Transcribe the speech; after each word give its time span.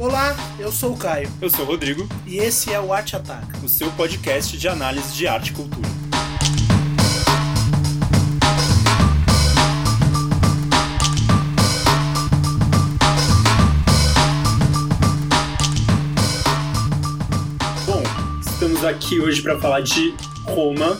Olá, 0.00 0.34
eu 0.58 0.72
sou 0.72 0.94
o 0.94 0.96
Caio. 0.96 1.28
Eu 1.42 1.50
sou 1.50 1.60
o 1.60 1.68
Rodrigo. 1.68 2.08
E 2.26 2.38
esse 2.38 2.72
é 2.72 2.80
o 2.80 2.90
Arte 2.90 3.16
Ataca 3.16 3.58
o 3.62 3.68
seu 3.68 3.90
podcast 3.92 4.56
de 4.56 4.66
análise 4.66 5.14
de 5.14 5.26
arte 5.26 5.50
e 5.50 5.52
cultura. 5.52 5.86
Bom, 17.84 18.02
estamos 18.40 18.82
aqui 18.82 19.20
hoje 19.20 19.42
para 19.42 19.60
falar 19.60 19.82
de 19.82 20.14
Roma, 20.44 20.98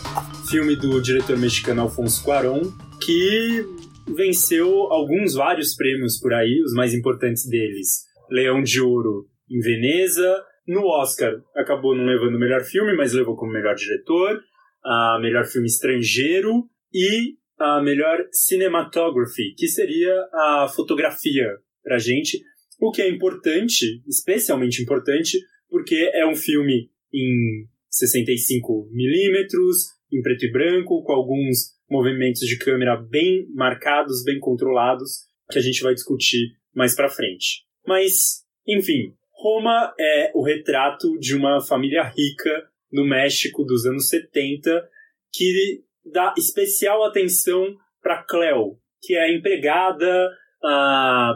filme 0.50 0.76
do 0.76 1.00
diretor 1.00 1.38
mexicano 1.38 1.80
Alfonso 1.80 2.22
Cuarón, 2.22 2.70
que 3.00 3.66
venceu 4.14 4.92
alguns 4.92 5.32
vários 5.32 5.74
prêmios 5.74 6.18
por 6.18 6.34
aí, 6.34 6.62
os 6.62 6.74
mais 6.74 6.92
importantes 6.92 7.46
deles 7.46 8.09
Leão 8.30 8.62
de 8.62 8.80
Ouro 8.80 9.28
em 9.50 9.60
Veneza. 9.60 10.44
No 10.66 10.86
Oscar, 10.86 11.42
acabou 11.54 11.96
não 11.96 12.04
levando 12.04 12.36
o 12.36 12.38
melhor 12.38 12.62
filme, 12.62 12.94
mas 12.96 13.12
levou 13.12 13.36
como 13.36 13.52
melhor 13.52 13.74
diretor, 13.74 14.40
a 14.84 15.18
melhor 15.20 15.44
filme 15.46 15.66
estrangeiro 15.66 16.68
e 16.92 17.36
a 17.58 17.82
melhor 17.82 18.24
cinematography, 18.30 19.54
que 19.56 19.68
seria 19.68 20.14
a 20.32 20.68
fotografia 20.74 21.58
pra 21.82 21.98
gente, 21.98 22.40
o 22.80 22.90
que 22.90 23.02
é 23.02 23.08
importante, 23.08 24.02
especialmente 24.06 24.82
importante, 24.82 25.38
porque 25.68 26.10
é 26.14 26.26
um 26.26 26.34
filme 26.34 26.90
em 27.12 27.66
65 27.90 28.88
milímetros, 28.92 29.88
em 30.12 30.22
preto 30.22 30.46
e 30.46 30.52
branco, 30.52 31.02
com 31.02 31.12
alguns 31.12 31.74
movimentos 31.90 32.40
de 32.40 32.56
câmera 32.58 32.96
bem 32.96 33.46
marcados, 33.54 34.24
bem 34.24 34.38
controlados, 34.38 35.26
que 35.50 35.58
a 35.58 35.62
gente 35.62 35.82
vai 35.82 35.92
discutir 35.92 36.52
mais 36.74 36.94
para 36.94 37.08
frente. 37.08 37.64
Mas, 37.86 38.44
enfim, 38.66 39.14
Roma 39.32 39.94
é 39.98 40.30
o 40.34 40.42
retrato 40.42 41.18
de 41.18 41.34
uma 41.34 41.60
família 41.60 42.02
rica 42.02 42.68
no 42.92 43.06
México 43.06 43.64
dos 43.64 43.86
anos 43.86 44.08
70 44.08 44.88
que 45.32 45.82
dá 46.04 46.34
especial 46.36 47.04
atenção 47.04 47.76
para 48.02 48.22
Cleo, 48.24 48.78
que 49.00 49.14
é 49.14 49.22
a 49.22 49.32
empregada 49.32 50.30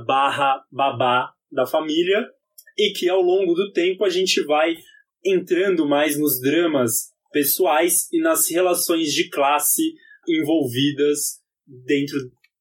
barra 0.07 0.65
babá 0.71 1.33
da 1.51 1.67
família 1.67 2.29
e 2.77 2.93
que 2.93 3.09
ao 3.09 3.23
longo 3.23 3.55
do 3.55 3.73
tempo 3.73 4.05
a 4.05 4.11
gente 4.11 4.43
vai 4.45 4.75
entrando 5.25 5.87
mais 5.87 6.19
nos 6.19 6.41
dramas 6.41 7.13
pessoais 7.33 8.13
e 8.13 8.21
nas 8.21 8.51
relações 8.51 9.13
de 9.13 9.31
classe 9.31 9.95
envolvidas 10.29 11.41
dentro 11.67 12.19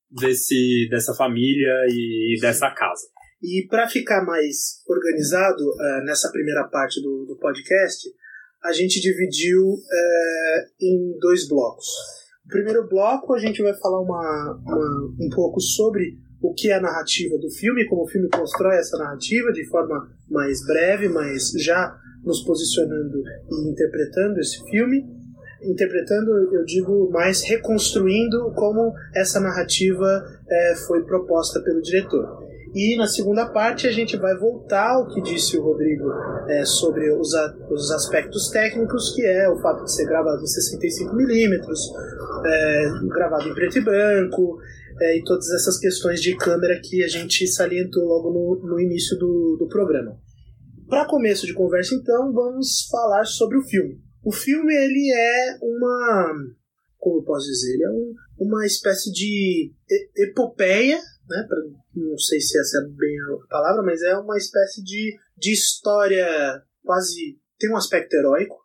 desse, 0.10 0.88
dessa 0.90 1.14
família 1.14 1.74
e 1.90 2.38
dessa 2.40 2.70
casa. 2.72 3.13
E 3.44 3.68
para 3.68 3.90
ficar 3.90 4.24
mais 4.24 4.82
organizado 4.88 5.62
uh, 5.62 6.06
nessa 6.06 6.32
primeira 6.32 6.64
parte 6.70 7.02
do, 7.02 7.26
do, 7.26 7.36
podcast, 7.36 8.10
a 8.64 8.72
gente 8.72 9.02
dividiu 9.02 9.62
uh, 9.74 10.60
em 10.82 11.20
dois 11.20 11.46
blocos. 11.50 11.86
O 12.46 12.48
primeiro 12.48 12.88
bloco 12.88 13.34
a 13.34 13.40
gente 13.40 13.62
vai 13.62 13.74
falar 13.74 14.00
uma, 14.00 14.62
uma, 14.66 15.16
um 15.20 15.30
pouco 15.30 15.60
sobre 15.60 16.18
o 16.42 16.54
que 16.54 16.70
é 16.70 16.76
a 16.76 16.82
narrativa 16.82 17.38
do 17.38 17.50
filme, 17.50 17.86
como 17.86 18.04
o 18.04 18.08
filme 18.08 18.30
constrói 18.30 18.78
essa 18.78 18.98
narrativa 18.98 19.52
de 19.52 19.68
forma 19.68 20.10
mais 20.30 20.66
breve, 20.66 21.10
mas 21.10 21.52
já 21.58 21.98
nos 22.24 22.42
posicionando 22.46 23.22
e 23.52 23.72
interpretando 23.72 24.40
esse 24.40 24.64
filme. 24.70 25.06
Interpretando, 25.62 26.32
eu 26.54 26.64
digo, 26.64 27.10
mais 27.12 27.42
reconstruindo 27.42 28.54
como 28.56 28.94
essa 29.14 29.42
narrativa 29.42 30.24
é, 30.50 30.76
foi 30.88 31.04
proposta 31.04 31.62
pelo 31.62 31.82
diretor. 31.82 32.43
E 32.74 32.96
na 32.98 33.06
segunda 33.06 33.46
parte 33.46 33.88
a 33.88 33.92
gente 33.92 34.18
vai 34.18 34.36
voltar 34.36 34.96
ao 34.96 35.08
que 35.08 35.22
disse 35.22 35.56
o 35.58 35.62
Rodrigo 35.62 36.12
é, 36.50 36.66
sobre 36.66 37.12
os, 37.14 37.34
a, 37.36 37.56
os 37.70 37.92
aspectos 37.92 38.50
técnicos, 38.50 39.14
que 39.14 39.24
é 39.24 39.48
o 39.48 39.62
fato 39.62 39.84
de 39.84 39.94
ser 39.94 40.06
gravado 40.06 40.42
em 40.42 40.46
65mm, 40.46 41.62
é, 42.46 42.92
gravado 43.10 43.48
em 43.48 43.54
preto 43.54 43.78
e 43.78 43.82
branco, 43.84 44.58
é, 45.00 45.18
e 45.18 45.24
todas 45.24 45.50
essas 45.52 45.78
questões 45.78 46.20
de 46.20 46.36
câmera 46.36 46.80
que 46.84 47.04
a 47.04 47.08
gente 47.08 47.48
salientou 47.48 48.06
logo 48.06 48.32
no, 48.32 48.68
no 48.68 48.80
início 48.80 49.18
do, 49.20 49.58
do 49.60 49.68
programa. 49.68 50.18
Para 50.90 51.06
começo 51.06 51.46
de 51.46 51.54
conversa, 51.54 51.94
então, 51.94 52.34
vamos 52.34 52.88
falar 52.90 53.26
sobre 53.26 53.58
o 53.58 53.64
filme. 53.64 54.02
O 54.24 54.32
filme 54.32 54.74
ele 54.74 55.12
é 55.12 55.58
uma, 55.62 56.34
como 56.98 57.20
eu 57.20 57.24
posso 57.24 57.46
dizer, 57.46 57.74
ele 57.74 57.84
é 57.84 57.92
um, 57.92 58.14
uma 58.40 58.66
espécie 58.66 59.12
de 59.12 59.72
epopeia 60.18 61.00
né? 61.28 61.46
Pra, 61.48 61.58
não 61.96 62.18
sei 62.18 62.40
se 62.40 62.60
essa 62.60 62.80
é 62.80 62.90
bem 62.90 63.16
a 63.20 63.48
palavra, 63.48 63.84
mas 63.84 64.02
é 64.02 64.18
uma 64.18 64.38
espécie 64.38 64.84
de, 64.84 65.18
de 65.38 65.54
história 65.54 66.28
quase. 66.84 67.40
tem 67.58 67.72
um 67.72 67.78
aspecto 67.78 68.14
heróico, 68.14 68.56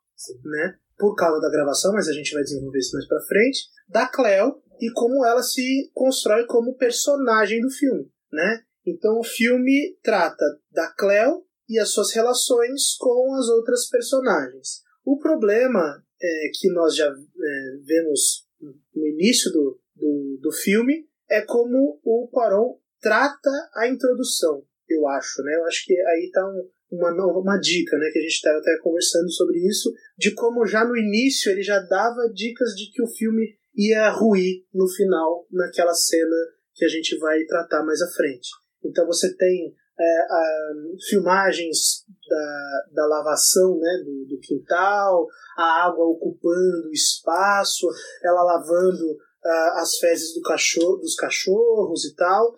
né? 0.45 0.77
Por 0.99 1.15
causa 1.15 1.41
da 1.41 1.51
gravação, 1.51 1.93
mas 1.93 2.09
a 2.09 2.13
gente 2.13 2.33
vai 2.33 2.43
desenvolver 2.43 2.79
isso 2.79 2.95
mais 2.95 3.07
pra 3.07 3.21
frente. 3.21 3.69
Da 3.89 4.09
Cleo 4.09 4.61
e 4.81 4.91
como 4.93 5.25
ela 5.25 5.43
se 5.43 5.91
constrói 5.93 6.47
como 6.47 6.77
personagem 6.77 7.61
do 7.61 7.71
filme, 7.71 8.11
né? 8.33 8.63
Então 8.87 9.19
o 9.19 9.25
filme 9.25 9.97
trata 10.03 10.45
da 10.73 10.89
Cleo 10.93 11.45
e 11.69 11.79
as 11.79 11.91
suas 11.91 12.13
relações 12.13 12.97
com 12.99 13.35
as 13.35 13.49
outras 13.49 13.89
personagens. 13.89 14.83
O 15.05 15.19
problema 15.19 16.03
é, 16.21 16.51
que 16.55 16.71
nós 16.73 16.97
já 16.97 17.07
é, 17.07 17.77
vemos 17.85 18.47
no 18.95 19.07
início 19.07 19.53
do, 19.53 19.81
do, 19.95 20.39
do 20.41 20.53
filme 20.53 21.08
é 21.31 21.43
como 21.43 22.01
o 22.05 22.29
Quaron 22.29 22.79
trata 23.01 23.51
a 23.77 23.89
introdução, 23.89 24.63
eu 24.89 25.07
acho, 25.07 25.43
né? 25.43 25.55
Eu 25.57 25.65
acho 25.67 25.85
que 25.85 25.95
aí 25.95 26.25
está 26.27 26.45
um, 26.47 26.69
uma, 26.91 27.11
uma 27.39 27.59
dica, 27.59 27.97
né? 27.99 28.11
Que 28.11 28.19
a 28.19 28.23
gente 28.23 28.33
estava 28.33 28.59
até 28.59 28.77
conversando 28.83 29.31
sobre 29.31 29.59
isso, 29.67 29.93
de 30.17 30.35
como 30.35 30.67
já 30.67 30.85
no 30.85 30.97
início 30.97 31.51
ele 31.53 31.63
já 31.63 31.79
dava 31.81 32.29
dicas 32.33 32.71
de 32.71 32.91
que 32.91 33.03
o 33.03 33.07
filme 33.07 33.57
ia 33.77 34.11
ruir 34.11 34.65
no 34.75 34.89
final, 34.89 35.47
naquela 35.53 35.95
cena 35.95 36.37
que 36.75 36.85
a 36.85 36.89
gente 36.89 37.17
vai 37.19 37.45
tratar 37.45 37.85
mais 37.85 38.01
à 38.01 38.09
frente. 38.09 38.49
Então 38.85 39.07
você 39.07 39.37
tem 39.37 39.75
é, 40.01 40.21
a, 40.21 40.73
filmagens 41.09 42.05
da, 42.29 42.85
da 42.93 43.07
lavação 43.07 43.79
né, 43.79 44.03
do, 44.05 44.27
do 44.27 44.41
quintal, 44.41 45.27
a 45.57 45.87
água 45.87 46.05
ocupando 46.05 46.89
o 46.89 46.93
espaço, 46.93 47.87
ela 48.23 48.43
lavando 48.43 49.19
uh, 49.49 49.79
as 49.79 49.97
fezes 49.97 50.35
do 50.35 50.43
cachorro, 50.43 50.99
dos 50.99 51.15
cachorros 51.15 52.05
e 52.05 52.15
tal. 52.15 52.55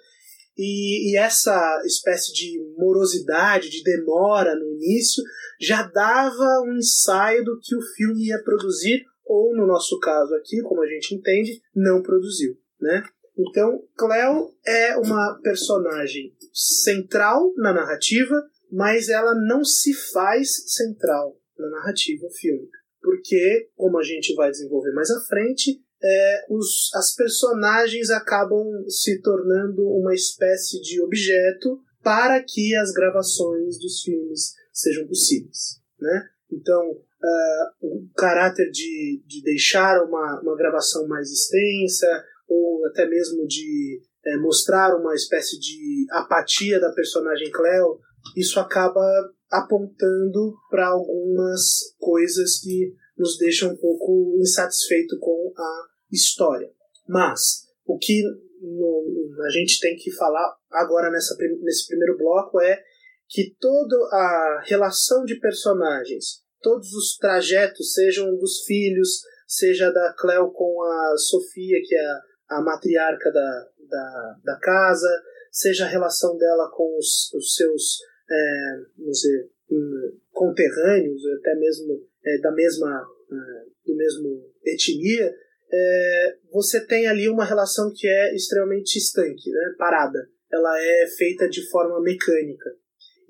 E, 0.58 1.12
e, 1.12 1.16
essa 1.16 1.80
espécie 1.86 2.34
de 2.34 2.60
morosidade, 2.76 3.70
de 3.70 3.82
demora 3.82 4.54
no 4.54 4.66
início, 4.74 5.22
já 5.60 5.82
dava 5.84 6.62
um 6.66 6.76
ensaio 6.76 7.44
do 7.44 7.58
que 7.62 7.74
o 7.74 7.82
filme 7.96 8.26
ia 8.26 8.42
produzir, 8.42 9.04
ou 9.24 9.56
no 9.56 9.66
nosso 9.66 9.98
caso 10.00 10.34
aqui, 10.34 10.60
como 10.62 10.82
a 10.82 10.86
gente 10.86 11.14
entende, 11.14 11.62
não 11.74 12.02
produziu. 12.02 12.58
Né? 12.80 13.02
Então, 13.38 13.82
Cleo 13.96 14.52
é 14.66 14.96
uma 14.96 15.38
personagem 15.42 16.34
central 16.52 17.54
na 17.56 17.72
narrativa, 17.72 18.42
mas 18.70 19.08
ela 19.08 19.34
não 19.34 19.64
se 19.64 19.94
faz 20.12 20.74
central 20.74 21.38
na 21.58 21.70
narrativa 21.70 22.28
fílmica. 22.38 22.78
Porque, 23.00 23.70
como 23.76 23.98
a 23.98 24.02
gente 24.02 24.34
vai 24.34 24.50
desenvolver 24.50 24.92
mais 24.92 25.10
à 25.10 25.20
frente, 25.20 25.80
é, 26.02 26.46
os, 26.48 26.90
as 26.94 27.14
personagens 27.14 28.10
acabam 28.10 28.66
se 28.88 29.20
tornando 29.20 29.82
uma 29.88 30.14
espécie 30.14 30.80
de 30.80 31.00
objeto 31.02 31.80
para 32.02 32.42
que 32.42 32.74
as 32.76 32.92
gravações 32.92 33.78
dos 33.78 34.00
filmes 34.02 34.54
sejam 34.72 35.06
possíveis. 35.06 35.80
Né? 36.00 36.28
Então, 36.50 36.90
uh, 36.90 37.86
o 37.86 38.08
caráter 38.16 38.70
de, 38.70 39.22
de 39.26 39.42
deixar 39.42 40.02
uma, 40.02 40.40
uma 40.40 40.56
gravação 40.56 41.06
mais 41.06 41.30
extensa, 41.30 42.24
ou 42.48 42.86
até 42.86 43.06
mesmo 43.06 43.46
de 43.46 44.00
é, 44.26 44.36
mostrar 44.38 44.96
uma 44.96 45.14
espécie 45.14 45.58
de 45.58 46.06
apatia 46.10 46.80
da 46.80 46.92
personagem 46.92 47.50
Cleo, 47.50 48.00
isso 48.36 48.58
acaba 48.58 49.02
apontando 49.50 50.54
para 50.70 50.88
algumas 50.88 51.94
coisas 51.98 52.60
que 52.60 52.94
nos 53.20 53.36
deixam 53.36 53.72
um 53.72 53.76
pouco 53.76 54.34
insatisfeito 54.40 55.18
com 55.18 55.52
a 55.54 55.86
história. 56.10 56.72
Mas 57.06 57.68
o 57.84 57.98
que 57.98 58.22
no, 58.62 59.04
a 59.46 59.50
gente 59.50 59.78
tem 59.78 59.94
que 59.94 60.10
falar 60.12 60.56
agora 60.70 61.10
nessa, 61.10 61.36
nesse 61.62 61.86
primeiro 61.86 62.16
bloco 62.16 62.60
é 62.62 62.82
que 63.28 63.54
toda 63.60 63.96
a 64.10 64.62
relação 64.64 65.24
de 65.24 65.38
personagens, 65.38 66.42
todos 66.62 66.92
os 66.94 67.16
trajetos, 67.18 67.92
sejam 67.92 68.34
dos 68.38 68.64
filhos, 68.64 69.20
seja 69.46 69.90
da 69.90 70.14
Cleo 70.18 70.50
com 70.50 70.82
a 70.82 71.16
Sofia, 71.18 71.78
que 71.84 71.94
é 71.94 72.00
a, 72.00 72.22
a 72.58 72.62
matriarca 72.62 73.30
da, 73.30 73.68
da, 73.88 74.36
da, 74.44 74.58
casa, 74.60 75.10
seja 75.52 75.84
a 75.84 75.88
relação 75.88 76.38
dela 76.38 76.70
com 76.72 76.96
os, 76.96 77.32
os 77.34 77.54
seus 77.54 77.98
é, 78.30 78.76
vamos 78.96 79.18
dizer, 79.18 79.50
hum, 79.70 80.18
conterrâneos, 80.30 81.22
até 81.38 81.54
mesmo 81.56 82.09
é, 82.24 82.38
da 82.40 82.52
mesma, 82.52 83.06
é, 83.30 83.64
do 83.86 83.96
mesmo 83.96 84.50
etnia, 84.64 85.34
é, 85.72 86.36
você 86.52 86.84
tem 86.84 87.06
ali 87.06 87.28
uma 87.28 87.44
relação 87.44 87.92
que 87.94 88.06
é 88.06 88.34
extremamente 88.34 88.96
estanque, 88.96 89.50
né, 89.50 89.74
parada. 89.78 90.18
Ela 90.52 90.80
é 90.80 91.06
feita 91.16 91.48
de 91.48 91.68
forma 91.70 92.00
mecânica. 92.02 92.70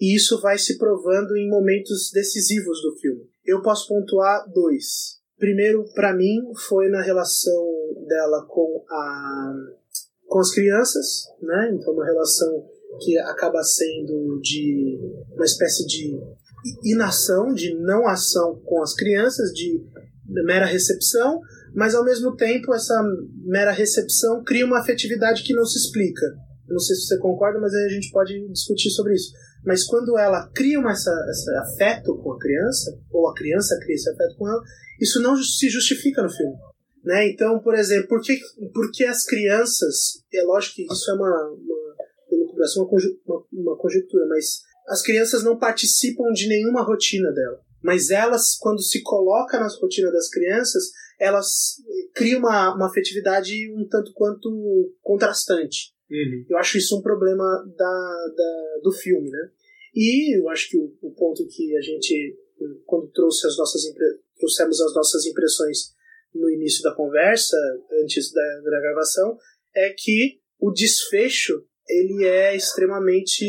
e 0.01 0.17
isso 0.17 0.41
vai 0.41 0.57
se 0.57 0.79
provando 0.79 1.37
em 1.37 1.49
momentos 1.51 2.11
decisivos 2.15 2.81
do 2.81 2.97
filme. 2.97 3.29
Eu 3.45 3.61
posso 3.61 3.87
pontuar 3.87 4.51
dois. 4.51 5.21
Primeiro, 5.39 5.85
para 5.95 6.15
mim, 6.15 6.41
foi 6.69 6.89
na 6.89 7.03
relação 7.03 7.67
dela 8.09 8.47
com 8.49 8.85
a 8.89 9.55
com 10.31 10.39
as 10.39 10.55
crianças, 10.55 11.27
né? 11.43 11.73
Então, 11.75 11.93
uma 11.93 12.07
relação 12.07 12.71
que 13.01 13.19
acaba 13.19 13.63
sendo 13.65 14.41
de 14.41 14.97
uma 15.33 15.45
espécie 15.45 15.85
de 15.87 16.17
inação, 16.85 17.53
de 17.53 17.75
não 17.75 18.07
ação 18.07 18.61
com 18.65 18.83
as 18.83 18.95
crianças, 18.95 19.51
de 19.53 19.81
mera 20.27 20.67
recepção, 20.67 21.41
mas 21.75 21.95
ao 21.95 22.05
mesmo 22.05 22.37
tempo 22.37 22.75
essa 22.75 23.03
mera 23.45 23.73
recepção 23.73 24.43
cria 24.45 24.67
uma 24.67 24.81
afetividade 24.81 25.43
que 25.43 25.55
não 25.55 25.65
se 25.65 25.79
explica. 25.79 26.27
Não 26.69 26.79
sei 26.79 26.95
se 26.97 27.07
você 27.07 27.19
concorda, 27.19 27.59
mas 27.59 27.75
aí 27.75 27.85
a 27.85 27.89
gente 27.89 28.11
pode 28.13 28.49
discutir 28.49 28.91
sobre 28.91 29.15
isso. 29.15 29.33
Mas 29.65 29.85
quando 29.85 30.17
ela 30.17 30.49
cria 30.55 30.79
uma, 30.79 30.93
essa, 30.93 31.11
esse 31.31 31.51
afeto 31.57 32.17
com 32.17 32.33
a 32.33 32.39
criança, 32.39 32.97
ou 33.11 33.29
a 33.29 33.35
criança 33.35 33.79
cria 33.83 33.97
esse 33.97 34.09
afeto 34.09 34.37
com 34.37 34.49
ela, 34.49 34.63
isso 35.01 35.21
não 35.21 35.37
se 35.37 35.69
justifica 35.69 36.23
no 36.23 36.31
filme. 36.31 36.55
Né? 37.05 37.29
Então, 37.31 37.59
por 37.61 37.75
exemplo, 37.75 38.09
por 38.09 38.21
que, 38.21 38.39
por 38.73 38.91
que 38.93 39.05
as 39.05 39.25
crianças. 39.25 40.23
É 40.33 40.43
lógico 40.45 40.77
que 40.77 40.83
isso 40.83 41.11
é 41.11 41.15
uma, 41.15 41.49
uma, 41.49 42.85
uma, 43.27 43.45
uma 43.53 43.77
conjectura, 43.77 44.27
mas 44.29 44.63
as 44.91 45.03
crianças 45.03 45.45
não 45.45 45.57
participam 45.57 46.33
de 46.33 46.49
nenhuma 46.49 46.83
rotina 46.83 47.31
dela. 47.31 47.61
Mas 47.81 48.11
elas, 48.11 48.57
quando 48.59 48.83
se 48.83 49.03
coloca 49.03 49.59
nas 49.59 49.81
rotinas 49.81 50.13
das 50.13 50.29
crianças, 50.29 50.91
elas 51.19 51.77
criam 52.13 52.41
uma, 52.41 52.75
uma 52.75 52.89
afetividade 52.89 53.55
um 53.73 53.87
tanto 53.89 54.13
quanto 54.13 54.93
contrastante. 55.01 55.95
Uhum. 56.11 56.45
Eu 56.51 56.59
acho 56.59 56.77
isso 56.77 56.99
um 56.99 57.03
problema 57.03 57.45
da, 57.77 58.27
da, 58.37 58.81
do 58.83 58.93
filme, 58.93 59.31
né? 59.31 59.51
E 59.95 60.37
eu 60.37 60.49
acho 60.49 60.69
que 60.69 60.77
o, 60.77 60.93
o 61.01 61.15
ponto 61.15 61.47
que 61.47 61.77
a 61.77 61.81
gente, 61.81 62.37
quando 62.85 63.11
trouxe 63.13 63.47
as 63.47 63.57
nossas 63.57 63.83
trouxemos 64.37 64.81
as 64.81 64.95
nossas 64.95 65.25
impressões 65.27 65.95
no 66.35 66.51
início 66.51 66.83
da 66.83 66.95
conversa, 66.95 67.57
antes 68.03 68.33
da, 68.33 68.61
da 68.65 68.81
gravação, 68.81 69.39
é 69.75 69.95
que 69.97 70.41
o 70.59 70.73
desfecho 70.73 71.65
ele 71.89 72.25
é 72.25 72.57
extremamente 72.57 73.45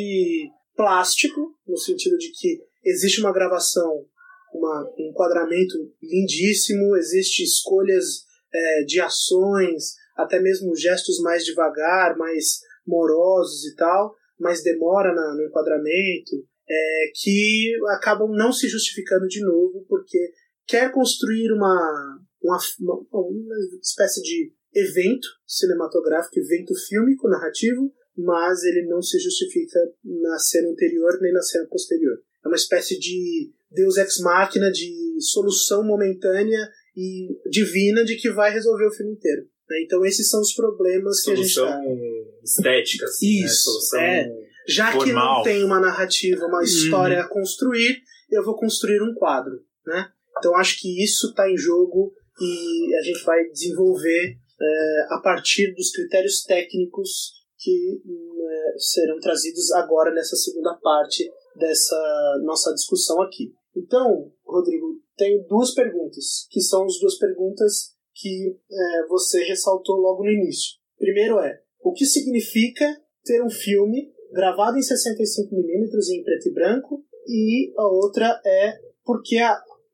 plástico, 0.81 1.55
no 1.67 1.77
sentido 1.77 2.17
de 2.17 2.31
que 2.31 2.59
existe 2.83 3.21
uma 3.21 3.31
gravação, 3.31 4.03
uma, 4.51 4.91
um 4.97 5.11
enquadramento 5.11 5.75
lindíssimo, 6.01 6.95
existe 6.97 7.43
escolhas 7.43 8.25
é, 8.51 8.83
de 8.83 8.99
ações, 8.99 9.93
até 10.17 10.39
mesmo 10.41 10.75
gestos 10.75 11.21
mais 11.21 11.45
devagar, 11.45 12.17
mais 12.17 12.61
morosos 12.85 13.63
e 13.65 13.75
tal, 13.75 14.15
mas 14.39 14.63
demora 14.63 15.13
na, 15.13 15.35
no 15.35 15.43
enquadramento, 15.43 16.31
é, 16.67 17.11
que 17.13 17.73
acabam 17.89 18.31
não 18.31 18.51
se 18.51 18.67
justificando 18.67 19.27
de 19.27 19.39
novo, 19.41 19.85
porque 19.87 20.31
quer 20.65 20.91
construir 20.91 21.51
uma, 21.51 22.19
uma, 22.41 22.57
uma, 22.79 23.05
uma 23.11 23.55
espécie 23.83 24.19
de 24.23 24.51
evento 24.73 25.27
cinematográfico, 25.45 26.39
evento 26.39 26.73
fílmico, 26.87 27.29
narrativo, 27.29 27.93
mas 28.17 28.63
ele 28.63 28.87
não 28.87 29.01
se 29.01 29.19
justifica 29.19 29.79
na 30.03 30.37
cena 30.37 30.69
anterior 30.69 31.17
nem 31.21 31.33
na 31.33 31.41
cena 31.41 31.65
posterior. 31.67 32.17
É 32.43 32.47
uma 32.47 32.55
espécie 32.55 32.97
de 32.97 33.51
Deus 33.71 33.97
ex 33.97 34.19
machina, 34.19 34.71
de 34.71 35.17
solução 35.19 35.83
momentânea 35.83 36.69
e 36.95 37.29
divina 37.49 38.03
de 38.03 38.15
que 38.17 38.29
vai 38.29 38.51
resolver 38.51 38.87
o 38.87 38.91
filme 38.91 39.13
inteiro. 39.13 39.43
Né? 39.69 39.81
Então 39.83 40.05
esses 40.05 40.29
são 40.29 40.41
os 40.41 40.53
problemas 40.53 41.21
que 41.21 41.35
solução 41.35 41.67
a 41.67 41.81
gente 41.81 41.87
tá... 41.87 42.43
estética, 42.43 43.05
assim, 43.05 43.43
Isso, 43.43 43.45
né? 43.45 43.73
Solução 43.73 43.99
é. 43.99 44.51
Já 44.67 44.91
formal. 44.91 45.05
que 45.05 45.13
não 45.13 45.43
tem 45.43 45.63
uma 45.63 45.79
narrativa, 45.79 46.45
uma 46.45 46.63
história 46.63 47.17
uhum. 47.17 47.23
a 47.23 47.27
construir, 47.27 48.01
eu 48.29 48.43
vou 48.43 48.55
construir 48.55 49.01
um 49.01 49.13
quadro, 49.15 49.63
né? 49.85 50.09
Então 50.37 50.55
acho 50.55 50.79
que 50.79 51.03
isso 51.03 51.29
está 51.29 51.49
em 51.49 51.57
jogo 51.57 52.13
e 52.39 52.95
a 52.95 53.01
gente 53.03 53.23
vai 53.23 53.43
desenvolver 53.49 54.37
é, 54.61 55.05
a 55.09 55.19
partir 55.23 55.73
dos 55.73 55.91
critérios 55.91 56.43
técnicos 56.43 57.40
que 57.61 58.01
né, 58.03 58.73
serão 58.77 59.19
trazidos 59.19 59.71
agora 59.73 60.11
nessa 60.11 60.35
segunda 60.35 60.73
parte 60.81 61.31
dessa 61.55 62.41
nossa 62.43 62.73
discussão 62.73 63.21
aqui. 63.21 63.53
Então, 63.75 64.31
Rodrigo, 64.45 64.99
tenho 65.15 65.45
duas 65.47 65.73
perguntas, 65.73 66.47
que 66.49 66.59
são 66.59 66.83
as 66.85 66.99
duas 66.99 67.17
perguntas 67.17 67.95
que 68.15 68.57
é, 68.69 69.07
você 69.07 69.43
ressaltou 69.43 69.97
logo 69.97 70.23
no 70.23 70.31
início. 70.31 70.77
Primeiro 70.97 71.39
é, 71.39 71.61
o 71.83 71.93
que 71.93 72.05
significa 72.05 72.85
ter 73.23 73.43
um 73.43 73.49
filme 73.49 74.11
gravado 74.31 74.77
em 74.77 74.81
65mm 74.81 76.13
em 76.13 76.23
preto 76.23 76.49
e 76.49 76.53
branco? 76.53 77.05
E 77.27 77.73
a 77.77 77.87
outra 77.87 78.41
é, 78.45 78.79
por 79.05 79.21
que 79.21 79.37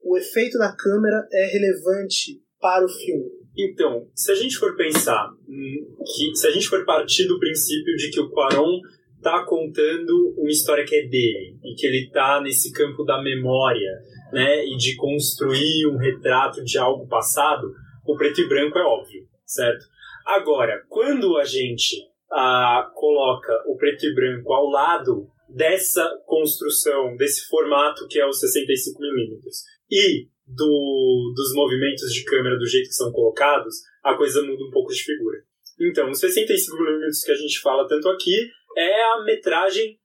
o 0.02 0.18
efeito 0.18 0.58
da 0.58 0.74
câmera 0.74 1.28
é 1.32 1.46
relevante 1.48 2.42
para 2.60 2.86
o 2.86 2.90
filme? 2.90 3.37
Então, 3.58 4.08
se 4.14 4.32
a 4.32 4.36
gente 4.36 4.56
for 4.58 4.76
pensar, 4.76 5.32
que 5.48 6.36
se 6.36 6.48
a 6.48 6.52
gente 6.52 6.68
for 6.68 6.86
partir 6.86 7.28
do 7.28 7.40
princípio 7.40 7.96
de 7.96 8.12
que 8.12 8.20
o 8.20 8.30
Quaron 8.30 8.80
tá 9.22 9.44
contando 9.46 10.36
uma 10.38 10.50
história 10.50 10.86
que 10.86 10.96
é 10.96 11.08
dele 11.08 11.58
e 11.64 11.74
que 11.76 11.88
ele 11.88 12.10
tá 12.12 12.40
nesse 12.40 12.72
campo 12.72 13.04
da 13.04 13.22
memória, 13.22 13.92
né, 14.32 14.66
e 14.66 14.78
de 14.78 14.96
construir 14.96 15.88
um 15.88 15.98
retrato 15.98 16.64
de 16.64 16.78
algo 16.78 17.08
passado, 17.08 17.74
o 18.06 18.16
preto 18.16 18.42
e 18.42 18.48
branco 18.48 18.78
é 18.78 18.84
óbvio, 18.84 19.28
certo? 19.46 19.86
Agora, 20.26 20.84
quando 20.90 21.38
a 21.38 21.46
gente 21.46 21.96
ah, 22.32 22.92
coloca 22.94 23.54
o 23.66 23.78
preto 23.78 24.06
e 24.06 24.14
branco 24.14 24.54
ao 24.54 24.70
lado 24.70 25.28
dessa 25.50 26.06
construção, 26.26 27.16
desse 27.16 27.48
formato 27.48 28.08
que 28.08 28.20
é 28.20 28.26
o 28.26 28.30
65mm, 28.30 29.40
e 29.90 30.28
do, 30.48 31.34
dos 31.36 31.54
movimentos 31.54 32.12
de 32.14 32.24
câmera 32.24 32.58
do 32.58 32.66
jeito 32.66 32.88
que 32.88 32.96
são 32.96 33.12
colocados, 33.12 33.76
a 34.04 34.16
coisa 34.16 34.42
muda 34.42 34.64
um 34.64 34.72
pouco 34.72 34.94
de 34.94 35.04
figura. 35.04 35.38
Então, 35.80 36.10
os 36.10 36.20
65mm 36.20 37.26
que 37.26 37.32
a 37.32 37.36
gente 37.36 37.60
fala 37.60 37.88
tanto 37.88 38.10
aqui 38.10 38.50
é 38.76 39.04
a 39.04 39.24
metragem 39.24 40.00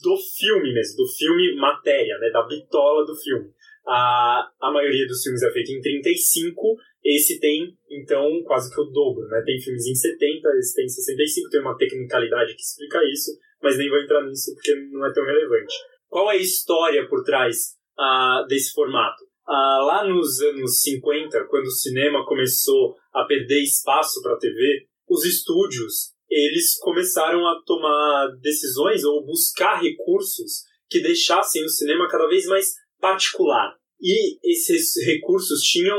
do 0.00 0.16
filme 0.36 0.74
mesmo, 0.74 0.96
do 0.96 1.06
filme 1.06 1.54
matéria, 1.56 2.18
né, 2.18 2.30
da 2.30 2.46
bitola 2.46 3.06
do 3.06 3.14
filme. 3.14 3.50
A, 3.86 4.48
a 4.60 4.72
maioria 4.72 5.06
dos 5.06 5.22
filmes 5.22 5.42
é 5.42 5.50
feita 5.50 5.72
em 5.72 5.80
35, 5.80 6.76
esse 7.04 7.40
tem, 7.40 7.76
então, 7.90 8.42
quase 8.44 8.72
que 8.72 8.80
o 8.80 8.84
dobro, 8.84 9.26
né? 9.26 9.42
Tem 9.44 9.60
filmes 9.60 9.86
em 9.86 9.94
70, 9.94 10.48
esse 10.58 10.74
tem 10.74 10.84
em 10.84 10.88
65, 10.88 11.50
tem 11.50 11.60
uma 11.60 11.76
tecnicalidade 11.76 12.54
que 12.54 12.62
explica 12.62 12.98
isso, 13.12 13.32
mas 13.60 13.76
nem 13.76 13.88
vou 13.88 13.98
entrar 13.98 14.24
nisso 14.24 14.54
porque 14.54 14.72
não 14.92 15.04
é 15.04 15.12
tão 15.12 15.24
relevante. 15.24 15.74
Qual 16.08 16.30
é 16.30 16.34
a 16.34 16.40
história 16.40 17.08
por 17.08 17.24
trás 17.24 17.76
uh, 17.98 18.46
desse 18.46 18.72
formato? 18.72 19.24
Uh, 19.48 19.84
lá 19.86 20.06
nos 20.06 20.40
anos 20.40 20.80
50, 20.82 21.46
quando 21.48 21.66
o 21.66 21.70
cinema 21.70 22.24
começou 22.24 22.96
a 23.12 23.24
perder 23.24 23.62
espaço 23.62 24.22
para 24.22 24.34
a 24.34 24.38
TV, 24.38 24.86
os 25.08 25.24
estúdios 25.24 26.12
eles 26.30 26.78
começaram 26.78 27.46
a 27.46 27.60
tomar 27.66 28.28
decisões 28.40 29.04
ou 29.04 29.24
buscar 29.24 29.82
recursos 29.82 30.62
que 30.88 31.02
deixassem 31.02 31.62
o 31.64 31.68
cinema 31.68 32.08
cada 32.08 32.26
vez 32.26 32.46
mais 32.46 32.72
particular. 32.98 33.76
E 34.00 34.38
esses 34.42 34.94
recursos 35.04 35.60
tinham 35.60 35.98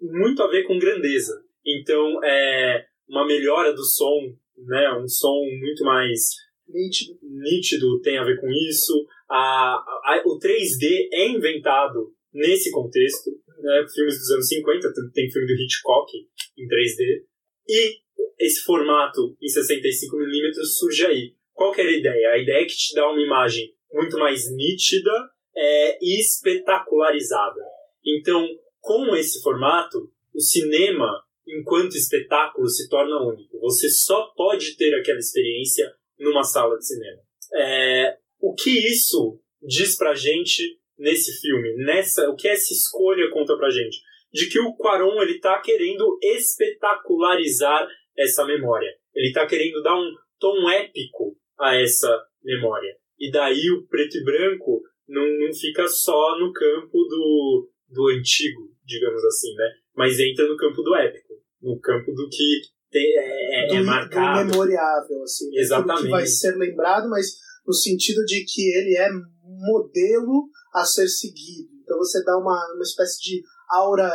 muito 0.00 0.42
a 0.42 0.48
ver 0.48 0.64
com 0.64 0.78
grandeza. 0.78 1.42
Então, 1.66 2.22
é 2.24 2.84
uma 3.08 3.26
melhora 3.26 3.72
do 3.72 3.84
som, 3.84 4.32
né, 4.56 4.92
um 4.92 5.08
som 5.08 5.40
muito 5.60 5.82
mais 5.84 6.36
nítido, 6.68 7.18
nítido 7.22 8.00
tem 8.00 8.16
a 8.18 8.24
ver 8.24 8.40
com 8.40 8.48
isso. 8.48 9.06
A, 9.28 9.74
a, 9.74 10.22
o 10.24 10.38
3D 10.38 11.08
é 11.12 11.28
inventado 11.28 12.12
nesse 12.38 12.70
contexto. 12.70 13.30
Né, 13.58 13.84
filmes 13.92 14.18
dos 14.18 14.30
anos 14.30 14.48
50, 14.48 14.88
tem 15.12 15.30
filme 15.30 15.46
do 15.48 15.60
Hitchcock 15.60 16.12
em 16.56 16.66
3D. 16.66 17.24
E 17.68 17.98
esse 18.38 18.62
formato 18.62 19.36
em 19.42 19.46
65mm 19.46 20.54
surge 20.78 21.06
aí. 21.06 21.34
Qual 21.52 21.72
que 21.72 21.80
era 21.80 21.90
a 21.90 21.96
ideia? 21.96 22.30
A 22.30 22.38
ideia 22.38 22.62
é 22.62 22.66
que 22.66 22.76
te 22.76 22.94
dá 22.94 23.10
uma 23.10 23.20
imagem 23.20 23.74
muito 23.92 24.16
mais 24.16 24.48
nítida 24.54 25.10
é, 25.56 25.98
e 26.00 26.20
espetacularizada. 26.20 27.60
Então, 28.06 28.46
com 28.80 29.16
esse 29.16 29.42
formato, 29.42 30.08
o 30.32 30.40
cinema, 30.40 31.20
enquanto 31.46 31.96
espetáculo, 31.96 32.68
se 32.68 32.88
torna 32.88 33.20
único. 33.20 33.58
Você 33.58 33.90
só 33.90 34.32
pode 34.36 34.76
ter 34.76 34.94
aquela 34.94 35.18
experiência 35.18 35.92
numa 36.16 36.44
sala 36.44 36.78
de 36.78 36.86
cinema. 36.86 37.20
É, 37.54 38.16
o 38.40 38.54
que 38.54 38.70
isso 38.70 39.40
diz 39.60 39.96
pra 39.96 40.14
gente 40.14 40.62
nesse 40.98 41.40
filme? 41.40 41.74
Nessa, 41.84 42.28
o 42.28 42.36
que 42.36 42.48
essa 42.48 42.72
escolha 42.72 43.30
conta 43.30 43.56
pra 43.56 43.70
gente? 43.70 43.98
De 44.32 44.48
que 44.48 44.58
o 44.58 44.74
Quaron 44.74 45.22
ele 45.22 45.38
tá 45.38 45.60
querendo 45.60 46.18
espetacularizar 46.22 47.88
essa 48.16 48.44
memória. 48.44 48.90
Ele 49.14 49.28
está 49.28 49.46
querendo 49.46 49.82
dar 49.82 49.96
um 49.96 50.10
tom 50.38 50.68
épico 50.70 51.36
a 51.58 51.76
essa 51.76 52.24
memória. 52.42 52.94
E 53.18 53.30
daí 53.30 53.70
o 53.70 53.86
preto 53.86 54.18
e 54.18 54.24
branco 54.24 54.82
não, 55.08 55.26
não 55.38 55.52
fica 55.52 55.86
só 55.88 56.38
no 56.38 56.52
campo 56.52 56.98
do, 57.04 57.70
do 57.88 58.08
antigo, 58.08 58.70
digamos 58.84 59.24
assim, 59.24 59.54
né? 59.54 59.70
Mas 59.96 60.20
entra 60.20 60.46
no 60.46 60.56
campo 60.56 60.82
do 60.82 60.94
épico, 60.94 61.34
no 61.60 61.80
campo 61.80 62.12
do 62.12 62.28
que 62.28 62.60
é, 62.94 63.64
é, 63.64 63.68
do, 63.68 63.74
é 63.74 63.82
marcado. 63.82 64.46
Do 64.46 64.50
memoriável, 64.50 65.22
assim. 65.22 65.50
Exatamente. 65.56 66.04
Que 66.04 66.10
vai 66.10 66.26
ser 66.26 66.56
lembrado, 66.56 67.08
mas 67.08 67.26
no 67.66 67.72
sentido 67.72 68.24
de 68.24 68.44
que 68.44 68.70
ele 68.72 68.96
é 68.96 69.08
modelo 69.42 70.48
a 70.74 70.84
ser 70.84 71.08
seguido. 71.08 71.68
Então 71.82 71.98
você 71.98 72.22
dá 72.24 72.36
uma, 72.36 72.72
uma 72.74 72.82
espécie 72.82 73.20
de 73.20 73.42
aura 73.70 74.10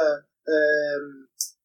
é, 0.47 0.97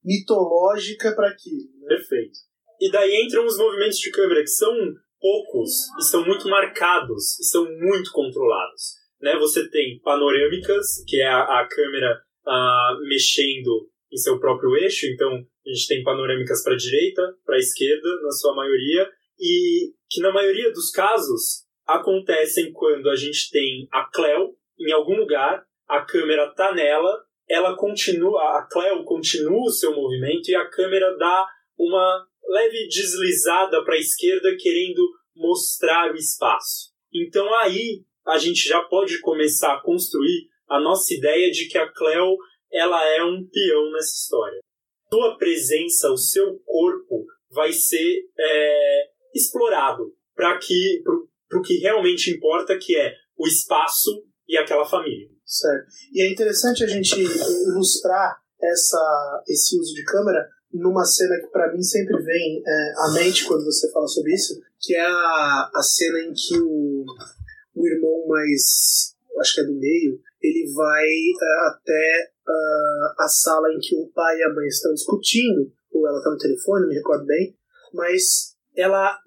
mitológica 0.05 1.15
para 1.15 1.29
aquilo. 1.29 1.69
Né? 1.81 1.89
Perfeito. 1.89 2.39
E 2.81 2.91
daí 2.91 3.25
entram 3.25 3.45
os 3.45 3.59
movimentos 3.59 3.99
de 3.99 4.11
câmera 4.11 4.41
que 4.41 4.51
são 4.51 4.73
poucos 5.21 5.71
e 5.99 6.03
são 6.05 6.25
muito 6.25 6.49
marcados 6.49 7.39
e 7.41 7.45
são 7.45 7.65
muito 7.65 8.13
controlados. 8.13 8.95
Né? 9.21 9.37
Você 9.39 9.69
tem 9.69 10.01
panorâmicas, 10.01 11.03
que 11.07 11.21
é 11.21 11.27
a, 11.27 11.43
a 11.43 11.69
câmera 11.69 12.23
uh, 12.47 13.09
mexendo 13.09 13.91
em 14.13 14.17
seu 14.17 14.39
próprio 14.39 14.77
eixo, 14.77 15.07
então 15.07 15.29
a 15.35 15.71
gente 15.71 15.87
tem 15.87 16.03
panorâmicas 16.03 16.63
para 16.63 16.75
a 16.75 16.77
direita, 16.77 17.23
para 17.45 17.57
a 17.57 17.59
esquerda, 17.59 18.09
na 18.23 18.31
sua 18.31 18.55
maioria, 18.55 19.11
e 19.39 19.93
que 20.09 20.21
na 20.21 20.33
maioria 20.33 20.73
dos 20.73 20.91
casos 20.91 21.67
acontecem 21.87 22.73
quando 22.73 23.11
a 23.11 23.17
gente 23.17 23.51
tem 23.51 23.87
a 23.93 24.05
Cleo 24.05 24.57
em 24.79 24.93
algum 24.93 25.17
lugar, 25.17 25.65
a 25.89 26.03
câmera 26.03 26.53
tá 26.55 26.73
nela, 26.73 27.25
ela 27.49 27.77
continua, 27.77 28.59
a 28.59 28.69
Cleo 28.71 29.05
continua 29.05 29.65
o 29.65 29.71
seu 29.71 29.95
movimento 29.95 30.51
e 30.51 30.57
a 30.57 30.69
câmera 30.69 31.17
dá 31.17 31.47
uma 31.79 32.27
leve 32.47 32.89
deslizada 32.89 33.83
para 33.85 33.95
a 33.95 33.99
esquerda 33.99 34.57
querendo 34.59 35.03
mostrar 35.35 36.13
o 36.13 36.17
espaço. 36.17 36.93
Então 37.13 37.53
aí 37.57 38.03
a 38.27 38.37
gente 38.39 38.69
já 38.69 38.83
pode 38.83 39.21
começar 39.21 39.75
a 39.75 39.83
construir 39.83 40.49
a 40.69 40.79
nossa 40.79 41.15
ideia 41.15 41.51
de 41.51 41.67
que 41.69 41.79
a 41.79 41.91
Cleo 41.91 42.37
ela 42.71 43.03
é 43.07 43.23
um 43.25 43.49
peão 43.51 43.91
nessa 43.93 44.15
história. 44.23 44.61
Sua 45.11 45.39
presença, 45.39 46.11
o 46.11 46.19
seu 46.19 46.59
corpo 46.67 47.25
vai 47.51 47.73
ser 47.73 48.25
é, 48.39 49.11
explorado 49.35 50.15
para 50.35 50.59
que 50.59 51.03
para 51.49 51.59
o 51.59 51.63
que 51.63 51.79
realmente 51.79 52.31
importa, 52.31 52.79
que 52.79 52.95
é 52.95 53.15
o 53.35 53.47
espaço 53.47 54.23
e 54.49 54.57
aquela 54.57 54.85
família. 54.85 55.29
Certo. 55.45 55.87
E 56.13 56.23
é 56.23 56.31
interessante 56.31 56.85
a 56.85 56.87
gente 56.87 57.21
ilustrar 57.21 58.41
essa, 58.61 59.45
esse 59.49 59.79
uso 59.79 59.95
de 59.95 60.05
câmera 60.05 60.49
numa 60.73 61.05
cena 61.05 61.41
que 61.41 61.49
para 61.49 61.73
mim 61.73 61.83
sempre 61.83 62.23
vem 62.23 62.63
é, 62.67 62.93
à 62.99 63.13
mente 63.13 63.47
quando 63.47 63.65
você 63.65 63.91
fala 63.91 64.07
sobre 64.07 64.35
isso, 64.35 64.61
que 64.81 64.95
é 64.95 65.07
a, 65.07 65.71
a 65.75 65.83
cena 65.83 66.21
em 66.21 66.33
que 66.33 66.59
o, 66.61 67.05
o 67.75 67.87
irmão 67.87 68.27
mais, 68.29 69.15
acho 69.41 69.55
que 69.55 69.61
é 69.63 69.65
do 69.65 69.75
meio, 69.75 70.21
ele 70.43 70.71
vai 70.73 71.07
uh, 71.07 71.69
até 71.69 72.31
uh, 72.47 73.15
a 73.19 73.29
sala 73.29 73.73
em 73.73 73.79
que 73.79 73.97
o 73.97 74.09
pai 74.09 74.39
e 74.39 74.45
a 74.45 74.55
mãe 74.55 74.67
estão 74.67 74.93
discutindo, 74.93 75.73
ou 75.91 76.07
ela 76.07 76.19
está 76.19 76.31
no 76.31 76.39
telefone, 76.39 76.87
me 76.87 76.95
recordo 76.95 77.27
bem, 77.27 77.57
mas 77.93 78.55
ela 78.77 79.19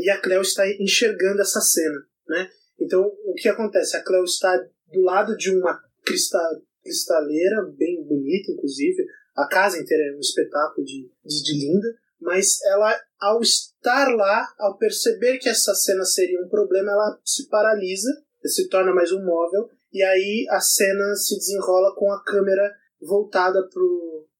e 0.00 0.10
a 0.10 0.20
Cleo 0.20 0.40
está 0.40 0.66
enxergando 0.80 1.42
essa 1.42 1.60
cena, 1.60 2.06
né? 2.28 2.50
Então, 2.78 3.02
o 3.24 3.34
que 3.34 3.48
acontece? 3.48 3.96
A 3.96 4.02
Cleo 4.02 4.24
está 4.24 4.56
do 4.92 5.00
lado 5.00 5.36
de 5.36 5.50
uma 5.50 5.80
cristal, 6.04 6.60
cristaleira, 6.82 7.62
bem 7.76 8.04
bonita, 8.04 8.52
inclusive. 8.52 9.04
A 9.34 9.48
casa 9.48 9.78
inteira 9.78 10.12
é 10.12 10.16
um 10.16 10.20
espetáculo 10.20 10.84
de, 10.84 11.10
de, 11.24 11.42
de 11.42 11.52
linda, 11.58 11.88
mas 12.20 12.62
ela, 12.64 12.94
ao 13.20 13.40
estar 13.40 14.14
lá, 14.14 14.46
ao 14.58 14.78
perceber 14.78 15.38
que 15.38 15.48
essa 15.48 15.74
cena 15.74 16.04
seria 16.04 16.40
um 16.40 16.48
problema, 16.48 16.92
ela 16.92 17.20
se 17.24 17.48
paralisa, 17.48 18.10
se 18.44 18.68
torna 18.68 18.94
mais 18.94 19.10
um 19.12 19.24
móvel. 19.24 19.68
E 19.92 20.02
aí 20.02 20.46
a 20.50 20.60
cena 20.60 21.14
se 21.14 21.36
desenrola 21.36 21.94
com 21.94 22.10
a 22.12 22.22
câmera 22.22 22.74
voltada 23.00 23.68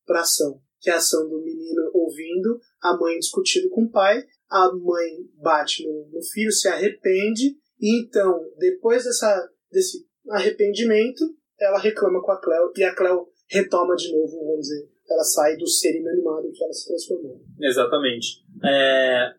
para 0.07 0.19
a 0.19 0.23
ação, 0.23 0.61
que 0.81 0.91
é 0.91 0.93
a 0.93 0.97
ação 0.97 1.29
do 1.29 1.41
menino 1.43 1.91
ouvindo, 1.93 2.61
a 2.83 2.97
mãe 2.97 3.19
discutindo 3.19 3.69
com 3.71 3.85
o 3.85 3.91
pai, 3.91 4.25
a 4.51 4.73
mãe 4.73 5.29
bate 5.37 5.87
no, 5.87 6.09
no 6.13 6.23
filho, 6.23 6.53
se 6.53 6.69
arrepende, 6.69 7.57
então, 7.85 8.41
depois 8.59 9.05
dessa, 9.05 9.51
desse 9.71 10.07
arrependimento, 10.31 11.25
ela 11.61 11.79
reclama 11.79 12.23
com 12.23 12.33
a 12.33 12.41
Cleo, 12.41 12.73
e 12.77 12.83
a 12.83 12.95
Cleo 12.95 13.29
retoma 13.49 13.95
de 13.95 14.11
novo, 14.13 14.47
vamos 14.47 14.61
dizer, 14.61 14.89
ela 15.09 15.23
sai 15.23 15.57
do 15.57 15.69
ser 15.69 15.99
inanimado 15.99 16.51
que 16.51 16.65
ela 16.65 16.73
se 16.73 16.87
transformou. 16.89 17.41
Exatamente. 17.61 18.43
É, 18.65 19.33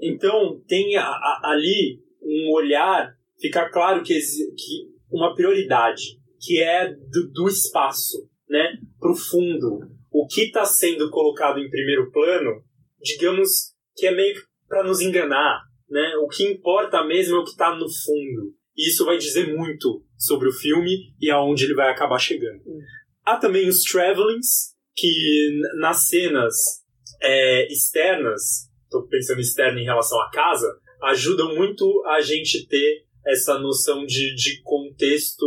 então, 0.00 0.60
tem 0.66 0.96
a, 0.96 1.04
a, 1.04 1.40
ali 1.44 2.02
um 2.22 2.50
olhar, 2.52 3.14
fica 3.38 3.68
claro 3.68 4.02
que, 4.02 4.18
que 4.18 4.90
uma 5.10 5.34
prioridade, 5.34 6.18
que 6.40 6.62
é 6.62 6.92
do, 6.92 7.30
do 7.32 7.48
espaço, 7.48 8.28
né, 8.48 8.78
para 8.98 9.12
o 9.12 9.16
fundo. 9.16 9.80
O 10.10 10.26
que 10.26 10.42
está 10.42 10.64
sendo 10.64 11.10
colocado 11.10 11.58
em 11.58 11.70
primeiro 11.70 12.10
plano, 12.10 12.62
digamos 13.00 13.74
que 13.94 14.06
é 14.06 14.14
meio 14.14 14.34
para 14.68 14.84
nos 14.84 15.00
enganar, 15.00 15.62
né? 15.92 16.16
O 16.16 16.26
que 16.26 16.42
importa 16.44 17.04
mesmo 17.04 17.36
é 17.36 17.38
o 17.38 17.44
que 17.44 17.50
está 17.50 17.74
no 17.74 17.86
fundo. 17.86 18.54
E 18.74 18.88
isso 18.88 19.04
vai 19.04 19.18
dizer 19.18 19.54
muito 19.54 20.02
sobre 20.18 20.48
o 20.48 20.52
filme 20.52 21.12
e 21.20 21.30
aonde 21.30 21.64
ele 21.64 21.74
vai 21.74 21.90
acabar 21.90 22.18
chegando. 22.18 22.60
Hum. 22.66 22.80
Há 23.24 23.36
também 23.36 23.68
os 23.68 23.82
travelings, 23.82 24.74
que 24.96 25.60
nas 25.78 26.08
cenas 26.08 26.54
é, 27.22 27.70
externas, 27.70 28.70
estou 28.84 29.06
pensando 29.06 29.40
externo 29.40 29.78
em 29.78 29.84
relação 29.84 30.20
à 30.22 30.30
casa, 30.30 30.66
ajudam 31.02 31.54
muito 31.54 32.02
a 32.06 32.20
gente 32.20 32.66
ter 32.66 33.04
essa 33.26 33.58
noção 33.58 34.04
de, 34.06 34.34
de 34.34 34.62
contexto 34.62 35.46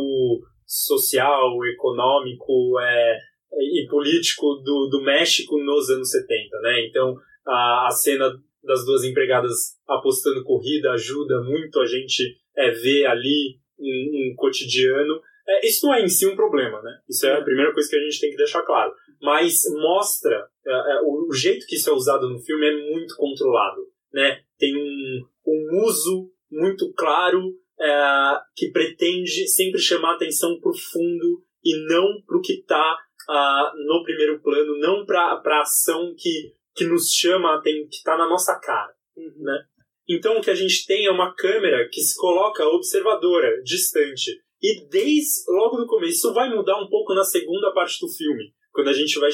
social, 0.66 1.66
econômico 1.66 2.80
é, 2.80 3.18
e 3.54 3.88
político 3.90 4.62
do, 4.64 4.88
do 4.90 5.02
México 5.04 5.58
nos 5.58 5.90
anos 5.90 6.12
70, 6.12 6.60
né? 6.62 6.88
Então, 6.88 7.16
a, 7.48 7.88
a 7.88 7.92
cena 7.92 8.32
das 8.66 8.86
duas 8.86 9.04
empregadas 9.04 9.78
apostando 9.88 10.44
corrida 10.44 10.92
ajuda 10.92 11.42
muito 11.42 11.80
a 11.80 11.86
gente 11.86 12.38
é, 12.56 12.72
ver 12.72 13.06
ali 13.06 13.60
um, 13.80 14.32
um 14.32 14.36
cotidiano. 14.36 15.22
É, 15.48 15.68
isso 15.68 15.86
não 15.86 15.94
é 15.94 16.02
em 16.02 16.08
si 16.08 16.26
um 16.26 16.36
problema, 16.36 16.82
né? 16.82 17.00
Isso 17.08 17.26
é 17.26 17.34
a 17.34 17.44
primeira 17.44 17.74
coisa 17.74 17.90
que 17.90 17.96
a 17.96 18.02
gente 18.02 18.20
tem 18.20 18.32
que 18.32 18.38
deixar 18.38 18.64
claro. 18.64 18.94
Mas 19.22 19.62
mostra 19.72 20.48
é, 20.66 20.72
é 20.72 21.02
o, 21.04 21.32
jeito 21.34 21.66
que 21.68 21.76
isso 21.76 21.90
é 21.90 21.94
usado 21.94 22.30
no 22.30 22.40
filme 22.40 22.68
é 22.68 22.92
muito 22.92 23.16
controlado, 23.16 23.82
né? 24.12 24.42
Tem 24.58 24.76
um, 24.76 25.26
um 25.48 25.84
uso 25.86 26.32
muito 26.52 26.92
claro 26.94 27.54
é, 27.80 28.40
que 28.56 28.72
pretende 28.72 29.48
sempre 29.48 29.80
chamar 29.80 30.16
atenção 30.16 30.60
para 30.60 30.72
o 30.72 30.78
fundo 30.78 31.44
e 31.64 31.88
não 31.88 32.22
para 32.26 32.38
o 32.38 32.42
que 32.42 32.54
está 32.54 32.98
uh, 33.28 33.32
ah, 33.32 33.74
no 33.76 34.04
primeiro 34.04 34.40
plano, 34.40 34.78
não 34.78 35.04
para 35.06 35.42
a 35.44 35.62
ação 35.62 36.14
que, 36.18 36.54
que 36.76 36.86
nos 36.86 37.12
chama, 37.12 37.62
tem, 37.64 37.88
que 37.88 37.98
está 37.98 38.18
na 38.18 38.28
nossa 38.28 38.60
cara. 38.60 38.94
Uhum. 39.16 39.44
Né? 39.44 39.64
Então 40.10 40.38
o 40.38 40.42
que 40.42 40.52
a 40.52 40.56
gente 40.56 40.86
tem 40.86 41.06
é 41.06 41.12
uma 41.12 41.34
câmera 41.36 41.88
que 41.92 42.02
se 42.02 42.16
coloca 42.16 42.66
observadora, 42.66 43.62
distante. 43.64 44.32
E 44.62 44.88
desde 44.90 45.44
logo 45.50 45.78
no 45.78 45.88
começo, 45.88 46.14
isso 46.14 46.34
vai 46.34 46.50
mudar 46.50 46.82
um 46.82 46.90
pouco 46.90 47.14
na 47.14 47.24
segunda 47.24 47.72
parte 47.74 48.00
do 48.00 48.12
filme, 48.12 48.54
quando 48.72 48.90
a 48.90 48.94
gente 48.94 49.20
vai, 49.20 49.30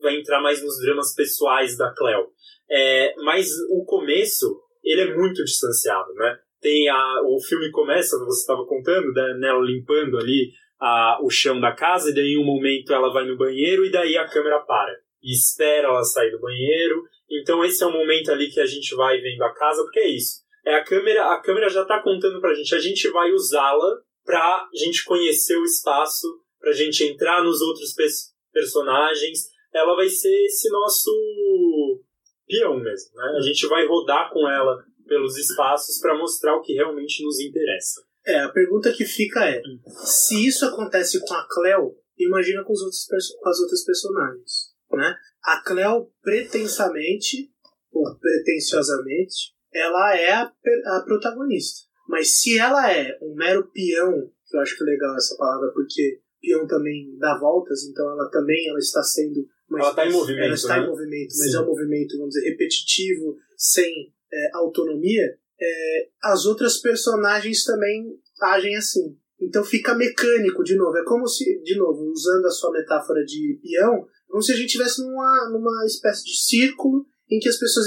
vai 0.00 0.16
entrar 0.16 0.40
mais 0.40 0.62
nos 0.62 0.80
dramas 0.80 1.14
pessoais 1.14 1.76
da 1.76 1.92
Cleo. 1.94 2.28
É, 2.70 3.14
mas 3.22 3.50
o 3.70 3.84
começo, 3.84 4.60
ele 4.84 5.00
é 5.02 5.14
muito 5.16 5.44
distanciado, 5.44 6.12
né? 6.14 6.38
tem 6.60 6.88
a, 6.88 7.20
o 7.24 7.40
filme 7.40 7.70
começa, 7.70 8.18
você 8.24 8.40
estava 8.40 8.66
contando, 8.66 9.12
né, 9.12 9.36
nela 9.38 9.64
limpando 9.64 10.18
ali 10.18 10.50
a, 10.80 11.18
o 11.22 11.30
chão 11.30 11.60
da 11.60 11.72
casa, 11.72 12.10
e 12.10 12.14
daí 12.14 12.32
em 12.32 12.38
um 12.38 12.44
momento 12.44 12.92
ela 12.92 13.12
vai 13.12 13.24
no 13.24 13.36
banheiro 13.36 13.84
e 13.84 13.90
daí 13.90 14.16
a 14.16 14.28
câmera 14.28 14.58
para. 14.60 14.92
E 15.22 15.32
espera 15.32 15.88
ela 15.88 16.04
sair 16.04 16.30
do 16.30 16.40
banheiro. 16.40 17.02
Então 17.30 17.64
esse 17.64 17.82
é 17.82 17.86
o 17.86 17.92
momento 17.92 18.30
ali 18.30 18.50
que 18.50 18.60
a 18.60 18.66
gente 18.66 18.94
vai 18.94 19.20
vendo 19.20 19.42
a 19.42 19.54
casa, 19.54 19.82
porque 19.82 20.00
é 20.00 20.08
isso. 20.08 20.44
É 20.64 20.74
a 20.74 20.84
câmera, 20.84 21.32
a 21.32 21.40
câmera 21.40 21.68
já 21.68 21.82
está 21.82 22.02
contando 22.02 22.40
pra 22.40 22.54
gente, 22.54 22.74
a 22.74 22.80
gente 22.80 23.08
vai 23.10 23.30
usá-la 23.30 24.00
pra 24.24 24.68
gente 24.74 25.04
conhecer 25.04 25.56
o 25.56 25.64
espaço, 25.64 26.26
pra 26.58 26.72
gente 26.72 27.04
entrar 27.04 27.42
nos 27.44 27.60
outros 27.60 27.94
pe 27.94 28.06
personagens. 28.52 29.48
Ela 29.72 29.94
vai 29.94 30.08
ser 30.08 30.34
esse 30.44 30.68
nosso 30.70 32.02
peão 32.46 32.78
mesmo, 32.80 33.14
né? 33.14 33.34
A 33.36 33.40
gente 33.40 33.66
vai 33.68 33.86
rodar 33.86 34.30
com 34.32 34.48
ela 34.48 34.82
pelos 35.06 35.36
espaços 35.36 36.00
para 36.00 36.18
mostrar 36.18 36.56
o 36.56 36.62
que 36.62 36.74
realmente 36.74 37.22
nos 37.22 37.38
interessa. 37.40 38.02
É, 38.26 38.40
a 38.40 38.48
pergunta 38.48 38.92
que 38.92 39.04
fica 39.04 39.48
é: 39.48 39.60
se 40.04 40.46
isso 40.46 40.64
acontece 40.64 41.20
com 41.20 41.34
a 41.34 41.46
Cleo, 41.48 41.94
imagina 42.18 42.64
com, 42.64 42.72
os 42.72 42.80
outros, 42.80 43.06
com 43.38 43.48
as 43.48 43.60
outras 43.60 43.84
personagens. 43.84 44.75
Né? 44.96 45.16
A 45.44 45.62
Cleo, 45.64 46.10
pretensamente, 46.22 47.50
ou 47.92 48.16
pretensiosamente, 48.18 49.54
ela 49.72 50.16
é 50.16 50.32
a, 50.32 50.52
a 50.86 51.02
protagonista. 51.04 51.86
Mas 52.08 52.40
se 52.40 52.58
ela 52.58 52.92
é 52.92 53.18
um 53.20 53.34
mero 53.34 53.70
peão, 53.72 54.30
que 54.48 54.56
eu 54.56 54.60
acho 54.60 54.76
que 54.76 54.82
é 54.82 54.86
legal 54.86 55.14
essa 55.16 55.36
palavra, 55.36 55.70
porque 55.72 56.20
peão 56.40 56.66
também 56.66 57.16
dá 57.18 57.38
voltas, 57.38 57.84
então 57.84 58.08
ela 58.10 58.30
também 58.30 58.68
ela 58.68 58.78
está 58.78 59.02
sendo. 59.02 59.46
ela 59.70 59.90
está 59.90 60.06
em 60.06 60.12
movimento. 60.12 60.44
Ela 60.44 60.54
está 60.54 60.78
né? 60.78 60.84
em 60.84 60.86
movimento, 60.88 61.34
mas 61.36 61.50
Sim. 61.50 61.56
é 61.56 61.60
um 61.60 61.66
movimento, 61.66 62.16
vamos 62.16 62.34
dizer, 62.34 62.50
repetitivo, 62.50 63.36
sem 63.56 64.12
é, 64.32 64.50
autonomia, 64.54 65.38
é, 65.60 66.08
as 66.22 66.46
outras 66.46 66.78
personagens 66.78 67.64
também 67.64 68.18
agem 68.42 68.76
assim. 68.76 69.18
Então 69.40 69.62
fica 69.62 69.94
mecânico 69.94 70.64
de 70.64 70.76
novo. 70.76 70.96
É 70.96 71.04
como 71.04 71.26
se, 71.26 71.60
de 71.62 71.76
novo, 71.76 72.10
usando 72.10 72.46
a 72.46 72.50
sua 72.50 72.72
metáfora 72.72 73.24
de 73.24 73.58
peão, 73.62 74.06
como 74.28 74.42
se 74.42 74.52
a 74.52 74.56
gente 74.56 74.66
estivesse 74.66 75.02
numa, 75.02 75.50
numa 75.50 75.84
espécie 75.86 76.24
de 76.24 76.36
círculo 76.36 77.06
em 77.30 77.38
que 77.38 77.48
as 77.48 77.58
pessoas. 77.58 77.86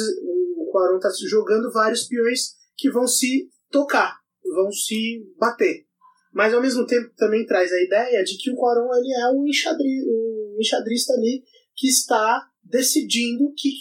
O 0.55 0.71
Quaron 0.71 0.97
está 0.97 1.09
jogando 1.27 1.71
vários 1.71 2.03
peões 2.03 2.53
que 2.77 2.91
vão 2.91 3.07
se 3.07 3.49
tocar. 3.71 4.19
vão 4.55 4.71
se 4.71 5.25
bater. 5.39 5.85
Mas 6.31 6.53
ao 6.53 6.61
mesmo 6.61 6.85
tempo 6.85 7.11
também 7.17 7.45
traz 7.45 7.71
a 7.71 7.81
ideia 7.81 8.23
de 8.23 8.37
que 8.37 8.51
o 8.51 8.55
Quaron 8.55 8.93
ele 8.93 9.11
é 9.13 9.31
o, 9.33 9.47
enxadri, 9.47 10.03
o 10.07 10.57
enxadrista 10.59 11.13
ali 11.13 11.43
que 11.75 11.87
está 11.87 12.47
decidindo 12.63 13.45
o 13.45 13.53
que, 13.53 13.71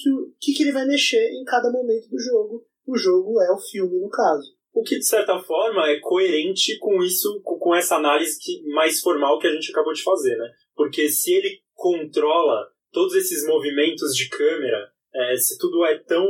que, 0.40 0.52
que 0.54 0.62
ele 0.62 0.72
vai 0.72 0.86
mexer 0.86 1.30
em 1.32 1.44
cada 1.44 1.70
momento 1.70 2.08
do 2.08 2.18
jogo. 2.18 2.66
O 2.86 2.96
jogo 2.96 3.40
é 3.42 3.52
o 3.52 3.58
filme, 3.58 4.00
no 4.00 4.08
caso. 4.08 4.57
O 4.78 4.82
que, 4.84 4.96
de 4.96 5.04
certa 5.04 5.36
forma, 5.40 5.88
é 5.88 5.98
coerente 5.98 6.78
com 6.78 7.02
isso, 7.02 7.42
com 7.42 7.74
essa 7.74 7.96
análise 7.96 8.38
que, 8.40 8.62
mais 8.68 9.00
formal 9.00 9.36
que 9.40 9.48
a 9.48 9.52
gente 9.52 9.72
acabou 9.72 9.92
de 9.92 10.04
fazer, 10.04 10.36
né? 10.36 10.48
Porque 10.76 11.08
se 11.08 11.34
ele 11.34 11.60
controla 11.74 12.64
todos 12.92 13.16
esses 13.16 13.44
movimentos 13.44 14.14
de 14.14 14.28
câmera, 14.28 14.88
é, 15.12 15.36
se 15.36 15.58
tudo 15.58 15.84
é 15.84 15.98
tão 15.98 16.24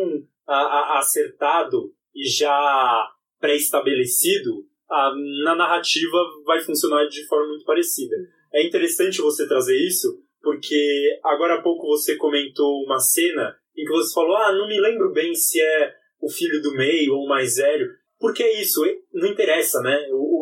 a, 0.46 0.54
a, 0.54 0.98
acertado 0.98 1.92
e 2.14 2.26
já 2.26 3.06
pré-estabelecido, 3.38 4.66
na 5.44 5.54
narrativa 5.54 6.16
vai 6.46 6.58
funcionar 6.62 7.06
de 7.06 7.26
forma 7.26 7.48
muito 7.48 7.66
parecida. 7.66 8.16
É 8.54 8.66
interessante 8.66 9.20
você 9.20 9.46
trazer 9.46 9.76
isso, 9.76 10.22
porque 10.40 11.20
agora 11.22 11.56
há 11.56 11.62
pouco 11.62 11.86
você 11.86 12.16
comentou 12.16 12.82
uma 12.82 12.98
cena 12.98 13.54
em 13.76 13.84
que 13.84 13.92
você 13.92 14.14
falou: 14.14 14.38
Ah, 14.38 14.54
não 14.54 14.66
me 14.66 14.80
lembro 14.80 15.12
bem 15.12 15.34
se 15.34 15.60
é 15.60 15.94
o 16.18 16.30
filho 16.30 16.62
do 16.62 16.72
meio 16.72 17.12
ou 17.12 17.26
o 17.26 17.28
mais 17.28 17.56
velho. 17.56 17.98
Porque 18.18 18.42
é 18.42 18.60
isso, 18.60 18.80
não 19.12 19.28
interessa, 19.28 19.80
né? 19.80 19.96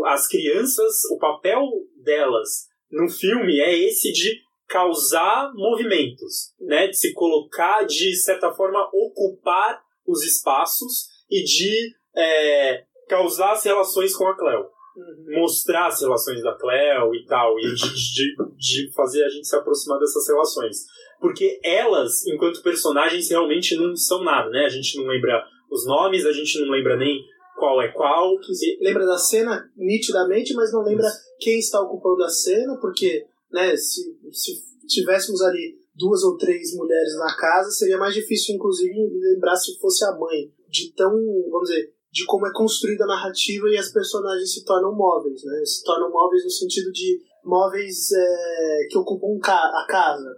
as 0.07 0.27
crianças, 0.29 1.05
o 1.11 1.19
papel 1.19 1.63
delas 2.03 2.69
no 2.91 3.09
filme 3.09 3.61
é 3.61 3.77
esse 3.77 4.13
de 4.13 4.41
causar 4.69 5.53
movimentos, 5.55 6.55
né? 6.61 6.89
De 6.89 6.97
se 6.97 7.13
colocar, 7.13 7.85
de 7.85 8.15
certa 8.17 8.53
forma, 8.53 8.89
ocupar 8.93 9.81
os 10.07 10.25
espaços 10.25 11.09
e 11.31 11.43
de 11.43 11.95
é, 12.17 12.85
causar 13.09 13.53
as 13.53 13.65
relações 13.65 14.15
com 14.15 14.27
a 14.27 14.37
Cleo. 14.37 14.67
Uhum. 14.97 15.41
Mostrar 15.41 15.89
as 15.89 16.01
relações 16.01 16.43
da 16.43 16.55
Cleo 16.55 17.15
e 17.15 17.25
tal, 17.27 17.59
e 17.59 17.75
de, 17.75 17.95
de, 17.95 18.37
de 18.57 18.93
fazer 18.95 19.25
a 19.25 19.29
gente 19.29 19.47
se 19.47 19.57
aproximar 19.57 19.99
dessas 19.99 20.27
relações. 20.27 20.79
Porque 21.21 21.61
elas, 21.63 22.27
enquanto 22.27 22.63
personagens, 22.63 23.31
realmente 23.31 23.77
não 23.77 23.95
são 23.97 24.23
nada, 24.23 24.49
né? 24.51 24.65
A 24.65 24.71
gente 24.71 24.97
não 24.99 25.07
lembra 25.07 25.45
os 25.71 25.87
nomes, 25.87 26.25
a 26.25 26.33
gente 26.33 26.59
não 26.61 26.71
lembra 26.71 26.97
nem 26.97 27.21
qual 27.57 27.83
é 27.83 27.89
qual. 27.89 28.37
Lembra 28.81 29.07
da 29.07 29.19
cena 29.19 29.71
nitidamente, 29.77 30.55
mas 30.55 30.73
não 30.73 30.83
lembra 30.83 31.07
Isso. 31.07 31.19
quem 31.41 31.59
está 31.59 31.81
ocupando 31.81 32.23
a 32.23 32.29
cena, 32.29 32.77
porque 32.81 33.27
né, 33.51 33.77
se, 33.77 34.03
se 34.33 34.53
tivéssemos 34.87 35.43
ali 35.43 35.79
duas 35.95 36.23
ou 36.23 36.37
três 36.37 36.75
mulheres 36.77 37.17
na 37.17 37.35
casa, 37.35 37.71
seria 37.71 37.99
mais 37.99 38.15
difícil, 38.15 38.55
inclusive, 38.55 38.93
lembrar 38.95 39.57
se 39.57 39.79
fosse 39.79 40.05
a 40.05 40.13
mãe. 40.13 40.53
De 40.69 40.93
tão, 40.95 41.13
vamos 41.51 41.71
dizer, 41.71 41.93
de 42.13 42.25
como 42.27 42.47
é 42.47 42.53
construída 42.53 43.05
a 43.05 43.09
narrativa 43.09 43.69
e 43.69 43.79
as 43.79 43.91
personagens 43.91 44.53
se 44.53 44.65
tornam 44.65 44.95
móveis, 44.95 45.43
né? 45.45 45.65
Se 45.65 45.83
tornam 45.85 46.11
móveis 46.11 46.45
no 46.45 46.51
sentido 46.51 46.93
de 46.93 47.21
móveis 47.45 48.11
é, 48.13 48.89
que 48.91 48.99
ocupam 48.99 49.39
a 49.47 49.87
casa. 49.89 50.35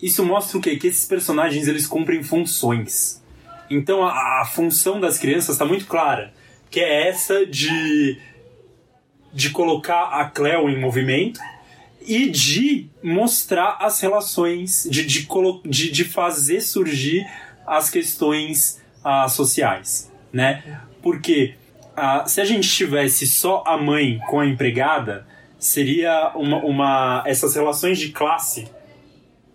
Isso 0.00 0.24
mostra 0.24 0.58
o 0.58 0.60
quê? 0.60 0.76
Que 0.76 0.88
esses 0.88 1.06
personagens 1.06 1.68
eles 1.68 1.86
cumprem 1.86 2.22
funções. 2.22 3.22
Então 3.70 4.02
a, 4.02 4.42
a 4.42 4.44
função 4.44 5.00
das 5.00 5.18
crianças 5.18 5.50
está 5.50 5.64
muito 5.64 5.86
clara, 5.86 6.34
que 6.72 6.80
é 6.80 7.08
essa 7.08 7.46
de 7.46 8.18
de 9.32 9.50
colocar 9.50 10.20
a 10.20 10.26
Cleo 10.26 10.68
em 10.68 10.78
movimento 10.78 11.40
e 12.06 12.28
de 12.28 12.90
mostrar 13.02 13.78
as 13.80 14.00
relações, 14.00 14.86
de, 14.90 15.06
de, 15.06 15.26
de, 15.64 15.90
de 15.90 16.04
fazer 16.04 16.60
surgir 16.60 17.26
as 17.66 17.88
questões 17.88 18.82
uh, 19.04 19.28
sociais, 19.28 20.12
né? 20.32 20.80
Porque 21.00 21.54
uh, 21.96 22.28
se 22.28 22.40
a 22.40 22.44
gente 22.44 22.68
tivesse 22.68 23.26
só 23.26 23.62
a 23.66 23.78
mãe 23.78 24.18
com 24.28 24.40
a 24.40 24.46
empregada, 24.46 25.26
seria 25.58 26.32
uma, 26.34 26.58
uma 26.58 27.24
essas 27.26 27.54
relações 27.54 27.98
de 27.98 28.10
classe 28.10 28.68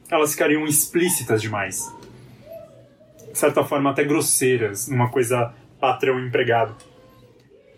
elas 0.10 0.32
ficariam 0.32 0.66
explícitas 0.66 1.42
demais. 1.42 1.94
De 3.32 3.38
certa 3.38 3.64
forma 3.64 3.92
até 3.92 4.06
grosseiras, 4.06 4.88
numa 4.88 5.10
coisa 5.10 5.54
patrão 5.80 6.18
empregado. 6.20 6.76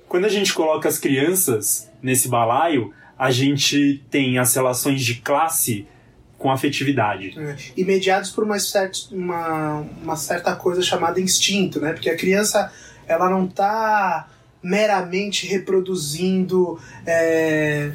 Quando 0.09 0.25
a 0.25 0.29
gente 0.29 0.53
coloca 0.55 0.89
as 0.89 0.97
crianças 0.97 1.87
nesse 2.01 2.27
balaio, 2.27 2.91
a 3.17 3.29
gente 3.29 4.03
tem 4.09 4.39
as 4.39 4.55
relações 4.55 5.05
de 5.05 5.15
classe 5.15 5.87
com 6.35 6.49
afetividade. 6.49 7.37
É. 7.37 7.55
E 7.77 7.85
mediados 7.85 8.31
por 8.31 8.43
uma 8.43 8.57
certa, 8.57 8.97
uma, 9.11 9.85
uma 10.01 10.15
certa 10.15 10.55
coisa 10.55 10.81
chamada 10.81 11.21
instinto, 11.21 11.79
né? 11.79 11.93
Porque 11.93 12.09
a 12.09 12.17
criança, 12.17 12.71
ela 13.07 13.29
não 13.29 13.45
está 13.45 14.27
meramente 14.63 15.45
reproduzindo 15.45 16.79
é, 17.05 17.91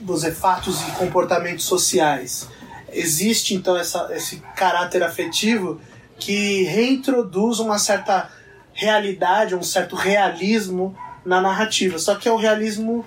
dizer, 0.00 0.34
fatos 0.34 0.82
e 0.82 0.90
comportamentos 0.92 1.64
sociais. 1.64 2.48
Existe, 2.92 3.54
então, 3.54 3.78
essa, 3.78 4.10
esse 4.14 4.42
caráter 4.54 5.02
afetivo 5.02 5.80
que 6.18 6.64
reintroduz 6.64 7.60
uma 7.60 7.78
certa 7.78 8.30
realidade, 8.74 9.54
um 9.54 9.62
certo 9.62 9.96
realismo 9.96 10.94
na 11.26 11.40
narrativa. 11.40 11.98
Só 11.98 12.14
que 12.14 12.28
é 12.28 12.32
o 12.32 12.36
realismo 12.36 13.04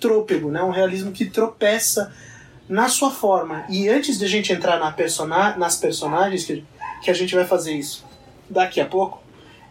trôpego, 0.00 0.50
né? 0.50 0.62
Um 0.62 0.70
realismo 0.70 1.12
que 1.12 1.26
tropeça 1.26 2.12
na 2.68 2.88
sua 2.88 3.10
forma. 3.10 3.64
E 3.68 3.88
antes 3.88 4.18
de 4.18 4.24
a 4.24 4.28
gente 4.28 4.52
entrar 4.52 4.80
na 4.80 4.90
persona 4.90 5.56
nas 5.56 5.76
personagens, 5.76 6.44
que, 6.44 6.64
que 7.02 7.10
a 7.10 7.14
gente 7.14 7.34
vai 7.34 7.44
fazer 7.44 7.74
isso 7.74 8.04
daqui 8.48 8.80
a 8.80 8.86
pouco, 8.86 9.22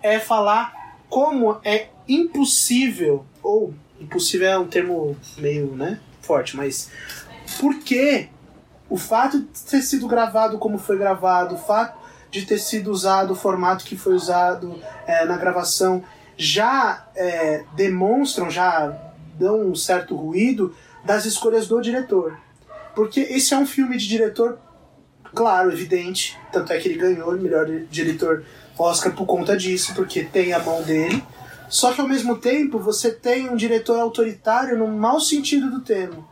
é 0.02 0.20
falar 0.20 0.74
como 1.10 1.60
é 1.64 1.88
impossível, 2.08 3.26
ou 3.42 3.74
impossível 4.00 4.48
é 4.48 4.58
um 4.58 4.68
termo 4.68 5.18
meio 5.38 5.76
né, 5.76 6.00
forte, 6.22 6.56
mas 6.56 6.92
por 7.60 7.80
que 7.80 8.30
o 8.90 8.98
fato 8.98 9.40
de 9.40 9.62
ter 9.70 9.82
sido 9.82 10.08
gravado 10.08 10.58
como 10.58 10.78
foi 10.78 10.98
gravado, 10.98 11.56
o 11.56 11.58
fato 11.58 11.98
de 12.30 12.46
ter 12.46 12.58
sido 12.58 12.92
usado 12.92 13.32
o 13.32 13.36
formato 13.36 13.86
que 13.86 13.98
foi 13.98 14.14
usado 14.14 14.80
é, 15.06 15.26
na 15.26 15.38
gravação, 15.38 16.04
já 16.38 17.08
é, 17.16 17.64
demonstram, 17.76 18.50
já 18.50 18.96
dão 19.38 19.62
um 19.62 19.76
certo 19.76 20.16
ruído 20.16 20.76
das 21.04 21.26
escolhas 21.26 21.68
do 21.68 21.82
diretor. 21.82 22.38
Porque 22.96 23.20
esse 23.20 23.54
é 23.54 23.58
um 23.58 23.66
filme 23.66 23.98
de 23.98 24.08
diretor, 24.08 24.58
claro, 25.34 25.72
evidente, 25.72 26.38
tanto 26.52 26.72
é 26.72 26.80
que 26.80 26.88
ele 26.88 26.98
ganhou 26.98 27.30
o 27.32 27.40
melhor 27.40 27.66
diretor 27.90 28.44
Oscar 28.78 29.14
por 29.14 29.26
conta 29.26 29.58
disso, 29.58 29.94
porque 29.96 30.24
tem 30.24 30.54
a 30.54 30.60
mão 30.60 30.82
dele. 30.84 31.24
Só 31.70 31.92
que 31.92 32.00
ao 32.00 32.08
mesmo 32.08 32.38
tempo 32.38 32.80
você 32.80 33.12
tem 33.12 33.50
um 33.50 33.56
diretor 33.56 34.00
autoritário 34.00 34.78
no 34.78 34.88
mau 34.88 35.20
sentido 35.20 35.70
do 35.70 35.82
termo. 35.82 36.28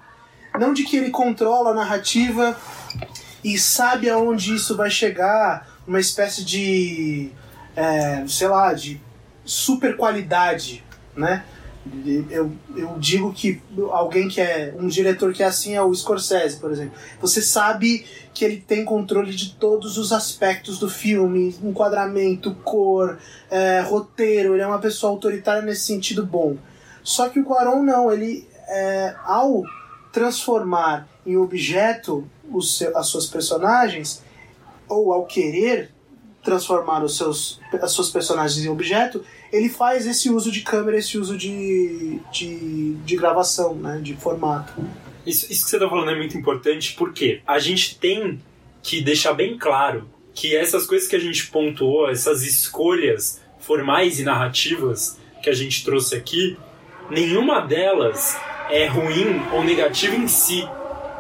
Não 0.57 0.73
de 0.73 0.83
que 0.83 0.95
ele 0.95 1.09
controla 1.09 1.71
a 1.71 1.73
narrativa 1.73 2.57
e 3.43 3.57
sabe 3.57 4.09
aonde 4.09 4.55
isso 4.55 4.75
vai 4.75 4.89
chegar, 4.89 5.67
uma 5.87 5.99
espécie 5.99 6.43
de. 6.43 7.31
É, 7.75 8.23
sei 8.27 8.47
lá, 8.47 8.73
de 8.73 9.01
super 9.45 9.95
qualidade, 9.95 10.84
né? 11.15 11.45
Eu, 12.31 12.51
eu 12.75 12.97
digo 12.97 13.31
que 13.31 13.62
alguém 13.91 14.27
que 14.27 14.41
é 14.41 14.73
um 14.75 14.88
diretor 14.88 15.31
que 15.31 15.43
é 15.43 15.45
assim 15.45 15.75
é 15.75 15.81
o 15.81 15.93
Scorsese, 15.93 16.58
por 16.58 16.71
exemplo. 16.71 16.93
Você 17.21 17.43
sabe 17.43 18.03
que 18.34 18.43
ele 18.43 18.58
tem 18.58 18.84
controle 18.84 19.31
de 19.36 19.51
todos 19.53 19.95
os 19.99 20.12
aspectos 20.12 20.79
do 20.79 20.89
filme, 20.89 21.55
enquadramento, 21.63 22.55
cor, 22.63 23.19
é, 23.51 23.81
roteiro. 23.81 24.55
Ele 24.55 24.63
é 24.63 24.67
uma 24.67 24.79
pessoa 24.79 25.12
autoritária 25.12 25.62
nesse 25.62 25.86
sentido 25.86 26.25
bom. 26.25 26.58
Só 27.03 27.29
que 27.29 27.39
o 27.39 27.45
Quaron 27.45 27.84
não, 27.84 28.12
ele 28.12 28.47
é, 28.67 29.15
ao 29.23 29.62
transformar 30.12 31.08
em 31.23 31.38
objeto 31.38 32.27
os 32.51 32.81
as 32.95 33.08
suas 33.08 33.27
personagens 33.27 34.23
ou 34.88 35.13
ao 35.13 35.25
querer 35.25 35.91
transformar 36.45 37.03
os 37.03 37.17
seus, 37.17 37.60
as 37.81 37.91
suas 37.91 38.10
personagens 38.10 38.63
em 38.63 38.69
objeto, 38.69 39.25
ele 39.51 39.67
faz 39.67 40.05
esse 40.05 40.29
uso 40.29 40.51
de 40.51 40.62
câmera, 40.62 40.97
esse 40.97 41.17
uso 41.17 41.36
de, 41.36 42.19
de, 42.31 42.93
de 42.93 43.15
gravação, 43.17 43.75
né, 43.75 43.99
de 44.01 44.15
formato. 44.15 44.73
Isso, 45.25 45.51
isso 45.51 45.65
que 45.65 45.71
você 45.71 45.77
está 45.77 45.89
falando 45.89 46.12
é 46.12 46.15
muito 46.15 46.38
importante 46.38 46.93
porque 46.93 47.41
a 47.45 47.58
gente 47.58 47.97
tem 47.97 48.39
que 48.84 49.01
deixar 49.01 49.34
bem 49.34 49.58
claro 49.58 50.08
que 50.34 50.55
essas 50.55 50.86
coisas 50.86 51.08
que 51.08 51.15
a 51.15 51.19
gente 51.19 51.47
pontuou, 51.47 52.10
essas 52.10 52.43
escolhas 52.43 53.41
formais 53.60 54.19
e 54.19 54.23
narrativas 54.23 55.17
que 55.41 55.49
a 55.49 55.53
gente 55.53 55.84
trouxe 55.84 56.15
aqui, 56.15 56.55
nenhuma 57.10 57.62
delas 57.62 58.38
é 58.69 58.86
ruim 58.88 59.41
ou 59.51 59.63
negativa 59.63 60.15
em 60.15 60.27
si, 60.27 60.63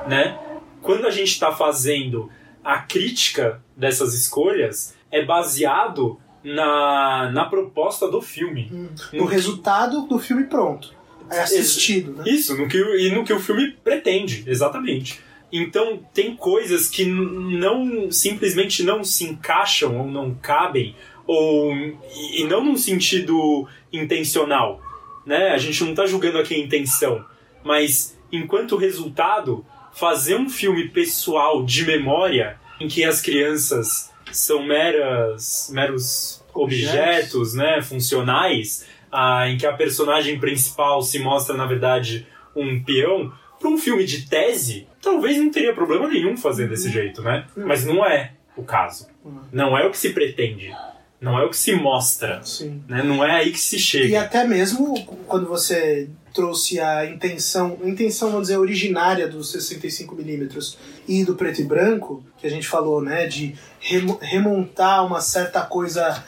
né? 0.07 0.37
Quando 0.81 1.07
a 1.07 1.11
gente 1.11 1.31
está 1.31 1.51
fazendo 1.51 2.29
a 2.63 2.79
crítica 2.79 3.61
dessas 3.75 4.13
escolhas, 4.13 4.94
é 5.15 5.23
baseado 5.23 6.19
na, 6.43 7.31
na 7.31 7.45
proposta 7.45 8.09
do 8.11 8.21
filme. 8.21 8.69
Hum, 8.71 8.89
no, 9.13 9.19
no 9.19 9.25
resultado 9.25 10.05
do 10.07 10.19
filme 10.19 10.43
pronto. 10.43 10.93
É 11.31 11.39
assistido, 11.39 12.11
né? 12.11 12.23
Isso, 12.27 12.55
no 12.55 12.67
que, 12.67 12.77
e 12.77 13.09
no 13.11 13.23
que 13.23 13.33
o 13.33 13.39
filme 13.39 13.71
pretende, 13.83 14.43
exatamente. 14.45 15.19
Então 15.51 15.99
tem 16.13 16.35
coisas 16.35 16.87
que 16.87 17.05
não 17.05 18.11
simplesmente 18.11 18.83
não 18.83 19.03
se 19.03 19.23
encaixam 19.23 19.97
ou 19.97 20.07
não 20.07 20.35
cabem, 20.35 20.93
ou 21.25 21.73
e 21.73 22.43
não 22.43 22.63
num 22.63 22.77
sentido 22.77 23.67
intencional, 23.91 24.81
né? 25.25 25.49
A 25.51 25.57
gente 25.57 25.83
não 25.83 25.95
tá 25.95 26.05
julgando 26.05 26.37
aqui 26.37 26.53
a 26.53 26.59
intenção, 26.59 27.25
mas 27.63 28.19
enquanto 28.31 28.75
resultado, 28.75 29.65
fazer 29.93 30.35
um 30.35 30.49
filme 30.49 30.89
pessoal 30.89 31.63
de 31.63 31.85
memória 31.85 32.59
em 32.79 32.87
que 32.87 33.03
as 33.03 33.21
crianças 33.21 34.13
são 34.31 34.65
meras, 34.65 35.69
meros 35.73 36.43
objetos, 36.53 37.53
né, 37.53 37.81
funcionais, 37.81 38.85
ah, 39.11 39.47
em 39.47 39.57
que 39.57 39.65
a 39.65 39.73
personagem 39.73 40.39
principal 40.39 41.01
se 41.01 41.19
mostra, 41.19 41.55
na 41.55 41.65
verdade, 41.65 42.27
um 42.55 42.83
peão, 42.83 43.31
para 43.59 43.69
um 43.69 43.77
filme 43.77 44.05
de 44.05 44.27
tese, 44.27 44.87
talvez 45.01 45.37
não 45.37 45.49
teria 45.49 45.73
problema 45.73 46.07
nenhum 46.07 46.37
fazer 46.37 46.69
desse 46.69 46.89
jeito, 46.89 47.21
né? 47.21 47.45
Mas 47.55 47.85
não 47.85 48.05
é 48.05 48.33
o 48.55 48.63
caso. 48.63 49.07
Não 49.51 49.77
é 49.77 49.85
o 49.85 49.91
que 49.91 49.97
se 49.97 50.11
pretende. 50.11 50.73
Não 51.19 51.39
é 51.39 51.45
o 51.45 51.49
que 51.49 51.57
se 51.57 51.73
mostra. 51.73 52.41
Sim. 52.43 52.83
Né? 52.87 53.01
Não 53.01 53.23
é 53.23 53.31
aí 53.31 53.51
que 53.51 53.59
se 53.59 53.79
chega. 53.79 54.07
E 54.07 54.15
até 54.15 54.45
mesmo 54.45 54.93
quando 55.25 55.47
você 55.47 56.09
trouxe 56.35 56.81
a 56.81 57.05
intenção, 57.05 57.77
a 57.81 57.87
intenção, 57.87 58.29
vamos 58.29 58.49
dizer, 58.49 58.59
originária 58.59 59.25
dos 59.25 59.55
65mm 59.55 60.75
e 61.07 61.23
do 61.23 61.33
preto 61.33 61.61
e 61.61 61.63
branco, 61.63 62.21
que 62.37 62.45
a 62.45 62.49
gente 62.49 62.67
falou, 62.67 63.01
né, 63.01 63.25
de 63.25 63.55
remontar 63.79 65.05
uma 65.05 65.21
certa 65.21 65.61
coisa 65.61 66.21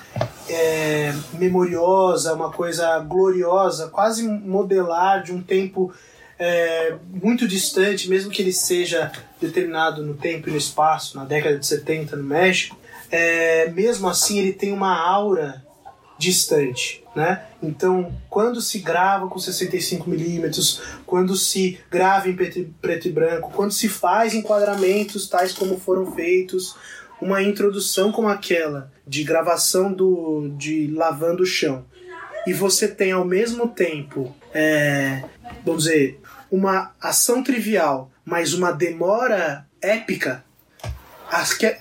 é, 0.50 1.14
memoriosa, 1.34 2.34
uma 2.34 2.50
coisa 2.50 2.98
gloriosa, 3.00 3.90
quase 3.90 4.26
modelar 4.26 5.24
de 5.24 5.34
um 5.34 5.42
tempo 5.44 5.94
é, 6.40 6.96
muito 7.12 7.46
distante, 7.46 8.10
mesmo 8.10 8.32
que 8.32 8.42
ele 8.42 8.54
seja 8.54 9.12
determinado 9.42 10.04
no 10.04 10.14
tempo 10.14 10.48
e 10.48 10.52
no 10.52 10.58
espaço, 10.58 11.18
na 11.18 11.26
década 11.26 11.60
de 11.60 11.68
70 11.68 12.16
no 12.16 12.24
México, 12.24 12.80
é, 13.12 13.70
mesmo 13.72 14.08
assim 14.08 14.40
ele 14.40 14.54
tem 14.54 14.72
uma 14.72 14.98
aura 14.98 15.67
distante, 16.18 17.04
né? 17.16 17.44
Então, 17.62 18.12
quando 18.30 18.62
se 18.62 18.80
grava 18.80 19.28
com 19.28 19.40
65 19.40 20.10
milímetros, 20.10 20.82
quando 21.06 21.36
se 21.36 21.80
grava 21.90 22.30
em 22.30 22.36
preto 22.36 23.08
e 23.08 23.12
branco, 23.12 23.52
quando 23.54 23.72
se 23.72 23.88
faz 23.88 24.34
enquadramentos 24.34 25.28
tais 25.28 25.54
como 25.54 25.80
foram 25.80 26.12
feitos, 26.12 26.76
uma 27.22 27.42
introdução 27.42 28.12
como 28.12 28.28
aquela 28.28 28.92
de 29.06 29.24
gravação 29.24 29.92
do 29.92 30.50
de 30.58 30.88
lavando 30.94 31.44
o 31.44 31.46
chão, 31.46 31.86
e 32.46 32.54
você 32.54 32.88
tem 32.88 33.12
ao 33.12 33.26
mesmo 33.26 33.68
tempo, 33.68 34.36
é, 34.54 35.24
vamos 35.66 35.84
dizer, 35.84 36.20
uma 36.50 36.94
ação 37.02 37.44
trivial, 37.44 38.10
mas 38.24 38.54
uma 38.54 38.72
demora 38.72 39.68
épica, 39.82 40.44
é, 41.62 41.78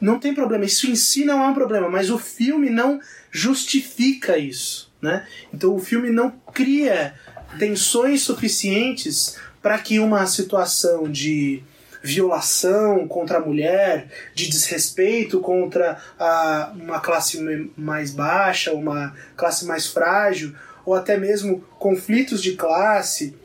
não 0.00 0.18
tem 0.18 0.34
problema. 0.34 0.64
Isso 0.64 0.90
em 0.90 0.96
si 0.96 1.24
não 1.24 1.42
é 1.42 1.48
um 1.48 1.54
problema, 1.54 1.88
mas 1.88 2.10
o 2.10 2.18
filme 2.18 2.70
não 2.70 3.00
justifica 3.30 4.38
isso, 4.38 4.92
né? 5.00 5.26
Então 5.52 5.74
o 5.74 5.78
filme 5.78 6.10
não 6.10 6.30
cria 6.52 7.14
tensões 7.58 8.22
suficientes 8.22 9.36
para 9.62 9.78
que 9.78 9.98
uma 9.98 10.26
situação 10.26 11.10
de 11.10 11.62
violação 12.02 13.08
contra 13.08 13.38
a 13.38 13.40
mulher, 13.40 14.08
de 14.34 14.48
desrespeito 14.48 15.40
contra 15.40 15.98
a, 16.18 16.72
uma 16.74 17.00
classe 17.00 17.70
mais 17.76 18.12
baixa, 18.12 18.72
uma 18.72 19.14
classe 19.36 19.66
mais 19.66 19.86
frágil, 19.86 20.54
ou 20.84 20.94
até 20.94 21.16
mesmo 21.16 21.60
conflitos 21.78 22.42
de 22.42 22.52
classe, 22.52 23.36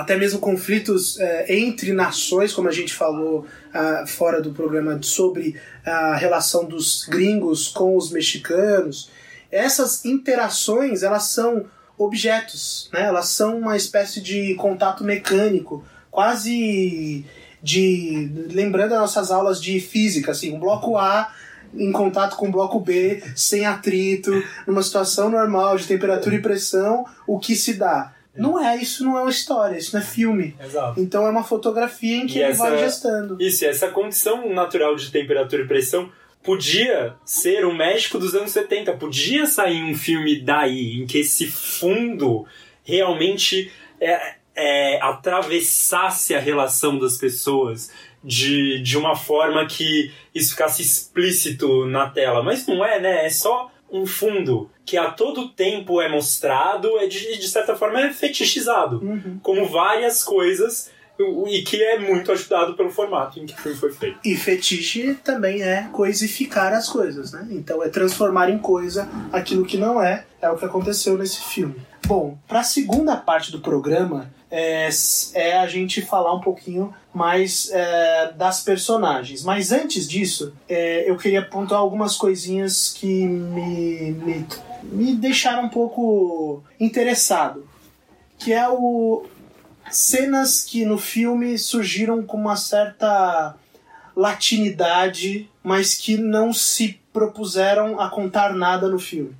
até 0.00 0.16
mesmo 0.16 0.38
conflitos 0.38 1.18
é, 1.18 1.56
entre 1.58 1.92
nações, 1.92 2.52
como 2.52 2.68
a 2.68 2.72
gente 2.72 2.92
falou 2.92 3.46
uh, 3.74 4.06
fora 4.06 4.40
do 4.40 4.52
programa, 4.52 4.98
sobre 5.02 5.60
a 5.84 6.14
relação 6.16 6.64
dos 6.64 7.04
gringos 7.08 7.68
com 7.68 7.96
os 7.96 8.10
mexicanos. 8.10 9.10
Essas 9.50 10.04
interações, 10.04 11.02
elas 11.02 11.24
são 11.24 11.66
objetos, 11.96 12.88
né? 12.92 13.02
elas 13.02 13.28
são 13.28 13.58
uma 13.58 13.76
espécie 13.76 14.20
de 14.20 14.54
contato 14.54 15.02
mecânico, 15.02 15.84
quase 16.10 17.24
de. 17.62 18.30
lembrando 18.50 18.92
as 18.94 19.00
nossas 19.00 19.30
aulas 19.30 19.60
de 19.60 19.80
física, 19.80 20.30
assim, 20.30 20.54
um 20.54 20.60
bloco 20.60 20.96
A 20.96 21.32
em 21.74 21.92
contato 21.92 22.36
com 22.36 22.48
o 22.48 22.52
bloco 22.52 22.80
B, 22.80 23.22
sem 23.36 23.66
atrito, 23.66 24.30
numa 24.66 24.82
situação 24.82 25.28
normal 25.28 25.76
de 25.76 25.86
temperatura 25.86 26.36
e 26.36 26.42
pressão, 26.42 27.04
o 27.26 27.38
que 27.38 27.54
se 27.54 27.74
dá? 27.74 28.14
Não 28.38 28.58
é, 28.58 28.76
isso 28.76 29.04
não 29.04 29.18
é 29.18 29.22
uma 29.22 29.30
história, 29.30 29.76
isso 29.76 29.94
não 29.94 30.02
é 30.02 30.04
filme. 30.04 30.56
Exato. 30.62 31.00
Então 31.00 31.26
é 31.26 31.30
uma 31.30 31.44
fotografia 31.44 32.16
em 32.16 32.26
que 32.26 32.38
e 32.38 32.42
ele 32.42 32.52
essa, 32.52 32.62
vai 32.70 32.78
gestando. 32.78 33.36
Isso, 33.40 33.64
essa 33.64 33.88
condição 33.88 34.48
natural 34.52 34.94
de 34.96 35.10
temperatura 35.10 35.62
e 35.62 35.66
pressão 35.66 36.10
podia 36.42 37.14
ser 37.24 37.64
o 37.64 37.74
México 37.74 38.18
dos 38.18 38.34
anos 38.34 38.52
70. 38.52 38.94
Podia 38.94 39.46
sair 39.46 39.82
um 39.82 39.94
filme 39.94 40.40
daí, 40.40 41.00
em 41.00 41.06
que 41.06 41.18
esse 41.18 41.46
fundo 41.46 42.46
realmente 42.84 43.70
é, 44.00 44.34
é, 44.54 45.02
atravessasse 45.02 46.34
a 46.34 46.40
relação 46.40 46.98
das 46.98 47.16
pessoas 47.16 47.90
de, 48.22 48.80
de 48.80 48.96
uma 48.96 49.14
forma 49.14 49.66
que 49.66 50.12
isso 50.34 50.50
ficasse 50.50 50.82
explícito 50.82 51.86
na 51.86 52.10
tela. 52.10 52.42
Mas 52.42 52.66
não 52.66 52.84
é, 52.84 53.00
né? 53.00 53.26
É 53.26 53.30
só 53.30 53.70
um 53.90 54.06
fundo 54.06 54.70
que 54.84 54.96
a 54.96 55.10
todo 55.10 55.48
tempo 55.48 56.00
é 56.00 56.08
mostrado 56.08 56.98
é 56.98 57.06
de, 57.06 57.38
de 57.38 57.48
certa 57.48 57.74
forma 57.74 58.00
é 58.00 58.12
fetichizado 58.12 58.98
uhum. 58.98 59.38
como 59.42 59.66
várias 59.66 60.22
coisas 60.22 60.90
e 61.48 61.62
que 61.62 61.82
é 61.82 61.98
muito 61.98 62.30
ajudado 62.30 62.74
pelo 62.74 62.90
formato 62.90 63.40
em 63.40 63.46
que 63.46 63.54
o 63.54 63.56
filme 63.56 63.76
foi 63.76 63.92
feito. 63.92 64.20
E 64.24 64.36
fetiche 64.36 65.14
também 65.14 65.62
é 65.62 65.88
coisificar 65.92 66.72
as 66.72 66.88
coisas, 66.88 67.32
né? 67.32 67.46
Então 67.50 67.82
é 67.82 67.88
transformar 67.88 68.48
em 68.50 68.58
coisa 68.58 69.08
aquilo 69.32 69.64
que 69.64 69.76
não 69.76 70.00
é, 70.00 70.24
é 70.40 70.48
o 70.48 70.56
que 70.56 70.64
aconteceu 70.64 71.18
nesse 71.18 71.40
filme. 71.40 71.74
Bom, 72.06 72.38
para 72.46 72.60
a 72.60 72.64
segunda 72.64 73.16
parte 73.16 73.50
do 73.50 73.60
programa, 73.60 74.32
é, 74.50 74.88
é 75.34 75.58
a 75.58 75.66
gente 75.66 76.02
falar 76.02 76.34
um 76.34 76.40
pouquinho 76.40 76.94
mais 77.12 77.70
é, 77.70 78.32
das 78.32 78.62
personagens. 78.62 79.42
Mas 79.42 79.72
antes 79.72 80.08
disso, 80.08 80.54
é, 80.68 81.08
eu 81.08 81.16
queria 81.16 81.42
pontuar 81.42 81.80
algumas 81.80 82.16
coisinhas 82.16 82.92
que 82.92 83.26
me, 83.26 84.12
me, 84.12 84.46
me 84.84 85.14
deixaram 85.14 85.64
um 85.64 85.68
pouco 85.68 86.62
interessado. 86.78 87.68
Que 88.38 88.52
é 88.52 88.68
o 88.68 89.24
cenas 89.90 90.62
que 90.62 90.84
no 90.84 90.98
filme 90.98 91.58
surgiram 91.58 92.22
com 92.22 92.36
uma 92.36 92.56
certa 92.56 93.56
latinidade, 94.14 95.48
mas 95.62 95.94
que 95.94 96.16
não 96.16 96.52
se 96.52 97.00
propuseram 97.12 98.00
a 98.00 98.08
contar 98.08 98.54
nada 98.54 98.88
no 98.88 98.98
filme. 98.98 99.34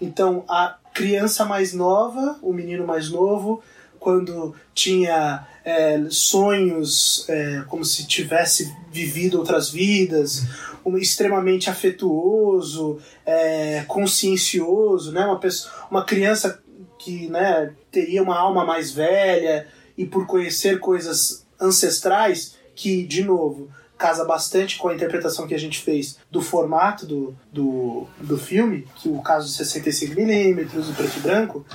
Então, 0.00 0.44
a 0.48 0.76
criança 0.94 1.44
mais 1.44 1.72
nova, 1.72 2.38
o 2.42 2.52
menino 2.52 2.86
mais 2.86 3.10
novo, 3.10 3.62
quando 4.08 4.54
tinha 4.72 5.46
é, 5.62 6.02
sonhos 6.08 7.26
é, 7.28 7.62
como 7.68 7.84
se 7.84 8.06
tivesse 8.06 8.74
vivido 8.90 9.38
outras 9.38 9.68
vidas, 9.68 10.46
um, 10.82 10.96
extremamente 10.96 11.68
afetuoso, 11.68 12.98
é, 13.26 13.84
consciencioso, 13.86 15.12
né? 15.12 15.26
uma, 15.26 15.38
pessoa, 15.38 15.70
uma 15.90 16.02
criança 16.06 16.58
que 16.98 17.28
né, 17.28 17.74
teria 17.92 18.22
uma 18.22 18.34
alma 18.34 18.64
mais 18.64 18.90
velha 18.90 19.66
e 19.94 20.06
por 20.06 20.26
conhecer 20.26 20.80
coisas 20.80 21.46
ancestrais 21.60 22.56
que, 22.74 23.04
de 23.04 23.22
novo, 23.22 23.68
casa 23.98 24.24
bastante 24.24 24.78
com 24.78 24.88
a 24.88 24.94
interpretação 24.94 25.46
que 25.46 25.54
a 25.54 25.60
gente 25.60 25.80
fez 25.80 26.16
do 26.30 26.40
formato 26.40 27.04
do, 27.04 27.36
do, 27.52 28.06
do 28.18 28.38
filme, 28.38 28.88
que 28.96 29.10
o 29.10 29.20
caso 29.20 29.54
de 29.54 29.62
65mm, 29.62 30.90
o 30.90 30.94
preto 30.94 31.18
e 31.18 31.20
branco, 31.20 31.66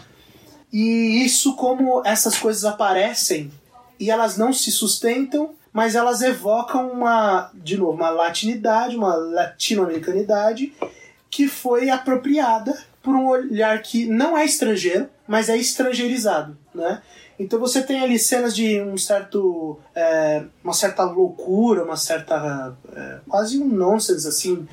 e 0.73 1.23
isso, 1.23 1.55
como 1.55 2.01
essas 2.03 2.35
coisas 2.35 2.65
aparecem 2.65 3.51
e 3.99 4.09
elas 4.09 4.37
não 4.37 4.51
se 4.51 4.71
sustentam, 4.71 5.51
mas 5.71 5.93
elas 5.93 6.23
evocam 6.23 6.89
uma, 6.89 7.51
de 7.53 7.77
novo, 7.77 7.91
uma 7.91 8.09
latinidade, 8.09 8.95
uma 8.95 9.13
latino-americanidade 9.15 10.73
que 11.29 11.47
foi 11.47 11.91
apropriada 11.91 12.75
por 13.03 13.13
um 13.15 13.27
olhar 13.27 13.79
que 13.83 14.07
não 14.07 14.35
é 14.35 14.45
estrangeiro, 14.45 15.07
mas 15.27 15.47
é 15.47 15.57
estrangeirizado, 15.57 16.57
né? 16.73 17.03
Então 17.37 17.59
você 17.59 17.81
tem 17.81 18.01
ali 18.01 18.17
cenas 18.17 18.55
de 18.55 18.81
um 18.81 18.97
certo, 18.97 19.79
é, 19.95 20.43
uma 20.63 20.73
certa 20.73 21.03
loucura, 21.03 21.83
uma 21.83 21.97
certa 21.97 22.75
é, 22.95 23.19
quase 23.27 23.59
um 23.59 23.67
nonsense 23.67 24.27
assim 24.27 24.67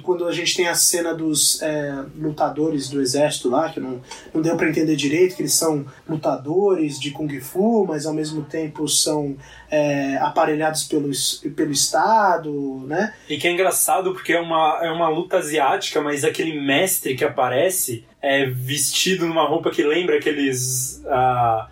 quando 0.00 0.26
a 0.26 0.32
gente 0.32 0.56
tem 0.56 0.68
a 0.68 0.74
cena 0.74 1.14
dos 1.14 1.60
é, 1.62 2.04
lutadores 2.16 2.88
do 2.88 3.00
exército 3.00 3.48
lá, 3.48 3.68
que 3.70 3.80
não, 3.80 4.00
não 4.32 4.42
deu 4.42 4.56
para 4.56 4.68
entender 4.68 4.96
direito, 4.96 5.36
que 5.36 5.42
eles 5.42 5.54
são 5.54 5.84
lutadores 6.08 6.98
de 6.98 7.10
Kung 7.10 7.40
Fu, 7.40 7.84
mas 7.86 8.06
ao 8.06 8.14
mesmo 8.14 8.42
tempo 8.42 8.88
são 8.88 9.36
é, 9.70 10.16
aparelhados 10.18 10.84
pelo, 10.84 11.10
pelo 11.54 11.72
Estado, 11.72 12.84
né? 12.86 13.14
E 13.28 13.36
que 13.36 13.46
é 13.48 13.52
engraçado 13.52 14.12
porque 14.12 14.32
é 14.32 14.40
uma, 14.40 14.80
é 14.82 14.90
uma 14.90 15.08
luta 15.08 15.38
asiática, 15.38 16.00
mas 16.00 16.24
aquele 16.24 16.60
mestre 16.60 17.16
que 17.16 17.24
aparece 17.24 18.04
é 18.20 18.46
vestido 18.46 19.26
numa 19.26 19.46
roupa 19.46 19.70
que 19.70 19.82
lembra 19.82 20.16
aqueles 20.16 21.02
uh, 21.04 21.66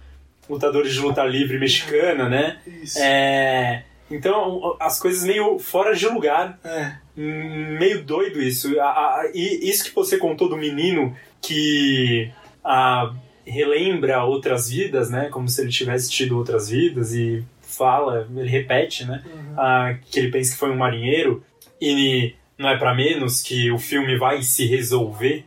lutadores 0.49 0.93
de 0.93 1.01
luta 1.01 1.25
livre 1.25 1.59
mexicana, 1.59 2.29
né? 2.29 2.59
Isso. 2.67 2.99
É 2.99 3.85
então, 4.11 4.77
as 4.79 4.99
coisas 4.99 5.25
meio 5.25 5.59
fora 5.59 5.95
de 5.95 6.07
lugar. 6.07 6.59
É. 6.65 7.04
Meio 7.17 8.03
doido 8.03 8.41
isso. 8.41 8.79
A, 8.81 8.85
a, 8.85 9.31
e 9.35 9.69
isso 9.69 9.85
que 9.85 9.95
você 9.95 10.19
contou 10.19 10.49
do 10.49 10.57
menino 10.57 11.17
que 11.41 12.31
a, 12.65 13.13
relembra 13.47 14.25
outras 14.25 14.69
vidas, 14.69 15.11
né? 15.11 15.29
Como 15.31 15.49
se 15.49 15.61
ele 15.61 15.71
tivesse 15.71 16.11
tido 16.11 16.37
outras 16.37 16.69
vidas 16.71 17.15
e 17.15 17.45
fala, 17.61 18.29
ele 18.37 18.49
repete, 18.49 19.05
né? 19.05 19.23
Uhum. 19.27 19.55
Ah, 19.57 19.97
que 20.11 20.19
ele 20.19 20.31
pensa 20.31 20.53
que 20.53 20.59
foi 20.59 20.71
um 20.71 20.77
marinheiro 20.77 21.45
e 21.81 22.35
não 22.57 22.69
é 22.69 22.77
para 22.77 22.95
menos 22.95 23.43
que 23.43 23.71
o 23.71 23.79
filme 23.79 24.17
vai 24.17 24.43
se 24.43 24.67
resolver 24.67 25.45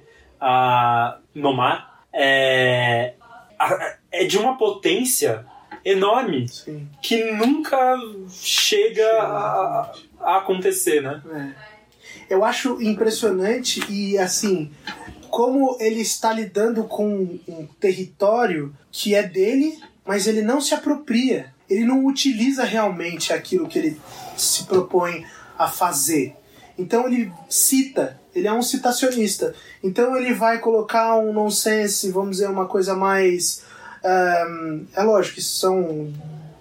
no 1.33 1.53
mar. 1.53 2.03
É, 2.13 3.13
é 4.11 4.23
de 4.25 4.37
uma 4.37 4.57
potência 4.57 5.45
enorme 5.83 6.47
Sim. 6.47 6.87
que 7.01 7.31
nunca 7.31 7.95
chega 8.29 9.07
a, 9.21 9.91
a, 10.19 10.37
acontecer, 10.37 11.01
né? 11.01 11.21
É. 11.31 11.77
Eu 12.29 12.43
acho 12.43 12.81
impressionante 12.81 13.81
e 13.89 14.17
assim 14.17 14.71
como 15.29 15.77
ele 15.79 16.01
está 16.01 16.33
lidando 16.33 16.85
com 16.85 17.39
um 17.47 17.67
território 17.79 18.73
que 18.91 19.13
é 19.13 19.23
dele, 19.23 19.77
mas 20.05 20.25
ele 20.25 20.41
não 20.41 20.59
se 20.59 20.73
apropria. 20.73 21.53
Ele 21.69 21.85
não 21.85 22.05
utiliza 22.05 22.63
realmente 22.63 23.33
aquilo 23.33 23.67
que 23.67 23.77
ele 23.77 24.01
se 24.35 24.63
propõe 24.63 25.25
a 25.57 25.67
fazer. 25.67 26.35
Então 26.77 27.07
ele 27.07 27.31
cita, 27.49 28.19
ele 28.33 28.47
é 28.47 28.53
um 28.53 28.61
citacionista. 28.61 29.53
Então 29.83 30.15
ele 30.15 30.33
vai 30.33 30.59
colocar 30.59 31.17
um 31.17 31.33
nonsense, 31.33 32.11
vamos 32.11 32.37
dizer, 32.37 32.49
uma 32.49 32.67
coisa 32.67 32.95
mais. 32.95 33.63
Um, 34.03 34.85
é 34.93 35.03
lógico 35.03 35.35
que 35.35 35.41
são 35.41 36.13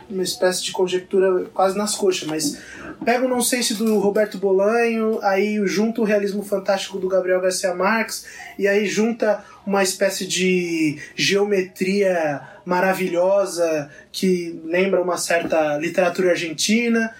uma 0.08 0.22
espécie 0.22 0.62
de 0.62 0.72
conjectura 0.72 1.46
quase 1.52 1.76
nas 1.76 1.94
coxas, 1.94 2.28
mas 2.28 2.58
pega 3.04 3.24
o 3.24 3.28
nonsense 3.28 3.74
do 3.74 3.98
Roberto 3.98 4.38
Bolanho, 4.38 5.18
aí 5.22 5.60
junta 5.66 6.00
o 6.00 6.04
realismo 6.04 6.42
fantástico 6.42 6.98
do 6.98 7.08
Gabriel 7.08 7.40
Garcia 7.40 7.74
Marques, 7.74 8.24
e 8.58 8.66
aí 8.66 8.86
junta 8.86 9.44
uma 9.66 9.82
espécie 9.82 10.26
de 10.26 10.98
geometria 11.14 12.40
maravilhosa 12.64 13.90
que 14.12 14.60
lembra 14.64 15.02
uma 15.02 15.18
certa 15.18 15.76
literatura 15.78 16.30
argentina 16.30 17.14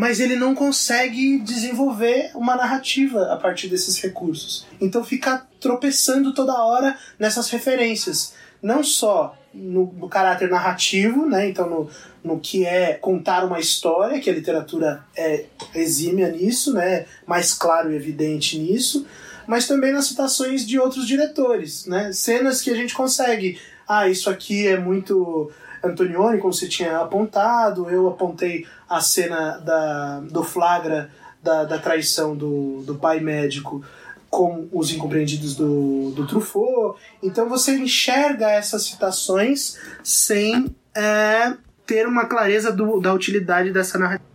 mas 0.00 0.18
ele 0.18 0.34
não 0.34 0.54
consegue 0.54 1.38
desenvolver 1.40 2.30
uma 2.34 2.56
narrativa 2.56 3.34
a 3.34 3.36
partir 3.36 3.68
desses 3.68 3.98
recursos. 3.98 4.66
Então 4.80 5.04
fica 5.04 5.46
tropeçando 5.60 6.32
toda 6.32 6.64
hora 6.64 6.96
nessas 7.18 7.50
referências, 7.50 8.32
não 8.62 8.82
só 8.82 9.36
no, 9.52 9.92
no 9.92 10.08
caráter 10.08 10.48
narrativo, 10.48 11.26
né? 11.26 11.48
Então 11.48 11.68
no, 11.68 11.90
no 12.22 12.38
que 12.38 12.64
é 12.64 12.94
contar 12.94 13.44
uma 13.44 13.58
história, 13.58 14.20
que 14.20 14.30
a 14.30 14.32
literatura 14.32 15.04
é 15.16 15.44
exímia 15.74 16.30
nisso, 16.30 16.72
né? 16.72 17.06
Mais 17.26 17.52
claro 17.52 17.92
e 17.92 17.96
evidente 17.96 18.58
nisso, 18.58 19.06
mas 19.46 19.66
também 19.66 19.92
nas 19.92 20.06
citações 20.06 20.66
de 20.66 20.78
outros 20.78 21.06
diretores, 21.06 21.86
né? 21.86 22.12
Cenas 22.12 22.62
que 22.62 22.70
a 22.70 22.74
gente 22.74 22.94
consegue, 22.94 23.58
ah, 23.88 24.08
isso 24.08 24.30
aqui 24.30 24.66
é 24.66 24.78
muito 24.78 25.50
Antonioni, 25.82 26.38
como 26.38 26.52
você 26.52 26.68
tinha 26.68 26.98
apontado, 26.98 27.88
eu 27.88 28.08
apontei 28.08 28.66
a 28.88 29.00
cena 29.00 29.58
da, 29.58 30.20
do 30.20 30.44
flagra 30.44 31.10
da, 31.42 31.64
da 31.64 31.78
traição 31.78 32.36
do, 32.36 32.82
do 32.82 32.96
pai 32.96 33.20
médico 33.20 33.82
com 34.30 34.68
os 34.72 34.92
incompreendidos 34.92 35.56
do, 35.56 36.12
do 36.12 36.26
Truffaut. 36.26 36.98
Então 37.22 37.48
você 37.48 37.76
enxerga 37.76 38.48
essas 38.48 38.84
citações 38.84 39.76
sem 40.04 40.74
é, 40.94 41.54
ter 41.84 42.06
uma 42.06 42.24
clareza 42.24 42.72
do, 42.72 43.00
da 43.00 43.12
utilidade 43.12 43.72
dessa 43.72 43.98
narrativa. 43.98 44.30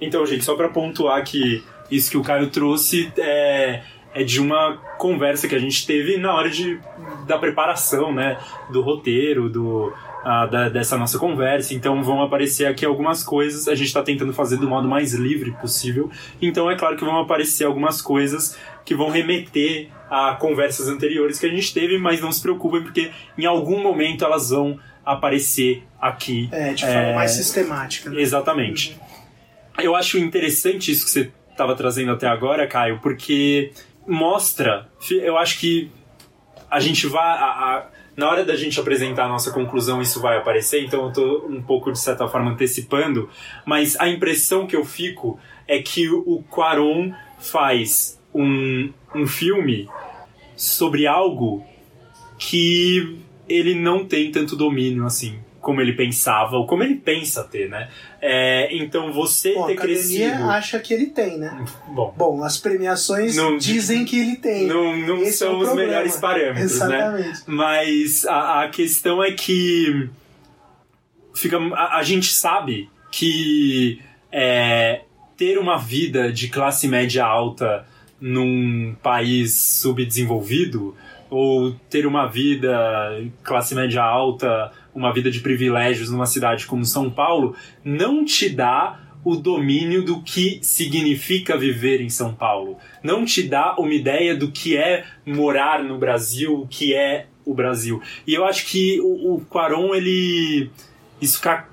Então, 0.00 0.24
gente, 0.24 0.44
só 0.44 0.54
para 0.54 0.68
pontuar 0.68 1.24
que 1.24 1.64
isso 1.90 2.10
que 2.10 2.16
o 2.16 2.22
Caio 2.22 2.50
trouxe 2.50 3.12
é, 3.18 3.82
é 4.14 4.22
de 4.22 4.40
uma 4.40 4.76
conversa 4.96 5.48
que 5.48 5.54
a 5.54 5.58
gente 5.58 5.84
teve 5.84 6.16
na 6.16 6.32
hora 6.32 6.48
de, 6.48 6.78
da 7.26 7.36
preparação, 7.36 8.14
né? 8.14 8.38
Do 8.70 8.80
roteiro, 8.80 9.50
do, 9.50 9.88
uh, 9.88 10.50
da, 10.50 10.68
dessa 10.68 10.96
nossa 10.96 11.18
conversa. 11.18 11.74
Então 11.74 12.02
vão 12.02 12.22
aparecer 12.22 12.66
aqui 12.66 12.86
algumas 12.86 13.24
coisas. 13.24 13.66
A 13.66 13.74
gente 13.74 13.88
está 13.88 14.02
tentando 14.02 14.32
fazer 14.32 14.56
do 14.56 14.68
modo 14.68 14.88
mais 14.88 15.12
livre 15.12 15.50
possível. 15.60 16.10
Então 16.40 16.70
é 16.70 16.76
claro 16.76 16.96
que 16.96 17.04
vão 17.04 17.18
aparecer 17.18 17.64
algumas 17.64 18.00
coisas 18.00 18.56
que 18.84 18.94
vão 18.94 19.10
remeter 19.10 19.88
a 20.08 20.36
conversas 20.36 20.88
anteriores 20.88 21.38
que 21.38 21.46
a 21.46 21.50
gente 21.50 21.74
teve, 21.74 21.98
mas 21.98 22.20
não 22.20 22.30
se 22.30 22.40
preocupem 22.40 22.82
porque 22.82 23.10
em 23.36 23.46
algum 23.46 23.82
momento 23.82 24.24
elas 24.24 24.50
vão 24.50 24.78
aparecer 25.04 25.82
aqui. 26.00 26.48
É, 26.52 26.72
de 26.72 26.84
forma 26.84 27.00
é... 27.00 27.14
mais 27.14 27.32
sistemática. 27.32 28.10
Né? 28.10 28.20
Exatamente. 28.20 28.90
Uhum. 28.90 29.82
Eu 29.82 29.96
acho 29.96 30.18
interessante 30.18 30.92
isso 30.92 31.04
que 31.04 31.10
você 31.10 31.32
estava 31.50 31.74
trazendo 31.74 32.12
até 32.12 32.26
agora, 32.26 32.66
Caio, 32.66 33.00
porque 33.02 33.72
mostra, 34.06 34.88
eu 35.10 35.36
acho 35.36 35.58
que 35.58 35.90
a 36.70 36.80
gente 36.80 37.06
vai. 37.06 37.22
A, 37.22 37.44
a, 37.44 37.86
na 38.16 38.28
hora 38.28 38.44
da 38.44 38.54
gente 38.54 38.78
apresentar 38.78 39.24
a 39.24 39.28
nossa 39.28 39.50
conclusão, 39.50 40.00
isso 40.00 40.20
vai 40.20 40.36
aparecer, 40.36 40.84
então 40.84 41.06
eu 41.06 41.12
tô 41.12 41.46
um 41.48 41.60
pouco, 41.60 41.90
de 41.90 41.98
certa 41.98 42.28
forma, 42.28 42.52
antecipando, 42.52 43.28
mas 43.66 43.98
a 43.98 44.08
impressão 44.08 44.66
que 44.66 44.76
eu 44.76 44.84
fico 44.84 45.38
é 45.66 45.82
que 45.82 46.08
o 46.08 46.44
Quaron 46.48 47.12
faz 47.40 48.20
um, 48.32 48.92
um 49.14 49.26
filme 49.26 49.88
sobre 50.56 51.08
algo 51.08 51.64
que 52.38 53.18
ele 53.48 53.74
não 53.74 54.04
tem 54.04 54.30
tanto 54.30 54.54
domínio 54.54 55.04
assim 55.04 55.43
como 55.64 55.80
ele 55.80 55.94
pensava, 55.94 56.56
ou 56.56 56.66
como 56.66 56.82
ele 56.82 56.96
pensa 56.96 57.42
ter, 57.42 57.70
né? 57.70 57.88
É, 58.20 58.68
então 58.76 59.10
você 59.12 59.54
Bom, 59.54 59.66
ter 59.66 59.72
a 59.72 59.76
crescido. 59.76 60.44
acha 60.44 60.78
que 60.78 60.92
ele 60.92 61.06
tem, 61.06 61.38
né? 61.38 61.64
Bom, 61.88 62.14
Bom 62.14 62.44
as 62.44 62.58
premiações 62.58 63.34
não, 63.34 63.56
dizem 63.56 64.04
que 64.04 64.20
ele 64.20 64.36
tem. 64.36 64.66
Não, 64.66 64.94
não 64.94 65.22
Esse 65.22 65.38
são 65.38 65.54
é 65.54 65.64
os 65.64 65.74
melhores 65.74 66.16
parâmetros, 66.16 66.78
né? 66.80 66.86
Exatamente. 66.86 67.28
né? 67.28 67.42
Mas 67.46 68.26
a, 68.26 68.64
a 68.64 68.68
questão 68.68 69.24
é 69.24 69.32
que 69.32 70.10
fica, 71.34 71.58
a, 71.58 71.96
a 71.98 72.02
gente 72.02 72.30
sabe 72.30 72.90
que 73.10 74.02
é, 74.30 75.00
ter 75.34 75.58
uma 75.58 75.78
vida 75.78 76.30
de 76.30 76.48
classe 76.48 76.86
média 76.86 77.24
alta 77.24 77.86
num 78.20 78.94
país 79.02 79.54
subdesenvolvido 79.54 80.94
ou 81.30 81.72
ter 81.88 82.06
uma 82.06 82.26
vida 82.26 82.70
classe 83.42 83.74
média 83.74 84.02
alta 84.02 84.70
uma 84.94 85.12
vida 85.12 85.30
de 85.30 85.40
privilégios 85.40 86.10
numa 86.10 86.26
cidade 86.26 86.66
como 86.66 86.84
São 86.84 87.10
Paulo, 87.10 87.56
não 87.84 88.24
te 88.24 88.48
dá 88.48 89.00
o 89.24 89.36
domínio 89.36 90.04
do 90.04 90.20
que 90.20 90.58
significa 90.62 91.56
viver 91.56 92.00
em 92.00 92.10
São 92.10 92.34
Paulo. 92.34 92.76
Não 93.02 93.24
te 93.24 93.42
dá 93.42 93.74
uma 93.78 93.94
ideia 93.94 94.36
do 94.36 94.52
que 94.52 94.76
é 94.76 95.04
morar 95.24 95.82
no 95.82 95.98
Brasil, 95.98 96.54
o 96.60 96.66
que 96.66 96.94
é 96.94 97.26
o 97.44 97.54
Brasil. 97.54 98.02
E 98.26 98.34
eu 98.34 98.44
acho 98.44 98.66
que 98.66 99.00
o, 99.00 99.34
o 99.34 99.40
Quaron, 99.46 99.94
ele. 99.94 100.70
Isso 101.20 101.38
fica 101.38 101.66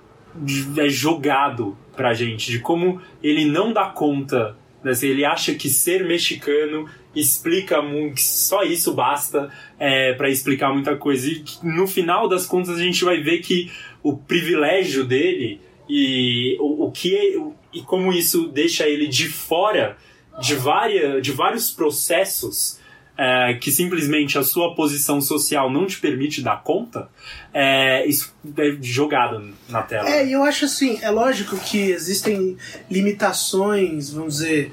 é 0.77 0.87
jogado 0.87 1.77
pra 1.95 2.13
gente, 2.13 2.51
de 2.51 2.59
como 2.59 3.01
ele 3.21 3.43
não 3.43 3.73
dá 3.73 3.85
conta. 3.85 4.55
Né? 4.81 4.93
Ele 5.03 5.25
acha 5.25 5.53
que 5.53 5.69
ser 5.69 6.05
mexicano 6.05 6.87
explica 7.15 7.81
muito, 7.81 8.21
só 8.21 8.63
isso 8.63 8.93
basta 8.93 9.51
é, 9.79 10.13
para 10.13 10.29
explicar 10.29 10.73
muita 10.73 10.95
coisa. 10.95 11.27
E 11.27 11.43
no 11.63 11.87
final 11.87 12.27
das 12.27 12.45
contas 12.45 12.77
a 12.77 12.83
gente 12.83 13.03
vai 13.03 13.21
ver 13.21 13.39
que 13.39 13.71
o 14.03 14.17
privilégio 14.17 15.05
dele 15.05 15.61
e 15.89 16.57
o, 16.59 16.85
o 16.85 16.91
que 16.91 17.15
é, 17.15 17.51
e 17.73 17.81
como 17.81 18.11
isso 18.13 18.47
deixa 18.47 18.87
ele 18.87 19.07
de 19.07 19.27
fora 19.27 19.97
de, 20.41 20.55
várias, 20.55 21.21
de 21.21 21.31
vários 21.31 21.71
processos 21.71 22.79
é, 23.17 23.53
que 23.55 23.71
simplesmente 23.71 24.37
a 24.37 24.43
sua 24.43 24.73
posição 24.73 25.21
social 25.21 25.69
não 25.69 25.85
te 25.85 25.99
permite 25.99 26.41
dar 26.41 26.63
conta, 26.63 27.09
é, 27.53 28.05
isso 28.07 28.33
é 28.57 28.77
jogado 28.81 29.53
na 29.69 29.83
tela. 29.83 30.09
É, 30.09 30.25
e 30.25 30.31
eu 30.31 30.43
acho 30.43 30.65
assim, 30.65 30.97
é 31.01 31.09
lógico 31.09 31.57
que 31.57 31.91
existem 31.91 32.57
limitações, 32.89 34.11
vamos 34.11 34.35
dizer, 34.35 34.71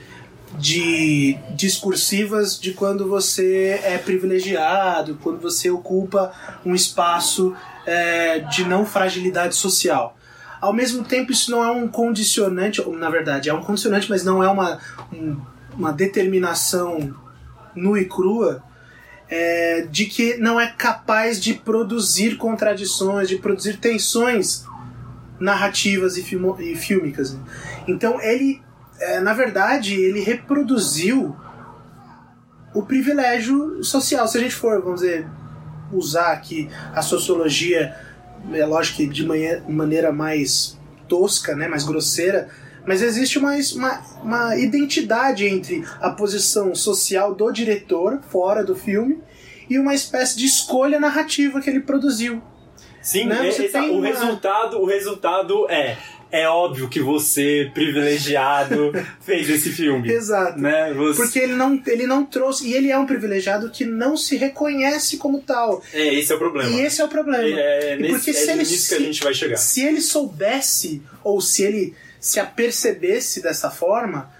de 0.56 1.37
discursivas 1.50 2.58
de 2.58 2.72
quando 2.72 3.08
você 3.08 3.80
é 3.82 3.98
privilegiado, 3.98 5.18
quando 5.22 5.40
você 5.40 5.70
ocupa 5.70 6.32
um 6.64 6.74
espaço 6.74 7.54
é, 7.87 8.40
de 8.40 8.64
não 8.64 8.87
fragilidade 8.87 9.54
social. 9.54 10.16
Ao 10.61 10.72
mesmo 10.72 11.04
tempo, 11.04 11.30
isso 11.30 11.50
não 11.50 11.62
é 11.62 11.70
um 11.70 11.87
condicionante, 11.87 12.82
na 12.90 13.11
verdade, 13.11 13.48
é 13.48 13.54
um 13.54 13.62
condicionante, 13.62 14.11
mas 14.11 14.24
não 14.24 14.42
é 14.42 14.48
uma, 14.48 14.78
um, 15.12 15.37
uma 15.76 15.92
determinação 15.92 17.14
nua 17.74 18.00
e 18.00 18.06
crua 18.06 18.62
é, 19.28 19.87
de 19.90 20.06
que 20.06 20.37
não 20.37 20.58
é 20.58 20.66
capaz 20.66 21.40
de 21.40 21.54
produzir 21.54 22.37
contradições, 22.37 23.28
de 23.28 23.37
produzir 23.37 23.76
tensões 23.76 24.64
narrativas 25.38 26.16
e, 26.16 26.22
filmo, 26.22 26.56
e 26.61 26.74
fílmicas. 26.74 27.37
Então 27.87 28.20
ele 28.20 28.61
é, 29.00 29.20
na 29.20 29.32
verdade, 29.34 29.94
ele 29.94 30.20
reproduziu 30.20 31.34
o 32.74 32.82
privilégio 32.82 33.82
social. 33.82 34.26
Se 34.28 34.38
a 34.38 34.40
gente 34.40 34.54
for, 34.54 34.80
vamos 34.82 35.00
dizer, 35.00 35.26
usar 35.92 36.32
aqui 36.32 36.68
a 36.94 37.02
sociologia, 37.02 37.94
é 38.52 38.64
lógico 38.66 38.98
que 38.98 39.06
de 39.06 39.26
manhã, 39.26 39.62
maneira 39.68 40.12
mais 40.12 40.78
tosca, 41.08 41.54
né, 41.56 41.66
mais 41.68 41.84
grosseira, 41.84 42.48
mas 42.87 43.02
existe 43.02 43.38
uma, 43.38 43.54
uma, 43.74 44.00
uma 44.22 44.56
identidade 44.56 45.46
entre 45.46 45.84
a 46.00 46.11
posição 46.11 46.74
social 46.74 47.34
do 47.34 47.50
diretor, 47.50 48.20
fora 48.30 48.62
do 48.64 48.74
filme, 48.76 49.18
e 49.68 49.78
uma 49.78 49.94
espécie 49.94 50.37
de 50.38 50.46
escolha 50.46 50.98
narrativa 50.98 51.61
que 51.61 51.68
ele 51.68 51.80
produziu. 51.80 52.42
Sim, 53.02 53.26
Né, 53.26 53.48
é- 53.48 53.68
tem 53.68 53.90
o 53.90 53.98
uma- 53.98 54.06
resultado, 54.06 54.78
o 54.80 54.87
resultado 54.87 55.70
é 55.70 55.96
é 56.30 56.46
óbvio 56.48 56.88
que 56.88 57.00
você 57.00 57.70
privilegiado 57.74 58.92
fez 59.20 59.48
esse 59.48 59.70
filme, 59.70 60.10
Exato. 60.10 60.58
né? 60.58 60.92
Você, 60.94 61.22
Porque 61.22 61.38
ele 61.38 61.54
não, 61.54 61.80
ele 61.86 62.06
não 62.06 62.24
trouxe. 62.24 62.68
E 62.68 62.74
ele 62.74 62.90
é 62.90 62.98
um 62.98 63.06
privilegiado 63.06 63.70
que 63.70 63.84
não 63.84 64.16
se 64.16 64.36
reconhece 64.36 65.16
como 65.16 65.40
tal. 65.40 65.82
é 65.92 66.14
esse 66.14 66.32
é 66.32 66.34
o 66.34 66.38
problema. 66.38 66.70
E 66.70 66.80
esse 66.80 67.00
é 67.00 67.04
o 67.04 67.08
problema. 67.08 67.58
É, 67.60 67.90
é 67.92 67.94
E 67.96 68.02
nesse, 68.02 68.14
porque 68.14 68.30
é 68.30 68.34
se 68.34 68.50
ele 68.50 68.58
nisso 68.58 68.88
que 68.88 68.94
a 68.94 68.98
se- 68.98 69.04
gente 69.04 69.24
vai 69.24 69.34
chegar. 69.34 69.56
Se 69.56 69.82
ele 69.82 70.00
soubesse, 70.00 71.02
ou 71.24 71.40
se 71.40 71.62
ele 71.62 71.94
se 72.20 72.38
apercebesse 72.40 73.40
dessa 73.42 73.70
forma, 73.70 74.30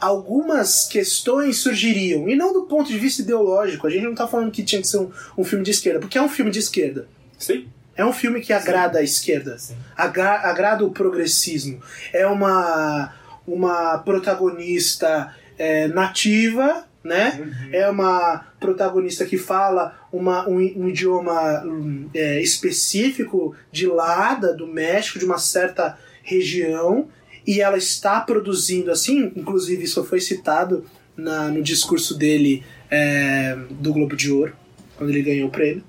algumas 0.00 0.84
questões 0.86 1.56
surgiriam. 1.56 2.28
E 2.28 2.36
não 2.36 2.52
do 2.52 2.62
ponto 2.64 2.88
de 2.88 2.98
vista 2.98 3.22
ideológico. 3.22 3.86
A 3.86 3.90
gente 3.90 4.04
não 4.04 4.14
tá 4.14 4.26
falando 4.28 4.50
que 4.50 4.62
tinha 4.62 4.80
que 4.80 4.86
ser 4.88 4.98
um, 4.98 5.10
um 5.38 5.44
filme 5.44 5.64
de 5.64 5.70
esquerda, 5.70 6.00
porque 6.00 6.18
é 6.18 6.22
um 6.22 6.28
filme 6.28 6.50
de 6.50 6.58
esquerda. 6.58 7.08
Sim. 7.38 7.66
É 7.96 8.04
um 8.04 8.12
filme 8.12 8.40
que 8.40 8.52
agrada 8.52 8.98
a 8.98 9.02
esquerda, 9.02 9.58
Sim. 9.58 9.76
agra- 9.96 10.40
agrada 10.48 10.84
o 10.84 10.90
progressismo. 10.90 11.80
É 12.12 12.26
uma, 12.26 13.12
uma 13.46 13.98
protagonista 13.98 15.34
é, 15.58 15.86
nativa, 15.88 16.84
né? 17.02 17.52
É 17.72 17.88
uma 17.88 18.46
protagonista 18.58 19.24
que 19.26 19.36
fala 19.38 19.94
uma, 20.12 20.48
um, 20.48 20.56
um 20.56 20.88
idioma 20.88 21.62
hum, 21.64 22.08
é, 22.14 22.40
específico 22.40 23.54
de 23.70 23.86
lá, 23.86 24.34
da- 24.34 24.52
do 24.52 24.66
México, 24.66 25.18
de 25.18 25.24
uma 25.24 25.38
certa 25.38 25.98
região, 26.22 27.08
e 27.46 27.60
ela 27.60 27.76
está 27.76 28.20
produzindo 28.20 28.90
assim, 28.90 29.30
inclusive 29.36 29.84
isso 29.84 30.02
foi 30.04 30.18
citado 30.20 30.84
na- 31.16 31.48
no 31.48 31.62
discurso 31.62 32.16
dele 32.16 32.64
é, 32.90 33.56
do 33.70 33.92
Globo 33.92 34.16
de 34.16 34.30
Ouro, 34.32 34.52
quando 34.96 35.10
ele 35.10 35.22
ganhou 35.22 35.48
o 35.48 35.52
prêmio. 35.52 35.84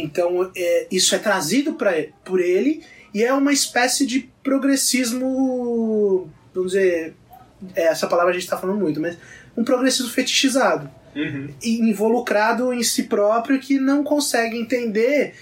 Então, 0.00 0.50
é, 0.56 0.86
isso 0.90 1.14
é 1.14 1.18
trazido 1.18 1.74
pra, 1.74 1.92
por 2.24 2.40
ele 2.40 2.82
e 3.14 3.22
é 3.22 3.32
uma 3.32 3.52
espécie 3.52 4.06
de 4.06 4.30
progressismo, 4.42 6.30
vamos 6.54 6.72
dizer, 6.72 7.14
é, 7.74 7.84
essa 7.84 8.06
palavra 8.06 8.30
a 8.30 8.34
gente 8.34 8.44
está 8.44 8.56
falando 8.56 8.78
muito, 8.78 9.00
mas 9.00 9.16
um 9.56 9.64
progressismo 9.64 10.10
fetichizado, 10.10 10.90
Uhum. 11.16 11.48
involucrado 11.62 12.72
em 12.72 12.82
si 12.82 13.04
próprio 13.04 13.58
que 13.58 13.78
não 13.78 14.04
consegue 14.04 14.56
entender 14.56 15.34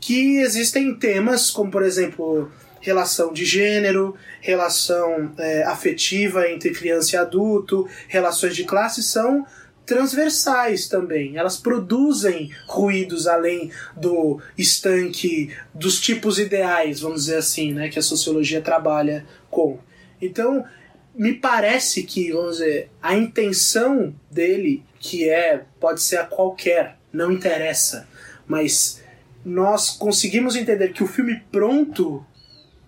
que 0.00 0.38
existem 0.38 0.94
temas 0.94 1.50
como, 1.50 1.70
por 1.70 1.82
exemplo, 1.82 2.50
relação 2.80 3.32
de 3.32 3.44
gênero, 3.44 4.14
relação 4.40 5.32
é, 5.36 5.64
afetiva 5.64 6.48
entre 6.48 6.70
criança 6.70 7.16
e 7.16 7.18
adulto, 7.18 7.86
relações 8.06 8.54
de 8.54 8.64
classe 8.64 9.02
são 9.02 9.44
transversais 9.88 10.86
também. 10.86 11.38
Elas 11.38 11.56
produzem 11.56 12.52
ruídos 12.66 13.26
além 13.26 13.72
do 13.96 14.38
estanque 14.56 15.56
dos 15.74 15.98
tipos 15.98 16.38
ideais, 16.38 17.00
vamos 17.00 17.22
dizer 17.22 17.38
assim, 17.38 17.72
né, 17.72 17.88
que 17.88 17.98
a 17.98 18.02
sociologia 18.02 18.60
trabalha 18.60 19.26
com. 19.50 19.78
Então, 20.20 20.62
me 21.14 21.32
parece 21.32 22.02
que, 22.02 22.30
vamos 22.30 22.58
dizer, 22.58 22.90
a 23.02 23.16
intenção 23.16 24.14
dele, 24.30 24.84
que 25.00 25.26
é, 25.26 25.64
pode 25.80 26.02
ser 26.02 26.18
a 26.18 26.24
qualquer, 26.24 26.98
não 27.10 27.32
interessa, 27.32 28.06
mas 28.46 29.02
nós 29.42 29.88
conseguimos 29.88 30.54
entender 30.54 30.92
que 30.92 31.02
o 31.02 31.08
filme 31.08 31.42
pronto 31.50 32.24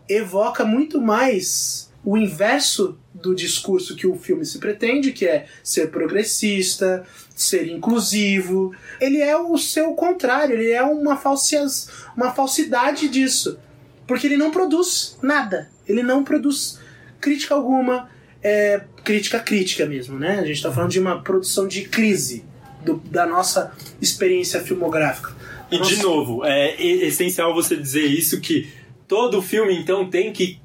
evoca 0.07 0.67
muito 0.67 1.01
mais 1.01 1.90
o 2.05 2.17
inverso 2.17 2.99
do 3.13 3.35
discurso 3.35 3.95
que 3.95 4.07
o 4.07 4.17
filme 4.17 4.45
se 4.47 4.59
pretende, 4.59 5.13
que 5.13 5.27
é 5.27 5.47
ser 5.63 5.91
progressista, 5.91 7.05
ser 7.35 7.69
inclusivo. 7.69 8.75
Ele 9.01 9.19
é 9.21 9.37
o 9.37 9.57
seu 9.59 9.93
contrário, 9.95 10.55
ele 10.55 10.71
é 10.71 10.83
uma, 10.83 11.17
falsias, 11.17 11.89
uma 12.17 12.33
falsidade 12.33 13.09
disso. 13.09 13.59
Porque 14.07 14.27
ele 14.27 14.37
não 14.37 14.51
produz 14.51 15.19
nada. 15.23 15.71
Ele 15.87 16.03
não 16.03 16.25
produz 16.25 16.79
crítica 17.21 17.55
alguma, 17.55 18.09
é, 18.43 18.83
crítica 19.05 19.39
crítica 19.39 19.85
mesmo, 19.87 20.19
né? 20.19 20.39
A 20.41 20.45
gente 20.45 20.57
está 20.57 20.73
falando 20.73 20.91
de 20.91 20.99
uma 21.01 21.21
produção 21.23 21.69
de 21.69 21.83
crise 21.83 22.45
do- 22.85 22.97
da 23.11 23.27
nossa 23.27 23.73
experiência 24.01 24.61
filmográfica. 24.61 25.37
E 25.71 25.77
de 25.77 25.97
Nossa. 25.97 26.03
novo, 26.03 26.45
é 26.45 26.83
essencial 26.83 27.55
você 27.55 27.77
dizer 27.77 28.05
isso 28.07 28.41
que 28.41 28.69
todo 29.07 29.41
filme 29.43 29.77
então 29.79 30.09
tem 30.11 30.33
que 30.33 30.59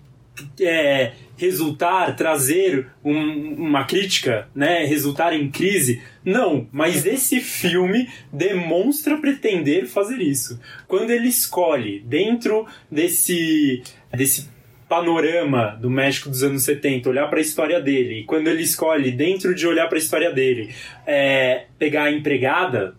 é, 0.59 1.13
resultar, 1.37 2.15
trazer 2.15 2.87
um- 3.03 3.53
uma 3.55 3.83
crítica, 3.85 4.47
né, 4.55 4.85
resultar 4.85 5.33
em 5.33 5.49
crise. 5.49 6.01
Não, 6.23 6.67
mas 6.71 7.05
esse 7.05 7.39
filme 7.39 8.07
demonstra 8.31 9.17
pretender 9.17 9.85
fazer 9.85 10.19
isso. 10.21 10.59
Quando 10.87 11.11
ele 11.11 11.27
escolhe 11.27 11.99
dentro 11.99 12.65
desse 12.91 13.81
desse 14.13 14.49
panorama 14.87 15.77
do 15.81 15.89
México 15.89 16.29
dos 16.29 16.43
anos 16.43 16.63
70, 16.63 17.09
olhar 17.09 17.27
para 17.27 17.39
a 17.39 17.41
história 17.41 17.81
dele, 17.81 18.19
e 18.19 18.23
quando 18.23 18.47
ele 18.47 18.61
escolhe 18.61 19.11
dentro 19.11 19.53
de 19.55 19.65
olhar 19.67 19.87
para 19.87 19.97
a 19.97 19.99
história 19.99 20.31
dele, 20.31 20.69
é, 21.05 21.65
pegar 21.77 22.03
a 22.03 22.11
empregada, 22.11 22.95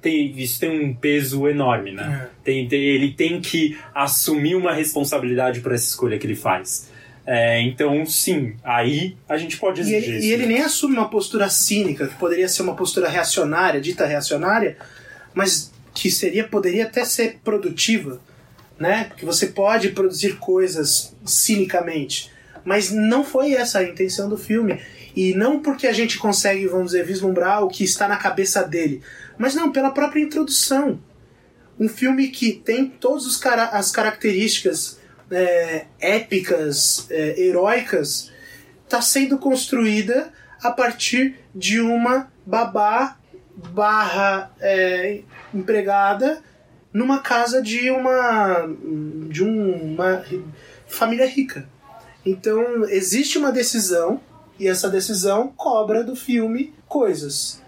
tem, 0.00 0.32
isso 0.38 0.60
tem 0.60 0.70
um 0.70 0.94
peso 0.94 1.48
enorme, 1.48 1.90
né? 1.90 2.28
Tem, 2.44 2.68
tem- 2.68 2.80
ele 2.82 3.12
tem 3.12 3.40
que 3.40 3.76
assumir 3.92 4.54
uma 4.54 4.72
responsabilidade 4.72 5.60
por 5.60 5.72
essa 5.72 5.86
escolha 5.90 6.16
que 6.18 6.26
ele 6.26 6.36
faz. 6.36 6.90
É, 7.30 7.60
então, 7.60 8.06
sim, 8.06 8.56
aí 8.64 9.14
a 9.28 9.36
gente 9.36 9.58
pode 9.58 9.82
E 9.82 9.82
exigir 9.82 10.02
ele, 10.02 10.16
isso. 10.16 10.26
e 10.26 10.32
ele 10.32 10.46
nem 10.46 10.62
assume 10.62 10.94
uma 10.94 11.10
postura 11.10 11.50
cínica, 11.50 12.08
que 12.08 12.14
poderia 12.14 12.48
ser 12.48 12.62
uma 12.62 12.74
postura 12.74 13.06
reacionária, 13.06 13.82
dita 13.82 14.06
reacionária, 14.06 14.78
mas 15.34 15.70
que 15.92 16.10
seria 16.10 16.48
poderia 16.48 16.84
até 16.84 17.04
ser 17.04 17.40
produtiva, 17.44 18.18
né? 18.78 19.04
Porque 19.10 19.26
você 19.26 19.48
pode 19.48 19.90
produzir 19.90 20.38
coisas 20.38 21.14
cinicamente, 21.22 22.30
mas 22.64 22.90
não 22.90 23.22
foi 23.22 23.52
essa 23.52 23.80
a 23.80 23.84
intenção 23.84 24.26
do 24.26 24.38
filme. 24.38 24.80
E 25.14 25.34
não 25.34 25.60
porque 25.60 25.86
a 25.86 25.92
gente 25.92 26.16
consegue, 26.16 26.66
vamos 26.66 26.92
dizer, 26.92 27.04
vislumbrar 27.04 27.62
o 27.62 27.68
que 27.68 27.84
está 27.84 28.08
na 28.08 28.16
cabeça 28.16 28.62
dele, 28.62 29.02
mas 29.36 29.54
não 29.54 29.70
pela 29.70 29.90
própria 29.90 30.22
introdução. 30.22 30.98
Um 31.78 31.90
filme 31.90 32.28
que 32.28 32.54
tem 32.54 32.86
todas 32.86 33.36
cara 33.36 33.64
as 33.64 33.90
características 33.90 34.97
é, 35.30 35.86
épicas, 36.00 37.06
é, 37.10 37.40
heróicas, 37.40 38.30
está 38.84 39.00
sendo 39.02 39.38
construída 39.38 40.32
a 40.62 40.70
partir 40.70 41.36
de 41.54 41.80
uma 41.80 42.30
babá 42.46 43.16
barra 43.54 44.50
é, 44.60 45.20
empregada 45.52 46.42
numa 46.92 47.18
casa 47.20 47.60
de 47.60 47.90
uma 47.90 48.66
de 49.28 49.44
um- 49.44 49.94
uma 49.94 50.24
família 50.86 51.26
rica. 51.26 51.68
Então 52.24 52.88
existe 52.88 53.36
uma 53.38 53.52
decisão 53.52 54.20
e 54.58 54.66
essa 54.66 54.88
decisão 54.88 55.48
cobra 55.56 56.02
do 56.02 56.16
filme 56.16 56.74
coisas. 56.88 57.62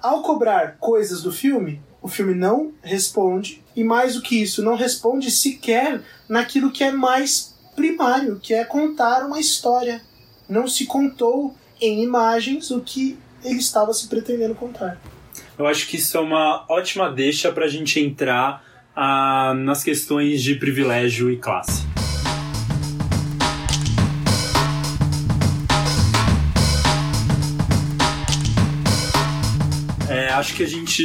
Ao 0.00 0.22
cobrar 0.22 0.76
coisas 0.78 1.22
do 1.22 1.32
filme, 1.32 1.80
o 2.02 2.08
filme 2.08 2.34
não 2.34 2.72
responde 2.82 3.62
e 3.74 3.84
mais 3.84 4.14
do 4.16 4.22
que 4.22 4.42
isso, 4.42 4.62
não 4.62 4.74
responde 4.74 5.30
sequer 5.30 6.02
naquilo 6.28 6.70
que 6.70 6.82
é 6.82 6.90
mais 6.90 7.54
primário, 7.76 8.38
que 8.42 8.52
é 8.52 8.64
contar 8.64 9.24
uma 9.24 9.40
história. 9.40 10.02
Não 10.48 10.66
se 10.66 10.84
contou 10.84 11.54
em 11.80 12.02
imagens 12.02 12.70
o 12.70 12.80
que 12.80 13.18
ele 13.44 13.58
estava 13.58 13.94
se 13.94 14.08
pretendendo 14.08 14.54
contar. 14.54 15.00
Eu 15.58 15.66
acho 15.66 15.86
que 15.86 15.96
isso 15.96 16.16
é 16.16 16.20
uma 16.20 16.64
ótima 16.68 17.10
deixa 17.10 17.50
pra 17.52 17.68
gente 17.68 17.98
entrar 18.00 18.64
ah, 18.94 19.54
nas 19.56 19.82
questões 19.82 20.42
de 20.42 20.56
privilégio 20.56 21.30
e 21.30 21.36
classe. 21.36 21.82
Acho 30.32 30.56
que 30.56 30.62
a 30.62 30.66
gente 30.66 31.02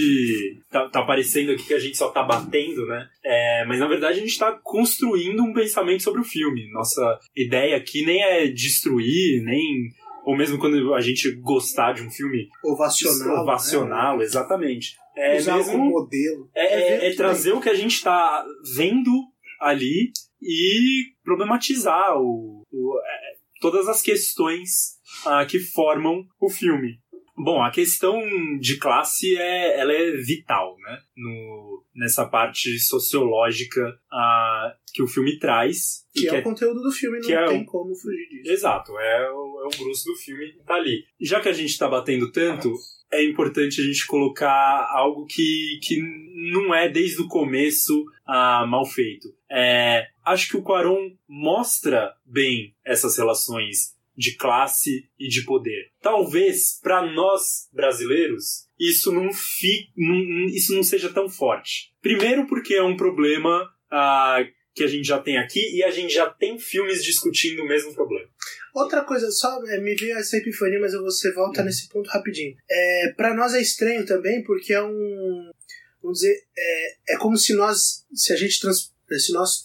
tá, 0.72 0.89
tá 0.89 1.04
parecendo 1.04 1.52
aqui 1.52 1.64
que 1.66 1.74
a 1.74 1.80
gente 1.80 1.97
só 1.97 2.10
tá 2.10 2.24
batendo, 2.24 2.86
né? 2.88 3.08
É, 3.24 3.66
mas 3.66 3.80
na 3.80 3.88
verdade 3.88 4.20
a 4.20 4.22
gente 4.22 4.38
tá 4.38 4.52
construindo 4.64 5.43
um 5.43 5.54
pensamento 5.54 6.04
sobre 6.04 6.22
o 6.22 6.26
filme. 6.26 6.70
Nossa 6.72 7.20
ideia 7.36 7.76
aqui 7.78 8.06
nem 8.06 8.22
é 8.24 8.47
destruir, 8.47 9.41
nem. 9.43 9.89
Ou 10.26 10.36
mesmo 10.36 10.58
quando 10.60 10.93
a 10.93 10.99
gente 11.02 11.32
gostar 11.41 11.93
de 11.93 12.04
um 12.04 12.12
filme, 12.12 12.49
Ovacional. 12.64 13.43
ovacional, 13.43 14.22
exatamente. 14.22 14.95
Né? 15.16 15.36
É 15.36 15.38
Usar 15.39 15.56
mesmo 15.58 15.72
como 15.72 15.89
modelo. 15.89 16.49
é, 16.56 16.66
é- 16.66 16.95
é 16.95 16.99
ver 17.10 17.16
trazer 17.16 17.54
o 17.54 17.62
que 17.62 17.70
a 17.70 17.74
gente 17.76 17.93
está 17.93 18.45
vendo 18.76 19.10
ali 19.62 20.12
e 20.41 21.04
problematizar 21.24 22.18
o, 22.18 22.64
o- 22.72 22.99
é, 22.99 23.38
todas 23.62 23.88
as 23.88 24.02
questões 24.02 24.97
ah, 25.26 25.45
que 25.45 25.60
formam 25.60 26.24
o 26.41 26.49
filme. 26.49 26.99
Bom, 27.38 27.62
a 27.62 27.70
questão 27.70 28.20
de 28.60 28.78
classe 28.78 29.38
é, 29.38 29.80
ela 29.80 29.94
é 29.94 30.12
vital, 30.12 30.76
né? 30.80 31.00
No, 31.16 31.84
nessa 31.96 32.26
parte 32.26 32.80
sociológica 32.80 34.00
a, 34.12 34.76
que 34.92 35.04
o 35.04 35.08
filme 35.08 35.38
traz. 35.38 36.06
Que 36.14 36.28
é 36.28 36.32
que 36.32 36.38
o 36.40 36.44
conteúdo 36.44 36.82
do 36.82 36.92
filme, 36.92 37.20
não 37.20 37.30
é 37.30 37.46
tem 37.46 37.62
o... 37.62 37.66
como 37.66 37.94
fugir 37.94 38.28
disso. 38.30 38.52
Exato, 38.52 38.98
é 38.98 39.32
o, 39.32 39.62
é 39.62 39.66
o 39.68 39.84
grosso 39.84 40.06
do 40.06 40.16
filme 40.16 40.54
tá 40.66 40.76
ali. 40.76 41.04
Já 41.22 41.40
que 41.40 41.50
a 41.50 41.54
gente 41.54 41.78
tá 41.78 41.88
batendo 41.88 42.32
tanto, 42.32 42.74
é 43.12 43.24
importante 43.24 43.82
a 43.82 43.84
gente 43.84 44.06
colocar 44.08 44.90
algo 44.92 45.26
que, 45.26 45.80
que 45.84 46.02
não 46.52 46.74
é 46.74 46.90
desde 46.90 47.22
o 47.22 47.28
começo 47.28 48.06
ah, 48.26 48.66
mal 48.68 48.86
feito. 48.86 49.28
É, 49.50 50.08
acho 50.26 50.50
que 50.50 50.58
o 50.58 50.64
Quaron 50.64 51.12
mostra 51.28 52.14
bem 52.26 52.76
essas 52.84 53.18
relações 53.18 53.97
de 54.18 54.36
classe 54.36 55.07
e 55.20 55.28
de 55.28 55.43
poder. 55.45 55.91
Talvez 56.01 56.80
para 56.82 57.05
nós 57.13 57.70
brasileiros 57.72 58.68
isso 58.80 59.11
não, 59.11 59.32
fi, 59.32 59.89
não, 59.95 60.45
isso 60.47 60.74
não 60.76 60.84
seja 60.84 61.09
tão 61.09 61.30
forte. 61.30 61.91
Primeiro 62.01 62.47
porque 62.47 62.76
é 62.76 62.84
um 62.84 62.97
problema 62.97 63.70
ah, 63.91 64.39
que 64.74 64.84
a 64.84 64.88
gente 64.88 65.07
já 65.07 65.20
tem 65.20 65.38
aqui 65.38 65.76
e 65.76 65.84
a 65.84 65.89
gente 65.89 66.13
já 66.13 66.30
tem 66.30 66.59
filmes 66.59 67.03
discutindo 67.03 67.63
o 67.63 67.68
mesmo 67.68 67.93
problema. 67.93 68.30
Outra 68.76 69.03
coisa, 69.03 69.32
só 69.32 69.59
é, 69.68 69.80
me 69.80 69.95
veio 69.95 70.15
essa 70.15 70.38
epifania, 70.38 70.80
mas 70.80 70.93
você 70.93 71.34
volta 71.34 71.61
hum. 71.61 71.65
nesse 71.65 71.89
ponto 71.89 72.07
rapidinho. 72.09 72.55
É, 72.70 73.13
para 73.18 73.34
nós 73.34 73.53
é 73.55 73.61
estranho 73.61 74.05
também, 74.05 74.43
porque 74.43 74.74
é 74.74 74.84
um. 74.84 75.51
Vamos 76.01 76.20
dizer, 76.20 76.43
é, 76.55 77.13
é 77.15 77.18
como 77.18 77.36
se 77.36 77.55
nós. 77.55 78.05
Se 78.13 78.32
a 78.32 78.36
gente 78.36 78.59
trans, 78.59 78.93
se 79.18 79.34
nós 79.34 79.63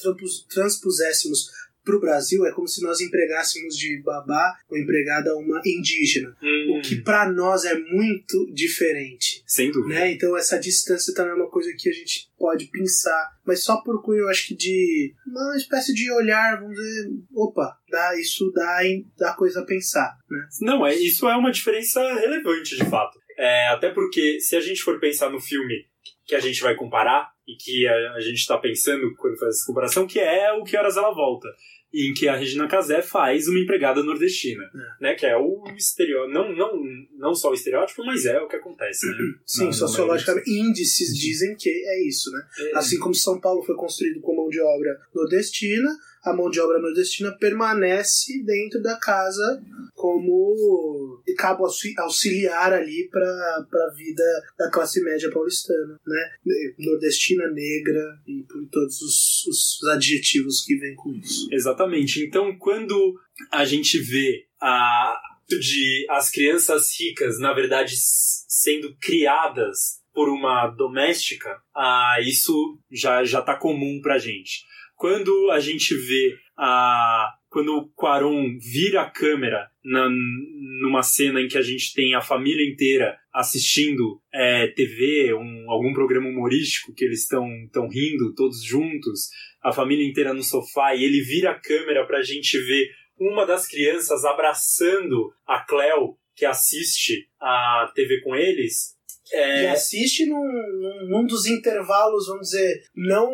transpuséssemos 0.49 1.51
para 1.85 1.97
o 1.97 2.01
Brasil 2.01 2.45
é 2.47 2.53
como 2.53 2.69
se 2.69 2.83
nós 2.83 3.01
empregássemos 3.01 3.77
de 3.77 4.01
babá 4.03 4.57
ou 4.69 4.79
empregada 4.79 5.37
uma 5.37 5.61
indígena, 5.65 6.37
hum. 6.43 6.79
o 6.79 6.83
que 6.83 6.97
para 6.97 7.31
nós 7.31 7.65
é 7.65 7.75
muito 7.79 8.47
diferente. 8.53 9.43
Sem 9.47 9.71
dúvida. 9.71 10.01
Né? 10.01 10.13
Então 10.13 10.37
essa 10.37 10.59
distância 10.59 11.15
também 11.15 11.33
é 11.33 11.37
uma 11.37 11.51
coisa 11.51 11.73
que 11.77 11.89
a 11.89 11.93
gente 11.93 12.31
pode 12.39 12.67
pensar, 12.67 13.31
mas 13.47 13.63
só 13.63 13.81
por 13.83 14.03
cunho, 14.03 14.21
eu 14.21 14.29
acho 14.29 14.49
que 14.49 14.55
de 14.55 15.15
uma 15.27 15.57
espécie 15.57 15.95
de 15.95 16.11
olhar, 16.13 16.61
vamos 16.61 16.77
dizer, 16.77 17.11
opa, 17.35 17.77
dá, 17.91 18.19
isso 18.19 18.51
dá, 18.53 18.81
dá 19.19 19.35
coisa 19.35 19.61
a 19.61 19.67
pensar. 19.67 20.17
Né? 20.31 20.49
Não, 20.61 20.87
é, 20.87 20.95
isso 20.95 21.29
é 21.29 21.37
uma 21.37 21.53
diferença 21.53 22.01
relevante 22.15 22.77
de 22.77 22.85
fato. 22.85 23.19
É, 23.39 23.69
até 23.69 23.91
porque 23.91 24.41
se 24.41 24.57
a 24.57 24.61
gente 24.61 24.83
for 24.83 25.01
pensar 25.01 25.31
no 25.31 25.41
filme 25.41 25.87
que 26.25 26.35
a 26.35 26.41
gente 26.41 26.61
vai 26.63 26.75
comparar 26.75 27.31
e 27.53 27.57
que 27.57 27.87
a, 27.87 28.13
a 28.15 28.21
gente 28.21 28.39
está 28.39 28.57
pensando 28.59 29.15
quando 29.17 29.39
faz 29.39 29.57
essa 29.57 29.67
comparação, 29.67 30.07
que 30.07 30.19
é 30.19 30.53
o 30.53 30.65
Que 30.65 30.77
Horas 30.77 30.97
Ela 30.97 31.13
Volta 31.13 31.49
em 31.95 32.15
que 32.15 32.27
a 32.27 32.35
Regina 32.35 32.67
Casé 32.67 33.03
faz 33.03 33.47
uma 33.49 33.59
empregada 33.59 34.03
nordestina, 34.03 34.65
é. 34.65 35.03
né? 35.03 35.15
Que 35.15 35.27
é 35.27 35.37
o 35.37 35.63
estereótipo, 35.77 36.33
não, 36.33 36.55
não, 36.55 36.73
não 37.19 37.35
só 37.35 37.51
o 37.51 37.55
estereótipo, 37.55 38.03
mas 38.05 38.25
é 38.25 38.41
o 38.41 38.49
que 38.49 38.57
acontece, 38.57 39.07
né? 39.07 39.17
Sim, 39.45 39.67
na, 39.67 39.73
sociologicamente, 39.73 40.51
índices 40.51 41.15
dizem 41.17 41.55
que 41.55 41.69
é 41.69 42.09
isso, 42.09 42.31
né? 42.33 42.43
É. 42.59 42.79
Assim 42.79 42.99
como 42.99 43.15
São 43.15 43.39
Paulo 43.39 43.63
foi 43.63 43.77
construído 43.77 44.21
com 44.23 44.35
mão 44.35 44.49
de 44.49 44.61
obra 44.61 44.99
nordestina, 45.15 45.91
a 46.25 46.33
mão 46.33 46.49
de 46.51 46.61
obra 46.61 46.79
nordestina 46.79 47.33
permanece 47.39 48.43
dentro 48.45 48.81
da 48.81 48.97
casa 48.99 49.63
como 49.95 51.23
cabo 51.37 51.65
auxiliar 51.99 52.73
ali 52.73 53.09
para 53.11 53.27
a 53.27 53.95
vida 53.95 54.23
da 54.59 54.71
classe 54.71 55.03
média 55.03 55.31
paulistana, 55.31 55.99
né? 56.07 56.31
Nordestina, 56.79 57.49
negra 57.51 58.19
e 58.27 58.45
por 58.45 58.65
todos 58.71 59.01
os, 59.03 59.47
os 59.47 59.89
adjetivos 59.89 60.65
que 60.65 60.77
vêm 60.77 60.95
com 60.95 61.13
isso. 61.15 61.49
Exatamente. 61.51 62.25
Então, 62.25 62.57
quando 62.59 63.19
a 63.51 63.65
gente 63.65 63.99
vê 63.99 64.47
a 64.61 65.21
de 65.49 66.07
as 66.09 66.31
crianças 66.31 66.99
ricas, 66.99 67.39
na 67.39 67.53
verdade, 67.53 67.95
sendo 67.99 68.97
criadas 69.01 70.01
por 70.15 70.29
uma 70.29 70.69
doméstica, 70.69 71.61
ah, 71.75 72.17
isso 72.23 72.79
já 72.91 73.25
já 73.25 73.43
tá 73.43 73.57
comum 73.57 74.01
pra 74.01 74.19
gente. 74.19 74.65
Quando 75.03 75.51
a 75.51 75.59
gente 75.59 75.97
vê 75.97 76.37
a. 76.57 77.29
Quando 77.49 77.73
o 77.77 77.89
Quaron 77.89 78.57
vira 78.57 79.03
a 79.03 79.11
câmera 79.11 79.69
na, 79.85 80.09
numa 80.09 81.03
cena 81.03 81.41
em 81.41 81.49
que 81.49 81.59
a 81.59 81.61
gente 81.61 81.93
tem 81.93 82.15
a 82.15 82.21
família 82.21 82.65
inteira 82.65 83.19
assistindo 83.35 84.23
é, 84.33 84.69
TV, 84.69 85.35
um, 85.35 85.69
algum 85.69 85.93
programa 85.93 86.29
humorístico 86.29 86.95
que 86.95 87.05
eles 87.05 87.23
estão 87.23 87.45
tão 87.73 87.89
rindo 87.89 88.33
todos 88.37 88.63
juntos, 88.63 89.29
a 89.61 89.73
família 89.73 90.09
inteira 90.09 90.33
no 90.33 90.43
sofá, 90.45 90.95
e 90.95 91.03
ele 91.03 91.21
vira 91.21 91.51
a 91.51 91.59
câmera 91.59 92.07
pra 92.07 92.23
gente 92.23 92.57
ver 92.59 92.89
uma 93.19 93.45
das 93.45 93.67
crianças 93.67 94.25
abraçando 94.25 95.33
a 95.45 95.65
Cleo, 95.65 96.17
que 96.37 96.47
assiste 96.47 97.27
a 97.41 97.91
TV 97.93 98.21
com 98.21 98.37
eles, 98.37 98.97
é... 99.33 99.65
E 99.65 99.67
assiste 99.69 100.27
num, 100.27 100.45
num, 100.45 101.09
num, 101.09 101.27
dos 101.27 101.47
intervalos, 101.47 102.27
vamos 102.27 102.49
dizer, 102.49 102.85
não 102.95 103.33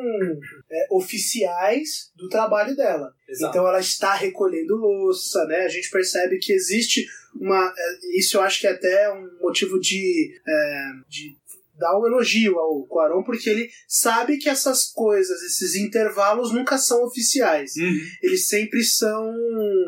é, 0.70 0.86
oficiais 0.90 2.12
do 2.16 2.28
trabalho 2.28 2.76
dela. 2.76 3.12
Exato. 3.28 3.50
Então 3.50 3.66
ela 3.66 3.80
está 3.80 4.14
recolhendo 4.14 4.76
louça, 4.76 5.44
né? 5.46 5.64
A 5.64 5.68
gente 5.68 5.90
percebe 5.90 6.38
que 6.38 6.52
existe 6.52 7.06
uma. 7.34 7.74
É, 7.76 8.18
isso 8.18 8.36
eu 8.36 8.42
acho 8.42 8.60
que 8.60 8.66
é 8.66 8.70
até 8.70 9.12
um 9.12 9.28
motivo 9.40 9.80
de, 9.80 10.40
é, 10.46 10.90
de 11.08 11.36
dar 11.78 11.98
um 11.98 12.06
elogio 12.06 12.58
ao 12.58 12.86
Quaron, 12.86 13.22
porque 13.22 13.48
ele 13.48 13.70
sabe 13.86 14.38
que 14.38 14.48
essas 14.48 14.84
coisas, 14.92 15.42
esses 15.42 15.74
intervalos 15.74 16.52
nunca 16.52 16.78
são 16.78 17.04
oficiais. 17.04 17.74
Uhum. 17.76 17.98
Eles 18.22 18.46
sempre 18.46 18.82
são. 18.84 19.32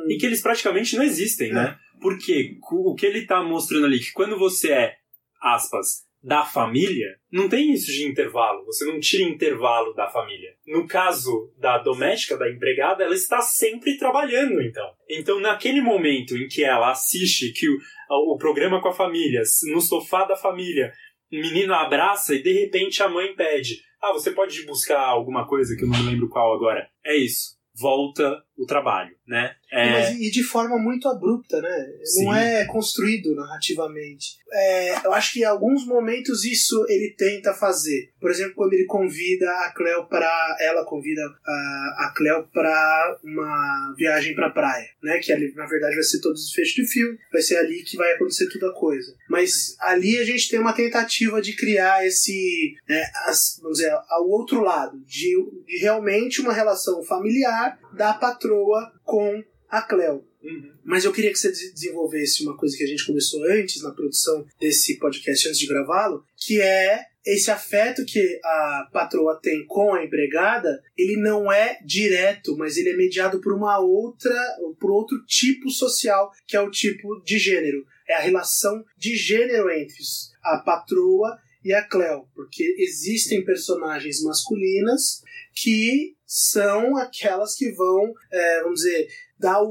E 0.09 0.17
que 0.19 0.27
eles 0.27 0.41
praticamente 0.41 0.97
não 0.97 1.05
existem, 1.05 1.51
é. 1.51 1.55
né? 1.55 1.79
Porque 2.01 2.57
o 2.73 2.95
que 2.95 3.05
ele 3.05 3.21
está 3.21 3.43
mostrando 3.43 3.85
ali, 3.85 4.01
que 4.01 4.13
quando 4.13 4.39
você 4.39 4.73
é 4.73 4.95
aspas, 5.41 6.09
da 6.23 6.45
família, 6.45 7.17
não 7.33 7.49
tem 7.49 7.73
isso 7.73 7.87
de 7.87 8.05
intervalo. 8.05 8.65
Você 8.67 8.85
não 8.85 9.01
tira 9.01 9.23
intervalo 9.23 9.95
da 9.95 10.09
família. 10.09 10.51
No 10.67 10.87
caso 10.87 11.51
da 11.59 11.79
doméstica, 11.79 12.37
da 12.37 12.51
empregada, 12.51 13.03
ela 13.03 13.15
está 13.15 13.41
sempre 13.41 13.97
trabalhando, 13.97 14.61
então. 14.61 14.87
Então, 15.09 15.41
naquele 15.41 15.81
momento 15.81 16.37
em 16.37 16.47
que 16.47 16.63
ela 16.63 16.91
assiste 16.91 17.53
que 17.53 17.67
o, 17.69 18.35
o 18.35 18.37
programa 18.37 18.83
com 18.83 18.89
a 18.89 18.95
família, 18.95 19.41
no 19.73 19.81
sofá 19.81 20.25
da 20.25 20.37
família, 20.37 20.93
o 21.33 21.37
menino 21.37 21.73
abraça 21.73 22.35
e 22.35 22.43
de 22.43 22.53
repente 22.53 23.03
a 23.03 23.09
mãe 23.09 23.35
pede: 23.35 23.81
Ah, 24.03 24.13
você 24.13 24.31
pode 24.33 24.65
buscar 24.67 25.01
alguma 25.01 25.47
coisa 25.47 25.75
que 25.77 25.85
eu 25.85 25.89
não 25.89 26.05
lembro 26.05 26.29
qual 26.29 26.55
agora. 26.55 26.89
É 27.05 27.17
isso. 27.17 27.59
Volta 27.73 28.43
o 28.61 28.67
trabalho, 28.67 29.17
né? 29.27 29.55
É... 29.73 29.91
Mas, 29.91 30.21
e 30.21 30.31
de 30.31 30.43
forma 30.43 30.79
muito 30.79 31.09
abrupta, 31.09 31.61
né? 31.63 31.87
Sim. 32.05 32.25
Não 32.25 32.35
é 32.35 32.67
construído 32.67 33.35
narrativamente. 33.35 34.39
É, 34.53 35.07
eu 35.07 35.13
acho 35.15 35.33
que 35.33 35.41
em 35.41 35.45
alguns 35.45 35.87
momentos 35.87 36.45
isso 36.45 36.85
ele 36.89 37.15
tenta 37.17 37.55
fazer. 37.55 38.13
Por 38.21 38.31
exemplo, 38.31 38.55
quando 38.55 38.75
ele 38.75 38.85
convida 38.85 39.49
a 39.49 39.73
Cleo 39.75 40.07
para 40.07 40.57
ela 40.61 40.85
convida 40.85 41.23
a, 41.23 42.07
a 42.07 42.13
Cleo 42.15 42.47
para 42.53 43.19
uma 43.25 43.95
viagem 43.97 44.35
para 44.35 44.51
praia, 44.51 44.89
né? 45.03 45.19
Que 45.21 45.33
ali 45.33 45.55
na 45.55 45.67
verdade 45.67 45.95
vai 45.95 46.05
ser 46.05 46.21
todos 46.21 46.45
os 46.45 46.53
fechos 46.53 46.75
de 46.75 46.87
filme, 46.87 47.17
vai 47.33 47.41
ser 47.41 47.57
ali 47.57 47.83
que 47.83 47.97
vai 47.97 48.13
acontecer 48.13 48.47
toda 48.51 48.71
a 48.71 48.75
coisa. 48.75 49.15
Mas 49.31 49.75
ali 49.81 50.19
a 50.19 50.25
gente 50.25 50.51
tem 50.51 50.61
uma 50.61 50.75
tentativa 50.75 51.41
de 51.41 51.57
criar 51.57 52.05
esse, 52.07 52.75
né, 52.87 53.03
as, 53.27 53.59
vamos 53.63 53.79
dizer, 53.79 53.93
ao 53.93 54.29
outro 54.29 54.61
lado, 54.61 55.01
de, 55.07 55.35
de 55.67 55.79
realmente 55.79 56.41
uma 56.41 56.53
relação 56.53 57.03
familiar 57.05 57.79
da 57.95 58.15
patroa 58.15 58.93
com 59.05 59.43
a 59.69 59.83
Cleo. 59.83 60.25
Uhum. 60.43 60.73
Mas 60.85 61.05
eu 61.05 61.13
queria 61.13 61.31
que 61.31 61.39
você 61.39 61.51
desenvolvesse 61.51 62.43
uma 62.43 62.57
coisa 62.57 62.77
que 62.77 62.85
a 62.85 62.87
gente 62.87 63.07
começou 63.07 63.45
antes 63.45 63.83
na 63.83 63.93
produção 63.93 64.47
desse 64.59 64.99
podcast, 64.99 65.49
antes 65.49 65.61
de 65.61 65.67
gravá-lo, 65.67 66.25
que 66.37 66.61
é 66.61 67.05
esse 67.25 67.51
afeto 67.51 68.05
que 68.07 68.41
a 68.43 68.89
patroa 68.93 69.39
tem 69.43 69.67
com 69.67 69.93
a 69.93 70.03
empregada, 70.03 70.83
ele 70.97 71.17
não 71.17 71.53
é 71.53 71.79
direto, 71.85 72.57
mas 72.57 72.79
ele 72.79 72.91
é 72.91 72.97
mediado 72.97 73.41
por 73.41 73.53
uma 73.53 73.79
outra, 73.79 74.35
por 74.81 74.91
outro 74.91 75.23
tipo 75.27 75.71
social, 75.71 76.31
que 76.47 76.57
é 76.57 76.61
o 76.61 76.71
tipo 76.71 77.21
de 77.23 77.39
gênero. 77.39 77.85
É 78.09 78.15
a 78.15 78.21
relação 78.21 78.83
de 78.97 79.15
gênero 79.15 79.71
entre 79.71 79.99
a 80.43 80.59
patroa 80.59 81.39
e 81.63 81.75
a 81.75 81.83
Cleo, 81.87 82.27
porque 82.35 82.75
existem 82.79 83.45
personagens 83.45 84.23
masculinas 84.23 85.23
que 85.55 86.17
são 86.33 86.97
aquelas 86.97 87.57
que 87.57 87.73
vão, 87.73 88.15
é, 88.31 88.63
vamos 88.63 88.83
dizer, 88.83 89.09
dar 89.37 89.61
o, 89.65 89.67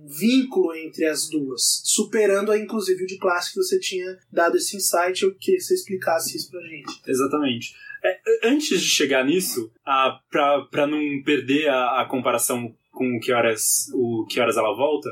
um 0.00 0.08
vínculo 0.08 0.74
entre 0.74 1.06
as 1.06 1.28
duas, 1.30 1.80
superando 1.84 2.52
inclusive 2.56 3.04
o 3.04 3.06
de 3.06 3.18
classe 3.18 3.52
que 3.52 3.56
você 3.56 3.78
tinha 3.78 4.18
dado 4.32 4.56
esse 4.56 4.76
insight, 4.76 5.22
eu 5.22 5.32
queria 5.36 5.58
que 5.58 5.64
você 5.64 5.74
explicasse 5.74 6.36
isso 6.36 6.50
pra 6.50 6.60
gente. 6.62 7.00
Exatamente. 7.06 7.76
É, 8.02 8.18
antes 8.42 8.80
de 8.80 8.88
chegar 8.88 9.24
nisso, 9.24 9.70
ah, 9.86 10.18
para 10.28 10.88
não 10.88 11.22
perder 11.24 11.68
a, 11.68 12.02
a, 12.02 12.08
comparação 12.08 12.74
com 12.90 13.20
que 13.20 13.32
horas, 13.32 13.88
o 13.94 14.26
que 14.28 14.40
horas 14.40 14.56
ela 14.56 14.74
volta, 14.74 15.08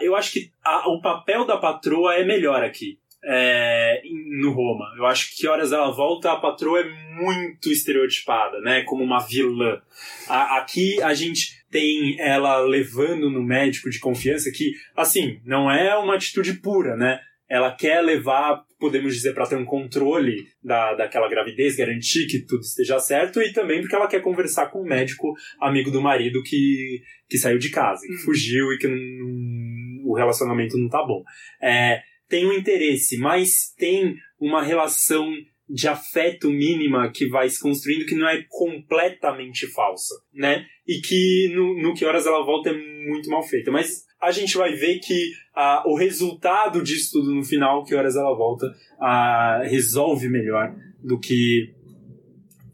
eu 0.00 0.16
acho 0.16 0.32
que 0.32 0.50
a, 0.64 0.88
o 0.88 1.00
papel 1.00 1.46
da 1.46 1.58
patroa 1.58 2.16
é 2.16 2.24
melhor 2.24 2.64
aqui 2.64 2.98
é, 3.24 4.00
no 4.40 4.52
Roma. 4.52 4.86
Eu 4.96 5.06
acho 5.06 5.36
que 5.36 5.46
horas 5.46 5.72
ela 5.72 5.90
volta, 5.90 6.32
a 6.32 6.40
patroa 6.40 6.80
é 6.80 7.14
muito 7.14 7.70
estereotipada, 7.70 8.60
né? 8.60 8.82
Como 8.82 9.02
uma 9.02 9.20
vilã. 9.20 9.80
A, 10.28 10.58
aqui 10.58 11.02
a 11.02 11.14
gente 11.14 11.58
tem 11.70 12.18
ela 12.20 12.60
levando 12.60 13.30
no 13.30 13.42
médico 13.42 13.90
de 13.90 13.98
confiança 13.98 14.50
que, 14.50 14.72
assim, 14.96 15.40
não 15.44 15.70
é 15.70 15.96
uma 15.96 16.14
atitude 16.14 16.54
pura, 16.54 16.96
né? 16.96 17.20
ela 17.48 17.74
quer 17.74 18.02
levar, 18.02 18.62
podemos 18.78 19.14
dizer, 19.14 19.32
para 19.32 19.46
ter 19.46 19.56
um 19.56 19.64
controle 19.64 20.46
da, 20.62 20.94
daquela 20.94 21.28
gravidez, 21.28 21.76
garantir 21.76 22.26
que 22.26 22.40
tudo 22.40 22.60
esteja 22.60 23.00
certo, 23.00 23.40
e 23.40 23.52
também 23.52 23.80
porque 23.80 23.96
ela 23.96 24.06
quer 24.06 24.20
conversar 24.20 24.66
com 24.66 24.82
o 24.82 24.86
médico 24.86 25.32
amigo 25.60 25.90
do 25.90 26.02
marido 26.02 26.42
que, 26.42 27.00
que 27.28 27.38
saiu 27.38 27.58
de 27.58 27.70
casa, 27.70 28.06
que 28.06 28.12
uhum. 28.12 28.18
fugiu 28.18 28.72
e 28.72 28.78
que 28.78 28.86
não, 28.86 30.10
o 30.10 30.14
relacionamento 30.14 30.76
não 30.76 30.90
tá 30.90 31.02
bom. 31.02 31.22
É, 31.62 32.02
tem 32.28 32.46
um 32.46 32.52
interesse, 32.52 33.16
mas 33.18 33.72
tem 33.76 34.16
uma 34.40 34.62
relação 34.62 35.28
de 35.68 35.86
afeto 35.86 36.50
mínima 36.50 37.10
que 37.12 37.28
vai 37.28 37.48
se 37.48 37.60
construindo 37.60 38.06
que 38.06 38.14
não 38.14 38.28
é 38.28 38.42
completamente 38.48 39.66
falsa, 39.66 40.14
né? 40.32 40.64
E 40.86 41.00
que 41.00 41.52
no, 41.54 41.80
no 41.82 41.94
Que 41.94 42.06
Horas 42.06 42.26
Ela 42.26 42.44
Volta 42.44 42.70
é 42.70 43.06
muito 43.06 43.28
mal 43.28 43.42
feita. 43.42 43.70
Mas 43.70 44.04
a 44.20 44.30
gente 44.30 44.56
vai 44.56 44.72
ver 44.72 44.98
que 44.98 45.32
ah, 45.54 45.82
o 45.86 45.94
resultado 45.94 46.82
disso 46.82 47.12
tudo 47.12 47.34
no 47.34 47.44
final, 47.44 47.84
Que 47.84 47.94
Horas 47.94 48.16
Ela 48.16 48.34
Volta, 48.34 48.66
ah, 48.98 49.60
resolve 49.64 50.28
melhor 50.28 50.74
do 51.02 51.18
que 51.18 51.74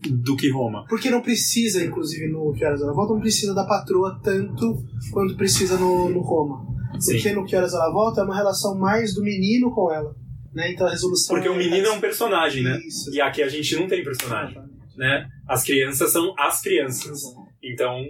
do 0.09 0.37
que 0.37 0.51
Roma. 0.51 0.85
Porque 0.87 1.11
não 1.11 1.23
precisa, 1.23 1.83
inclusive, 1.83 2.29
no 2.29 2.53
Que 2.53 2.65
Horas 2.65 2.81
Ela 2.81 2.93
Volta, 2.93 3.15
não 3.15 3.21
precisa 3.21 3.55
da 3.55 3.65
patroa 3.65 4.21
tanto 4.23 4.85
quanto 5.11 5.35
precisa 5.37 5.79
no, 5.79 6.11
no 6.11 6.21
Roma. 6.21 6.74
Porque 6.95 7.19
Sim. 7.19 7.35
no 7.35 7.45
Que 7.45 7.57
Horas 7.57 7.75
Ela 7.75 7.93
Volta 7.93 8.21
é 8.21 8.25
uma 8.25 8.37
relação 8.37 8.79
mais 8.79 9.15
do 9.15 9.23
menino 9.23 9.71
com 9.73 9.93
ela. 9.93 10.15
Né? 10.53 10.73
Então 10.73 10.87
a 10.87 10.91
resolução. 10.91 11.35
Porque 11.35 11.49
é 11.49 11.51
o 11.51 11.57
menino 11.57 11.87
é 11.87 11.91
um 11.93 12.01
personagem, 12.01 12.63
né? 12.63 12.79
Isso. 12.87 13.13
E 13.13 13.21
aqui 13.21 13.43
a 13.43 13.49
gente 13.49 13.75
não 13.77 13.89
tem 13.89 14.05
personagem. 14.05 14.63
Né? 14.97 15.27
As 15.49 15.65
crianças 15.65 16.13
são 16.13 16.33
as 16.39 16.61
crianças. 16.61 17.21
Então, 17.63 18.01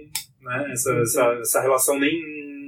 né, 0.41 0.71
essa, 0.71 0.93
essa, 0.93 1.37
essa 1.41 1.61
relação 1.61 1.99
nem, 1.99 2.13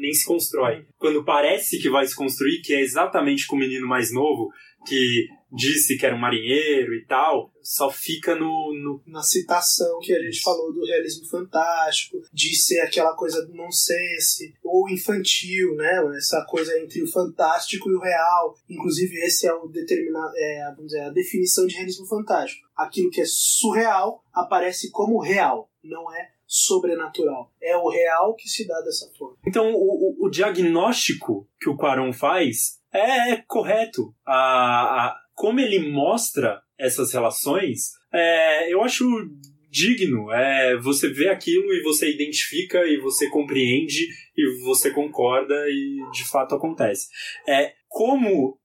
nem 0.02 0.12
se 0.14 0.26
constrói. 0.26 0.86
Quando 0.98 1.24
parece 1.24 1.80
que 1.80 1.90
vai 1.90 2.06
se 2.08 2.16
construir, 2.16 2.62
que 2.62 2.74
é 2.74 2.82
exatamente 2.82 3.46
com 3.46 3.56
o 3.56 3.60
menino 3.60 3.88
mais 3.88 4.12
novo, 4.12 4.50
que 4.88 5.28
disse 5.52 5.98
que 5.98 6.06
era 6.06 6.16
um 6.16 6.20
marinheiro 6.20 6.94
e 6.94 7.06
tal, 7.06 7.52
só 7.62 7.90
fica 7.92 8.36
no, 8.36 8.74
no, 8.74 9.02
Na 9.06 9.22
citação 9.22 10.00
que 10.00 10.14
a 10.14 10.22
gente 10.22 10.42
falou 10.42 10.74
do 10.74 10.86
realismo 10.86 11.28
fantástico, 11.28 12.22
de 12.34 12.56
ser 12.56 12.80
aquela 12.80 13.16
coisa 13.16 13.46
do 13.46 13.54
nonsense, 13.54 14.54
ou 14.64 14.90
infantil, 14.90 15.76
né? 15.76 16.02
Essa 16.18 16.46
coisa 16.48 16.78
entre 16.80 17.02
o 17.02 17.12
fantástico 17.12 17.90
e 17.90 17.96
o 17.96 18.00
real. 18.00 18.56
Inclusive, 18.70 19.16
esse 19.18 19.48
é 19.48 19.54
o 19.54 19.68
determinado, 19.68 20.32
é, 20.36 20.72
vamos 20.76 20.92
dizer, 20.92 21.02
a 21.02 21.10
definição 21.10 21.66
de 21.66 21.76
realismo 21.76 22.06
fantástico. 22.06 22.68
Aquilo 22.76 23.10
que 23.10 23.22
é 23.22 23.26
surreal 23.26 24.24
aparece 24.34 24.92
como 24.92 25.22
real, 25.22 25.70
não 25.84 26.14
é 26.14 26.30
sobrenatural. 26.48 27.52
É 27.62 27.76
o 27.76 27.90
real 27.90 28.34
que 28.36 28.48
se 28.48 28.66
dá 28.66 28.80
dessa 28.82 29.12
forma. 29.18 29.38
Então, 29.46 29.74
o, 29.74 30.24
o, 30.24 30.28
o 30.28 30.30
diagnóstico 30.30 31.48
que 31.60 31.70
o 31.70 31.76
Quaron 31.76 32.14
faz 32.14 32.80
é, 32.94 33.34
é 33.34 33.44
correto. 33.46 34.16
A, 34.26 34.34
a, 34.34 35.20
como 35.38 35.60
ele 35.60 35.78
mostra 35.92 36.60
essas 36.80 37.14
relações, 37.14 37.92
é, 38.12 38.74
eu 38.74 38.82
acho 38.82 39.06
digno. 39.70 40.32
É, 40.32 40.76
você 40.78 41.10
vê 41.10 41.30
aquilo 41.30 41.72
e 41.72 41.84
você 41.84 42.12
identifica 42.12 42.84
e 42.88 42.98
você 42.98 43.30
compreende 43.30 44.08
e 44.36 44.64
você 44.64 44.90
concorda 44.90 45.54
e 45.70 46.00
de 46.12 46.28
fato 46.28 46.56
acontece. 46.56 47.08
É, 47.48 47.76
como 47.88 48.58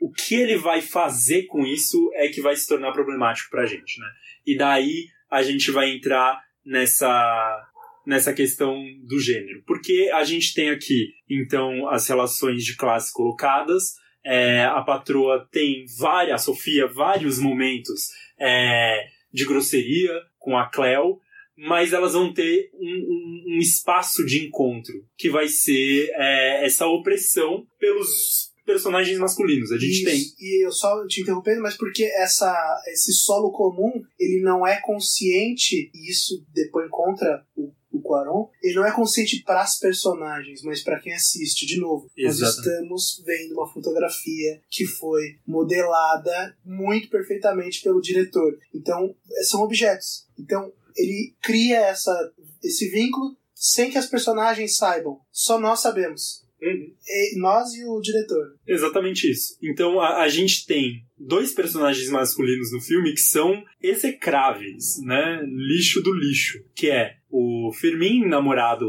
o 0.00 0.12
que 0.12 0.36
ele 0.36 0.56
vai 0.56 0.80
fazer 0.80 1.46
com 1.46 1.66
isso 1.66 2.12
é 2.14 2.28
que 2.28 2.40
vai 2.40 2.54
se 2.54 2.68
tornar 2.68 2.92
problemático 2.92 3.50
pra 3.50 3.66
gente, 3.66 3.98
né? 3.98 4.06
E 4.46 4.56
daí 4.56 5.08
a 5.28 5.42
gente 5.42 5.72
vai 5.72 5.90
entrar 5.90 6.40
nessa 6.64 7.68
nessa 8.06 8.32
questão 8.32 8.80
do 9.04 9.18
gênero. 9.18 9.62
Porque 9.66 10.10
a 10.12 10.22
gente 10.22 10.54
tem 10.54 10.70
aqui, 10.70 11.12
então, 11.28 11.88
as 11.88 12.08
relações 12.08 12.64
de 12.64 12.76
classe 12.76 13.12
colocadas, 13.12 13.94
é, 14.24 14.64
a 14.64 14.80
patroa 14.82 15.48
tem 15.50 15.84
várias, 15.98 16.40
a 16.40 16.44
Sofia, 16.44 16.86
vários 16.86 17.38
momentos 17.38 18.08
é, 18.38 19.06
de 19.32 19.44
grosseria 19.44 20.12
com 20.38 20.56
a 20.56 20.68
Cleo, 20.68 21.20
mas 21.56 21.92
elas 21.92 22.14
vão 22.14 22.32
ter 22.32 22.70
um, 22.74 22.86
um, 22.86 23.56
um 23.56 23.58
espaço 23.58 24.24
de 24.24 24.44
encontro 24.44 25.04
que 25.16 25.28
vai 25.28 25.48
ser 25.48 26.10
é, 26.14 26.64
essa 26.64 26.86
opressão 26.86 27.66
pelos 27.78 28.52
personagens 28.64 29.18
masculinos. 29.18 29.70
A 29.72 29.78
gente 29.78 30.02
Isso, 30.02 30.04
tem. 30.04 30.20
E 30.38 30.64
eu 30.64 30.72
só 30.72 31.06
te 31.06 31.20
interrompendo, 31.20 31.62
mas 31.62 31.76
porque 31.76 32.04
essa, 32.04 32.54
esse 32.88 33.12
solo 33.12 33.50
comum 33.50 34.02
ele 34.18 34.40
não 34.40 34.66
é 34.66 34.80
consciente, 34.80 35.90
e 35.94 36.10
isso 36.10 36.44
depois 36.54 36.88
contra 36.90 37.44
o 37.56 37.72
o 38.02 38.08
Quaron, 38.08 38.48
ele 38.62 38.74
não 38.74 38.86
é 38.86 38.92
consciente 38.92 39.42
para 39.44 39.62
as 39.62 39.78
personagens, 39.78 40.62
mas 40.62 40.82
para 40.82 41.00
quem 41.00 41.14
assiste. 41.14 41.66
De 41.66 41.78
novo, 41.80 42.10
nós 42.16 42.38
estamos 42.40 43.22
vendo 43.24 43.54
uma 43.54 43.72
fotografia 43.72 44.60
que 44.68 44.86
foi 44.86 45.38
modelada 45.46 46.56
muito 46.64 47.08
perfeitamente 47.08 47.82
pelo 47.82 48.00
diretor. 48.00 48.58
Então, 48.74 49.14
são 49.48 49.62
objetos. 49.62 50.26
Então, 50.38 50.72
ele 50.96 51.34
cria 51.42 51.80
essa, 51.80 52.32
esse 52.62 52.88
vínculo 52.88 53.36
sem 53.54 53.90
que 53.90 53.98
as 53.98 54.06
personagens 54.06 54.76
saibam. 54.76 55.20
Só 55.30 55.58
nós 55.58 55.80
sabemos. 55.80 56.42
Uhum. 56.62 56.94
E 57.04 57.40
nós 57.40 57.74
e 57.74 57.84
o 57.84 58.00
diretor. 58.00 58.54
Exatamente 58.66 59.28
isso. 59.28 59.58
Então 59.60 60.00
a, 60.00 60.22
a 60.22 60.28
gente 60.28 60.64
tem 60.64 61.04
dois 61.18 61.52
personagens 61.52 62.08
masculinos 62.08 62.72
no 62.72 62.80
filme 62.80 63.12
que 63.12 63.20
são 63.20 63.64
execráveis, 63.82 65.00
né? 65.02 65.42
Lixo 65.44 66.00
do 66.00 66.14
lixo. 66.14 66.62
Que 66.74 66.88
é 66.88 67.16
o 67.28 67.72
Firmin, 67.72 68.28
namorado, 68.28 68.86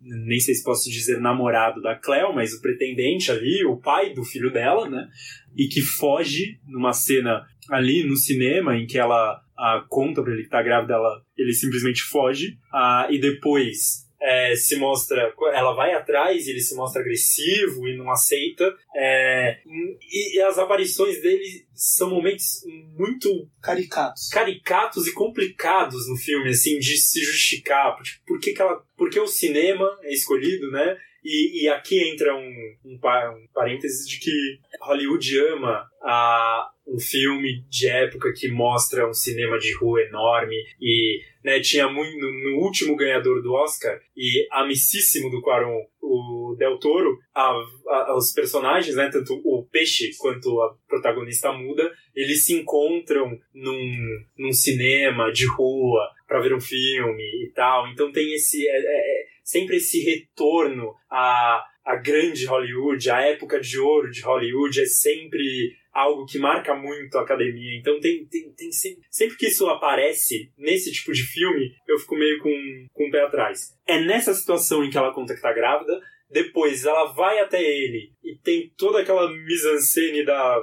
nem 0.00 0.38
sei 0.38 0.54
se 0.54 0.62
posso 0.62 0.88
dizer 0.88 1.20
namorado 1.20 1.82
da 1.82 1.96
Cleo, 1.96 2.32
mas 2.32 2.52
o 2.52 2.60
pretendente 2.60 3.32
ali, 3.32 3.64
o 3.64 3.78
pai 3.78 4.14
do 4.14 4.22
filho 4.22 4.52
dela, 4.52 4.88
né? 4.88 5.08
E 5.56 5.66
que 5.66 5.80
foge 5.80 6.60
numa 6.68 6.92
cena 6.92 7.44
ali 7.68 8.06
no 8.06 8.16
cinema 8.16 8.76
em 8.76 8.86
que 8.86 8.96
ela 8.96 9.40
a, 9.58 9.84
conta 9.88 10.22
pra 10.22 10.32
ele 10.32 10.44
que 10.44 10.50
tá 10.50 10.62
grávida, 10.62 10.94
ela, 10.94 11.22
ele 11.36 11.52
simplesmente 11.52 12.02
foge. 12.02 12.58
A, 12.72 13.08
e 13.10 13.18
depois 13.18 14.07
é, 14.20 14.54
se 14.56 14.76
mostra. 14.76 15.32
Ela 15.52 15.74
vai 15.74 15.94
atrás 15.94 16.46
e 16.46 16.50
ele 16.50 16.60
se 16.60 16.74
mostra 16.74 17.00
agressivo 17.00 17.88
e 17.88 17.96
não 17.96 18.10
aceita. 18.10 18.74
É, 18.94 19.58
e, 19.66 20.38
e, 20.38 20.42
as 20.42 20.58
aparições 20.58 21.20
dele 21.20 21.66
são 21.74 22.10
momentos 22.10 22.62
muito. 22.96 23.48
Caricatos. 23.62 24.28
Caricatos 24.28 25.06
e 25.06 25.12
complicados 25.12 26.08
no 26.08 26.16
filme, 26.16 26.50
assim, 26.50 26.78
de 26.78 26.96
se 26.96 27.20
justificar. 27.20 27.96
Por, 27.96 28.04
por 28.26 28.40
que, 28.40 28.52
que 28.52 28.62
ela. 28.62 28.82
Por 28.96 29.10
que 29.10 29.20
o 29.20 29.28
cinema 29.28 29.88
é 30.02 30.12
escolhido, 30.12 30.70
né? 30.70 30.96
E, 31.24 31.64
e 31.64 31.68
aqui 31.68 32.10
entra 32.10 32.34
um, 32.34 32.76
um, 32.84 32.94
um 32.94 33.48
parênteses 33.52 34.08
de 34.08 34.18
que 34.18 34.60
Hollywood 34.80 35.38
ama 35.52 35.84
a, 36.02 36.70
um 36.88 36.98
filme 36.98 37.64
de 37.68 37.88
época 37.88 38.32
que 38.34 38.48
mostra 38.50 39.08
um 39.08 39.12
cinema 39.12 39.58
de 39.58 39.74
rua 39.76 40.00
enorme 40.02 40.56
e 40.80 41.20
né, 41.44 41.60
tinha 41.60 41.88
muito 41.88 42.16
no, 42.18 42.58
último 42.62 42.96
ganhador 42.96 43.42
do 43.42 43.52
Oscar 43.52 44.00
e 44.16 44.46
amicíssimo 44.50 45.30
do 45.30 45.40
Quaron, 45.40 45.80
o 46.02 46.56
Del 46.58 46.78
Toro, 46.78 47.18
a, 47.34 47.52
a, 47.88 48.16
os 48.16 48.32
personagens, 48.32 48.96
né, 48.96 49.08
tanto 49.10 49.34
o 49.44 49.66
peixe 49.70 50.10
quanto 50.18 50.60
a 50.60 50.74
protagonista 50.88 51.52
muda, 51.52 51.90
eles 52.14 52.44
se 52.44 52.54
encontram 52.54 53.38
num, 53.54 54.24
num 54.36 54.52
cinema 54.52 55.30
de 55.30 55.46
rua 55.46 56.08
para 56.26 56.40
ver 56.40 56.54
um 56.54 56.60
filme 56.60 57.22
e 57.22 57.52
tal. 57.54 57.88
Então 57.88 58.10
tem 58.10 58.34
esse 58.34 58.66
é, 58.66 58.76
é, 58.76 58.78
é 58.78 59.26
sempre 59.44 59.76
esse 59.76 60.00
retorno 60.02 60.94
a 61.10 61.64
a 61.88 61.96
grande 61.96 62.44
Hollywood, 62.44 63.10
a 63.10 63.22
época 63.22 63.58
de 63.58 63.78
ouro 63.78 64.10
de 64.10 64.20
Hollywood 64.20 64.78
é 64.78 64.84
sempre 64.84 65.74
algo 65.90 66.26
que 66.26 66.38
marca 66.38 66.74
muito 66.74 67.16
a 67.16 67.22
academia. 67.22 67.78
Então 67.78 67.98
tem, 67.98 68.26
tem, 68.26 68.52
tem 68.52 68.70
sempre, 68.70 69.02
sempre 69.10 69.38
que 69.38 69.46
isso 69.46 69.66
aparece 69.68 70.52
nesse 70.58 70.92
tipo 70.92 71.14
de 71.14 71.22
filme, 71.22 71.72
eu 71.88 71.98
fico 71.98 72.14
meio 72.14 72.38
com, 72.40 72.86
com 72.92 73.08
o 73.08 73.10
pé 73.10 73.22
atrás. 73.22 73.74
É 73.86 73.98
nessa 73.98 74.34
situação 74.34 74.84
em 74.84 74.90
que 74.90 74.98
ela 74.98 75.14
conta 75.14 75.34
que 75.34 75.40
tá 75.40 75.50
grávida, 75.50 75.98
depois 76.30 76.84
ela 76.84 77.06
vai 77.14 77.38
até 77.38 77.62
ele 77.62 78.12
e 78.22 78.36
tem 78.36 78.70
toda 78.76 79.00
aquela 79.00 79.32
mise-en-scène 79.32 80.26
da, 80.26 80.62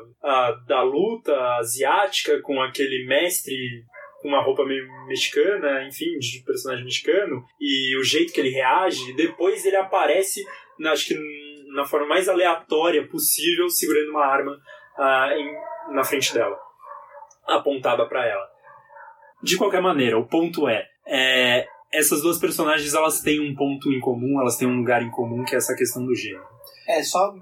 da 0.68 0.84
luta 0.84 1.36
asiática 1.58 2.40
com 2.44 2.62
aquele 2.62 3.04
mestre 3.08 3.84
com 4.22 4.30
uma 4.30 4.44
roupa 4.44 4.66
meio 4.66 4.88
mexicana, 5.08 5.88
enfim, 5.88 6.18
de 6.18 6.44
personagem 6.44 6.84
mexicano, 6.84 7.44
e 7.60 7.96
o 7.96 8.04
jeito 8.04 8.34
que 8.34 8.40
ele 8.40 8.50
reage, 8.50 9.14
depois 9.14 9.64
ele 9.64 9.76
aparece 9.76 10.44
acho 10.88 11.08
que 11.08 11.16
na 11.74 11.86
forma 11.86 12.08
mais 12.08 12.30
aleatória 12.30 13.08
possível, 13.08 13.70
segurando 13.70 14.12
uma 14.12 14.26
arma 14.26 14.52
uh, 14.98 15.32
em, 15.34 15.94
na 15.94 16.04
frente 16.04 16.34
dela, 16.34 16.58
apontada 17.46 18.06
para 18.08 18.26
ela. 18.26 18.48
De 19.44 19.58
qualquer 19.58 19.82
maneira, 19.82 20.18
o 20.18 20.26
ponto 20.26 20.68
é, 20.68 20.88
é, 21.06 21.68
essas 21.94 22.22
duas 22.22 22.40
personagens 22.40 22.94
elas 22.94 23.22
têm 23.22 23.40
um 23.40 23.56
ponto 23.56 23.92
em 23.92 24.00
comum, 24.00 24.40
elas 24.40 24.58
têm 24.58 24.68
um 24.68 24.78
lugar 24.78 25.04
em 25.04 25.12
comum 25.12 25.44
que 25.44 25.54
é 25.54 25.58
essa 25.58 25.76
questão 25.76 26.06
do 26.06 26.16
gênero. 26.16 26.46
É, 26.88 27.02
só 27.04 27.34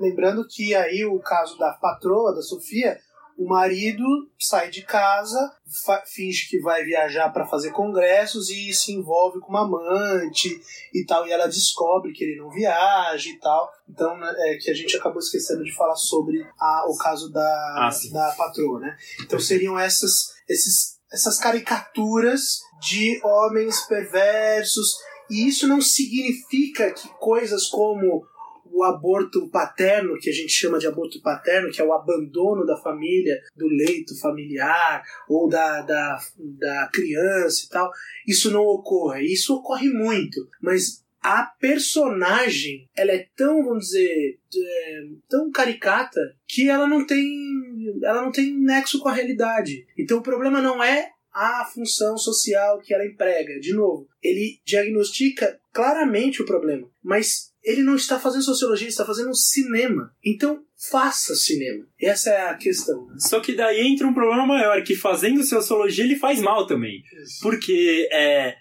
lembrando 0.00 0.46
que 0.48 0.74
aí 0.74 1.04
o 1.04 1.18
caso 1.20 1.58
da 1.58 1.72
patroa, 1.72 2.34
da 2.34 2.40
Sofia, 2.40 2.98
o 3.36 3.46
marido 3.46 4.02
sai 4.38 4.70
de 4.70 4.82
casa, 4.82 5.38
finge 6.06 6.48
que 6.48 6.58
vai 6.60 6.84
viajar 6.84 7.28
para 7.30 7.46
fazer 7.46 7.70
congressos 7.70 8.48
e 8.48 8.72
se 8.72 8.92
envolve 8.92 9.40
com 9.40 9.50
uma 9.50 9.64
amante 9.64 10.60
e 10.94 11.04
tal, 11.04 11.26
e 11.26 11.32
ela 11.32 11.46
descobre 11.46 12.12
que 12.12 12.24
ele 12.24 12.40
não 12.40 12.50
viaja 12.50 13.28
e 13.28 13.38
tal. 13.38 13.70
Então, 13.88 14.16
né, 14.16 14.34
é 14.38 14.56
que 14.56 14.70
a 14.70 14.74
gente 14.74 14.96
acabou 14.96 15.18
esquecendo 15.18 15.62
de 15.62 15.74
falar 15.74 15.96
sobre 15.96 16.42
a, 16.58 16.84
o 16.88 16.96
caso 16.96 17.30
da, 17.30 17.42
ah, 17.42 17.90
da 18.10 18.32
patroa, 18.32 18.80
né? 18.80 18.96
Então 19.20 19.38
seriam 19.38 19.78
essas, 19.78 20.34
esses, 20.48 20.98
essas 21.12 21.38
caricaturas 21.38 22.60
de 22.80 23.20
homens 23.22 23.80
perversos, 23.86 24.96
e 25.30 25.46
isso 25.46 25.66
não 25.66 25.80
significa 25.80 26.90
que 26.92 27.08
coisas 27.18 27.66
como 27.66 28.26
o 28.76 28.84
aborto 28.84 29.48
paterno, 29.48 30.18
que 30.20 30.28
a 30.28 30.32
gente 30.32 30.52
chama 30.52 30.78
de 30.78 30.86
aborto 30.86 31.20
paterno, 31.22 31.70
que 31.70 31.80
é 31.80 31.84
o 31.84 31.94
abandono 31.94 32.66
da 32.66 32.76
família, 32.76 33.40
do 33.56 33.66
leito 33.66 34.18
familiar 34.20 35.02
ou 35.26 35.48
da, 35.48 35.80
da, 35.80 36.18
da 36.36 36.90
criança 36.92 37.64
e 37.64 37.68
tal, 37.70 37.90
isso 38.28 38.50
não 38.50 38.60
ocorre. 38.60 39.24
Isso 39.24 39.56
ocorre 39.56 39.88
muito, 39.88 40.46
mas 40.60 41.02
a 41.22 41.42
personagem 41.58 42.86
ela 42.94 43.12
é 43.12 43.26
tão, 43.34 43.64
vamos 43.64 43.86
dizer, 43.86 44.38
é, 44.54 45.02
tão 45.26 45.50
caricata 45.50 46.20
que 46.46 46.68
ela 46.68 46.86
não 46.86 47.06
tem 47.06 47.46
ela 48.02 48.22
não 48.22 48.32
tem 48.32 48.52
nexo 48.52 48.98
com 48.98 49.08
a 49.08 49.14
realidade. 49.14 49.86
Então 49.96 50.18
o 50.18 50.22
problema 50.22 50.60
não 50.60 50.82
é 50.82 51.10
a 51.32 51.64
função 51.66 52.16
social 52.16 52.78
que 52.80 52.94
ela 52.94 53.06
emprega. 53.06 53.58
De 53.60 53.74
novo, 53.74 54.08
ele 54.22 54.58
diagnostica 54.64 55.58
claramente 55.76 56.40
o 56.40 56.46
problema, 56.46 56.88
mas 57.04 57.52
ele 57.62 57.82
não 57.82 57.96
está 57.96 58.18
fazendo 58.18 58.44
sociologia, 58.44 58.86
ele 58.86 58.92
está 58.92 59.04
fazendo 59.04 59.34
cinema. 59.34 60.10
Então, 60.24 60.62
faça 60.90 61.34
cinema. 61.34 61.84
Essa 62.00 62.30
é 62.30 62.48
a 62.48 62.54
questão. 62.54 63.06
Né? 63.08 63.16
Só 63.18 63.40
que 63.40 63.54
daí 63.54 63.86
entra 63.86 64.06
um 64.06 64.14
problema 64.14 64.46
maior, 64.46 64.82
que 64.82 64.96
fazendo 64.96 65.42
sociologia 65.42 66.04
ele 66.04 66.16
faz 66.16 66.40
mal 66.40 66.66
também. 66.66 67.02
Isso. 67.22 67.40
Porque 67.42 68.08
é. 68.10 68.54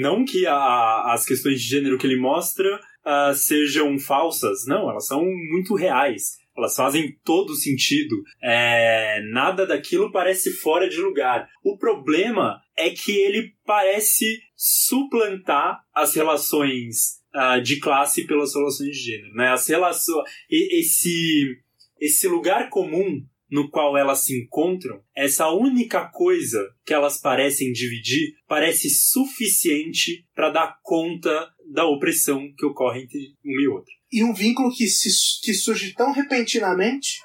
não 0.00 0.24
que 0.24 0.44
a, 0.44 1.12
as 1.12 1.24
questões 1.24 1.60
de 1.60 1.68
gênero 1.68 1.98
que 1.98 2.06
ele 2.06 2.18
mostra 2.18 2.80
uh, 3.06 3.32
sejam 3.32 3.96
falsas, 3.96 4.66
não, 4.66 4.90
elas 4.90 5.06
são 5.06 5.22
muito 5.22 5.76
reais. 5.76 6.39
Elas 6.60 6.76
fazem 6.76 7.18
todo 7.24 7.54
sentido. 7.54 8.22
É, 8.42 9.20
nada 9.32 9.66
daquilo 9.66 10.12
parece 10.12 10.52
fora 10.52 10.88
de 10.88 10.98
lugar. 10.98 11.48
O 11.64 11.76
problema 11.76 12.60
é 12.76 12.90
que 12.90 13.12
ele 13.12 13.54
parece 13.64 14.40
suplantar 14.54 15.80
as 15.94 16.14
relações 16.14 17.20
uh, 17.34 17.60
de 17.62 17.80
classe 17.80 18.26
pelas 18.26 18.54
relações 18.54 18.90
de 18.90 19.02
gênero, 19.02 19.34
né? 19.34 19.48
As 19.48 19.66
relações, 19.66 20.24
esse, 20.50 21.58
esse 21.98 22.28
lugar 22.28 22.68
comum 22.68 23.24
no 23.50 23.70
qual 23.70 23.96
elas 23.96 24.24
se 24.24 24.38
encontram, 24.38 25.02
essa 25.16 25.48
única 25.48 26.06
coisa 26.10 26.64
que 26.84 26.94
elas 26.94 27.20
parecem 27.20 27.72
dividir 27.72 28.34
parece 28.46 28.88
suficiente 28.90 30.26
para 30.34 30.50
dar 30.50 30.78
conta 30.82 31.48
da 31.72 31.86
opressão 31.86 32.52
que 32.56 32.66
ocorre 32.66 33.02
entre 33.02 33.18
um 33.44 33.60
e 33.60 33.68
outro. 33.68 33.92
E 34.12 34.24
um 34.24 34.34
vínculo 34.34 34.70
que, 34.74 34.86
se, 34.86 35.08
que 35.42 35.54
surge 35.54 35.94
tão 35.94 36.12
repentinamente 36.12 37.20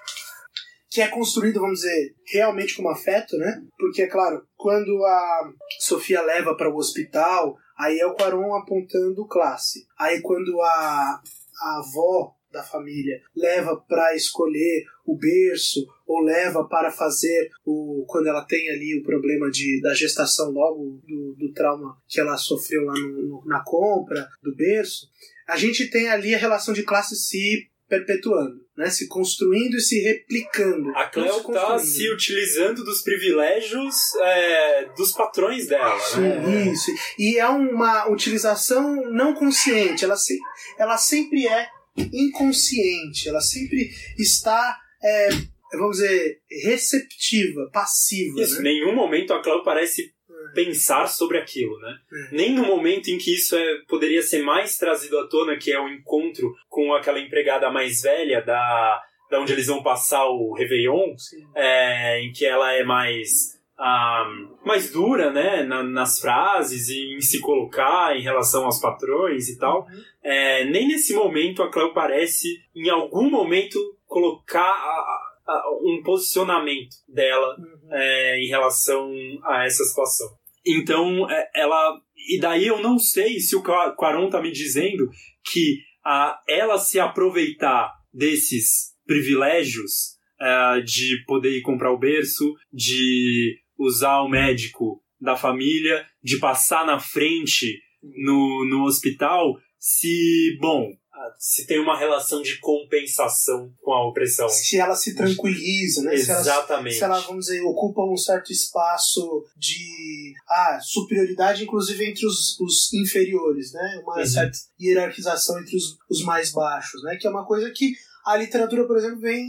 que 0.90 1.02
é 1.02 1.08
construído, 1.10 1.60
vamos 1.60 1.82
dizer, 1.82 2.16
realmente 2.32 2.74
como 2.74 2.90
afeto, 2.90 3.36
né? 3.38 3.62
Porque, 3.78 4.04
é 4.04 4.08
claro, 4.08 4.48
quando 4.56 5.04
a 5.04 5.52
Sofia 5.82 6.22
leva 6.22 6.56
para 6.56 6.74
o 6.74 6.78
hospital 6.78 7.58
Aí 7.78 8.00
é 8.00 8.06
o 8.06 8.16
Quaron 8.16 8.56
apontando 8.56 9.28
classe. 9.28 9.86
Aí 10.00 10.22
quando 10.22 10.62
a, 10.62 11.22
a 11.62 11.78
avó 11.80 12.34
da 12.56 12.64
família 12.64 13.22
leva 13.36 13.76
para 13.76 14.16
escolher 14.16 14.86
o 15.06 15.18
berço 15.18 15.86
ou 16.08 16.22
leva 16.22 16.64
para 16.68 16.90
fazer 16.90 17.50
o 17.66 18.06
quando 18.08 18.28
ela 18.28 18.46
tem 18.46 18.70
ali 18.70 18.98
o 18.98 19.04
problema 19.04 19.52
de, 19.52 19.82
da 19.82 19.94
gestação 19.94 20.52
logo 20.52 21.02
do, 21.06 21.36
do 21.38 21.52
trauma 21.52 21.98
que 22.08 22.20
ela 22.20 22.38
sofreu 22.38 22.86
lá 22.86 22.94
no, 22.94 23.28
no, 23.28 23.44
na 23.46 23.62
compra 23.64 24.28
do 24.42 24.56
berço 24.56 25.08
a 25.48 25.58
gente 25.58 25.90
tem 25.90 26.08
ali 26.10 26.34
a 26.34 26.40
relação 26.40 26.74
de 26.74 26.84
classe 26.84 27.16
se 27.16 27.70
perpetuando, 27.88 28.60
né? 28.76 28.90
se 28.90 29.08
construindo 29.08 29.76
e 29.76 29.82
se 29.82 30.00
replicando. 30.00 30.90
A 30.96 31.06
Cleo 31.06 31.38
está 31.38 31.78
se 31.78 32.10
utilizando 32.10 32.84
dos 32.84 33.02
privilégios 33.02 33.96
é, 34.22 34.86
dos 34.98 35.12
patrões 35.12 35.68
dela. 35.68 36.00
Sim, 36.00 36.22
né? 36.22 36.72
Isso. 36.72 36.92
E 37.18 37.38
é 37.38 37.48
uma 37.48 38.10
utilização 38.10 39.12
não 39.12 39.34
consciente, 39.34 40.04
ela, 40.04 40.18
se, 40.18 40.40
ela 40.80 40.98
sempre 40.98 41.48
é 41.48 41.70
inconsciente, 41.98 43.30
ela 43.30 43.42
sempre 43.42 43.90
está. 44.18 44.78
É, 45.04 45.30
vamos 45.74 45.98
dizer, 45.98 46.42
receptiva, 46.64 47.70
passiva. 47.72 48.42
Isso, 48.42 48.62
né? 48.62 48.72
em 48.72 48.74
nenhum 48.74 48.96
momento 48.96 49.34
a 49.34 49.42
Cleo 49.42 49.64
parece 49.64 50.16
pensar 50.54 51.08
sobre 51.08 51.38
aquilo, 51.38 51.78
né? 51.80 51.98
É. 52.12 52.36
Nem 52.36 52.54
no 52.54 52.64
momento 52.64 53.10
em 53.10 53.18
que 53.18 53.34
isso 53.34 53.56
é, 53.56 53.82
poderia 53.88 54.22
ser 54.22 54.42
mais 54.42 54.78
trazido 54.78 55.20
à 55.20 55.28
tona, 55.28 55.58
que 55.58 55.72
é 55.72 55.80
o 55.80 55.90
encontro 55.90 56.56
com 56.70 56.94
aquela 56.94 57.20
empregada 57.20 57.70
mais 57.70 58.02
velha 58.02 58.42
da, 58.42 59.04
da 59.30 59.40
onde 59.42 59.52
eles 59.52 59.68
vão 59.68 59.84
passar 59.84 60.26
o 60.26 60.54
Réveillon, 60.54 61.16
é, 61.56 62.22
em 62.22 62.32
que 62.32 62.46
ela 62.46 62.72
é 62.74 62.84
mais 62.84 63.55
um, 63.80 64.58
mais 64.66 64.92
dura, 64.92 65.32
né, 65.32 65.64
na, 65.64 65.84
nas 65.84 66.20
frases 66.20 66.90
e 66.90 67.16
em 67.16 67.22
se 67.22 67.40
colocar 67.42 68.16
em 68.16 68.22
relação 68.22 68.66
aos 68.66 68.80
patrões 68.80 69.50
e 69.50 69.58
tal. 69.58 69.82
Uhum. 69.82 70.04
É, 70.24 70.66
nem 70.66 70.88
nesse 70.88 71.14
momento 71.14 71.62
a 71.62 71.70
Cleo 71.70 71.94
parece, 71.94 72.48
em 72.76 72.90
algum 72.90 73.30
momento, 73.30 73.80
colocar 74.06 74.62
a, 74.62 75.62
um 75.82 76.02
posicionamento 76.04 76.96
dela 77.08 77.56
uhum. 77.58 77.90
é, 77.92 78.40
em 78.40 78.48
relação 78.48 79.12
a 79.44 79.66
essa 79.66 79.84
situação. 79.84 80.28
Então, 80.66 81.30
é, 81.30 81.50
ela. 81.56 82.00
E 82.28 82.40
daí 82.40 82.66
eu 82.66 82.82
não 82.82 82.98
sei 82.98 83.40
se 83.40 83.56
o 83.56 83.62
Quaron 83.62 84.30
tá 84.30 84.42
me 84.42 84.52
dizendo 84.52 85.08
que 85.52 85.80
a, 86.04 86.40
ela 86.48 86.80
se 86.80 87.00
aproveitar 87.00 87.92
desses 88.12 88.96
privilégios 89.06 90.16
é, 90.42 90.82
de 90.82 91.24
poder 91.28 91.52
ir 91.52 91.62
comprar 91.62 91.92
o 91.92 92.00
berço, 92.00 92.52
de 92.74 93.60
usar 93.78 94.22
o 94.22 94.30
médico 94.30 95.02
da 95.20 95.36
família, 95.36 96.06
de 96.24 96.38
passar 96.40 96.86
na 96.86 97.00
frente 97.00 97.80
no, 98.04 98.66
no 98.70 98.84
hospital, 98.86 99.56
se, 99.80 100.58
bom, 100.60 100.92
se 101.38 101.66
tem 101.66 101.80
uma 101.80 101.98
relação 101.98 102.42
de 102.42 102.60
compensação 102.60 103.72
com 103.82 103.94
a 103.94 104.08
opressão. 104.08 104.48
Se 104.50 104.78
ela 104.78 104.96
se 104.96 105.16
tranquiliza, 105.16 106.02
né? 106.04 106.16
Exatamente. 106.16 106.96
Se 106.96 107.04
ela, 107.04 107.16
se 107.16 107.20
ela, 107.20 107.28
vamos 107.28 107.46
dizer, 107.46 107.62
ocupa 107.62 108.02
um 108.02 108.18
certo 108.18 108.52
espaço 108.52 109.46
de 109.58 110.34
ah, 110.50 110.80
superioridade, 110.82 111.64
inclusive 111.64 112.10
entre 112.10 112.26
os, 112.26 112.60
os 112.60 112.94
inferiores, 112.94 113.72
né? 113.74 114.02
Uma 114.04 114.20
uhum. 114.20 114.26
certa 114.26 114.58
hierarquização 114.80 115.60
entre 115.60 115.76
os, 115.76 115.98
os 116.10 116.24
mais 116.24 116.52
baixos, 116.52 117.02
né? 117.04 117.18
Que 117.20 117.28
é 117.28 117.30
uma 117.30 117.46
coisa 117.46 117.72
que 117.72 117.94
a 118.26 118.36
literatura, 118.36 118.88
por 118.88 118.98
exemplo, 118.98 119.20
vem 119.20 119.46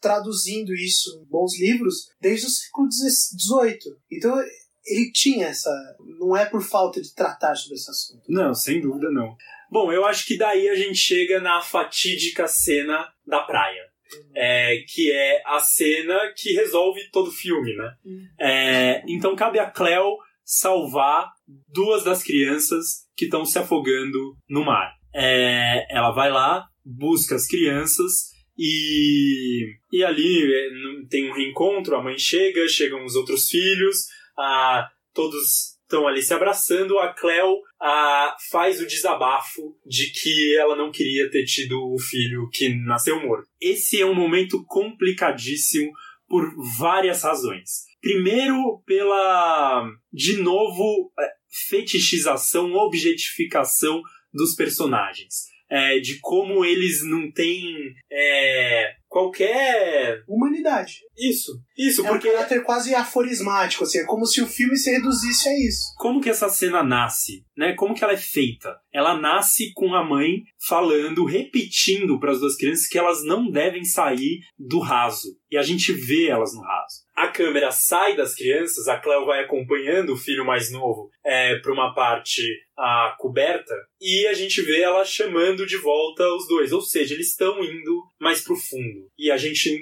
traduzindo 0.00 0.74
isso 0.74 1.10
em 1.18 1.28
bons 1.28 1.58
livros 1.58 2.08
desde 2.20 2.46
o 2.46 2.50
século 2.50 2.88
XVIII. 2.90 3.96
Então, 4.12 4.38
ele 4.86 5.10
tinha 5.12 5.46
essa. 5.46 5.70
Não 6.18 6.36
é 6.36 6.44
por 6.44 6.62
falta 6.62 7.00
de 7.00 7.14
tratar 7.14 7.54
sobre 7.54 7.76
esse 7.76 7.90
assunto. 7.90 8.22
Não, 8.28 8.54
sem 8.54 8.80
dúvida 8.80 9.10
não. 9.10 9.34
Bom, 9.70 9.90
eu 9.90 10.04
acho 10.04 10.26
que 10.26 10.36
daí 10.36 10.68
a 10.68 10.74
gente 10.74 10.96
chega 10.96 11.40
na 11.40 11.60
fatídica 11.60 12.46
cena 12.46 13.08
da 13.26 13.40
praia. 13.40 13.82
É, 14.36 14.84
que 14.86 15.10
é 15.10 15.42
a 15.46 15.58
cena 15.58 16.16
que 16.36 16.52
resolve 16.52 17.00
todo 17.10 17.28
o 17.28 17.32
filme, 17.32 17.74
né? 17.74 17.94
É, 18.38 19.02
então 19.08 19.34
cabe 19.34 19.58
a 19.58 19.68
Cleo 19.68 20.18
salvar 20.44 21.32
duas 21.68 22.04
das 22.04 22.22
crianças 22.22 23.08
que 23.16 23.24
estão 23.24 23.44
se 23.44 23.58
afogando 23.58 24.36
no 24.48 24.64
mar. 24.64 24.92
É, 25.12 25.86
ela 25.90 26.12
vai 26.12 26.30
lá, 26.30 26.64
busca 26.84 27.34
as 27.34 27.46
crianças 27.46 28.34
e, 28.58 29.76
e 29.92 30.04
ali 30.04 30.42
é, 30.42 30.68
tem 31.08 31.30
um 31.30 31.34
reencontro, 31.34 31.96
a 31.96 32.02
mãe 32.02 32.18
chega, 32.18 32.68
chegam 32.68 33.04
os 33.04 33.16
outros 33.16 33.48
filhos, 33.48 34.06
a, 34.38 34.88
todos 35.12 35.74
estão 35.82 36.06
ali 36.06 36.22
se 36.22 36.32
abraçando, 36.32 36.98
a 36.98 37.12
Cleo 37.12 37.60
a, 37.80 38.36
faz 38.50 38.80
o 38.80 38.86
desabafo 38.86 39.76
de 39.86 40.10
que 40.10 40.56
ela 40.56 40.76
não 40.76 40.90
queria 40.90 41.30
ter 41.30 41.44
tido 41.44 41.92
o 41.92 41.98
filho 41.98 42.48
que 42.52 42.74
nasceu 42.84 43.20
morto. 43.20 43.48
Esse 43.60 44.00
é 44.00 44.06
um 44.06 44.14
momento 44.14 44.64
complicadíssimo 44.66 45.92
por 46.28 46.50
várias 46.78 47.22
razões. 47.22 47.84
Primeiro, 48.00 48.82
pela, 48.86 49.88
de 50.12 50.36
novo, 50.36 51.12
é, 51.18 51.28
fetichização, 51.68 52.72
objetificação 52.74 54.02
dos 54.32 54.54
personagens. 54.54 55.53
É, 55.74 55.98
de 55.98 56.20
como 56.20 56.64
eles 56.64 57.04
não 57.04 57.28
têm 57.32 57.92
é, 58.10 58.92
qualquer. 59.08 60.22
Humanidade. 60.28 61.00
Isso, 61.18 61.52
isso, 61.76 62.06
É 62.06 62.08
porque. 62.08 62.28
um 62.28 62.32
caráter 62.32 62.62
quase 62.62 62.94
aforismático, 62.94 63.82
assim, 63.82 63.98
é 63.98 64.04
como 64.04 64.24
se 64.24 64.40
o 64.40 64.46
filme 64.46 64.76
se 64.76 64.92
reduzisse 64.92 65.48
a 65.48 65.52
isso. 65.52 65.92
Como 65.98 66.20
que 66.20 66.30
essa 66.30 66.48
cena 66.48 66.84
nasce, 66.84 67.44
né? 67.56 67.74
Como 67.74 67.94
que 67.94 68.04
ela 68.04 68.12
é 68.12 68.16
feita? 68.16 68.76
Ela 68.92 69.20
nasce 69.20 69.72
com 69.74 69.94
a 69.94 70.04
mãe 70.04 70.42
falando, 70.64 71.24
repetindo 71.24 72.20
para 72.20 72.30
as 72.30 72.38
duas 72.38 72.56
crianças 72.56 72.86
que 72.86 72.98
elas 72.98 73.24
não 73.24 73.50
devem 73.50 73.84
sair 73.84 74.40
do 74.56 74.78
raso. 74.78 75.36
E 75.50 75.56
a 75.56 75.62
gente 75.62 75.92
vê 75.92 76.28
elas 76.28 76.54
no 76.54 76.62
raso. 76.62 77.03
A 77.14 77.28
câmera 77.28 77.70
sai 77.70 78.16
das 78.16 78.34
crianças, 78.34 78.88
a 78.88 78.98
Cleo 78.98 79.24
vai 79.24 79.44
acompanhando 79.44 80.12
o 80.12 80.16
filho 80.16 80.44
mais 80.44 80.70
novo 80.70 81.10
é, 81.24 81.56
para 81.60 81.72
uma 81.72 81.94
parte 81.94 82.42
a 82.76 83.14
coberta 83.18 83.72
e 84.00 84.26
a 84.26 84.32
gente 84.32 84.60
vê 84.62 84.80
ela 84.80 85.04
chamando 85.04 85.64
de 85.64 85.76
volta 85.76 86.26
os 86.34 86.48
dois. 86.48 86.72
Ou 86.72 86.82
seja, 86.82 87.14
eles 87.14 87.28
estão 87.28 87.62
indo 87.62 88.02
mais 88.20 88.42
pro 88.42 88.56
fundo. 88.56 89.08
E 89.16 89.30
a 89.30 89.36
gente 89.36 89.80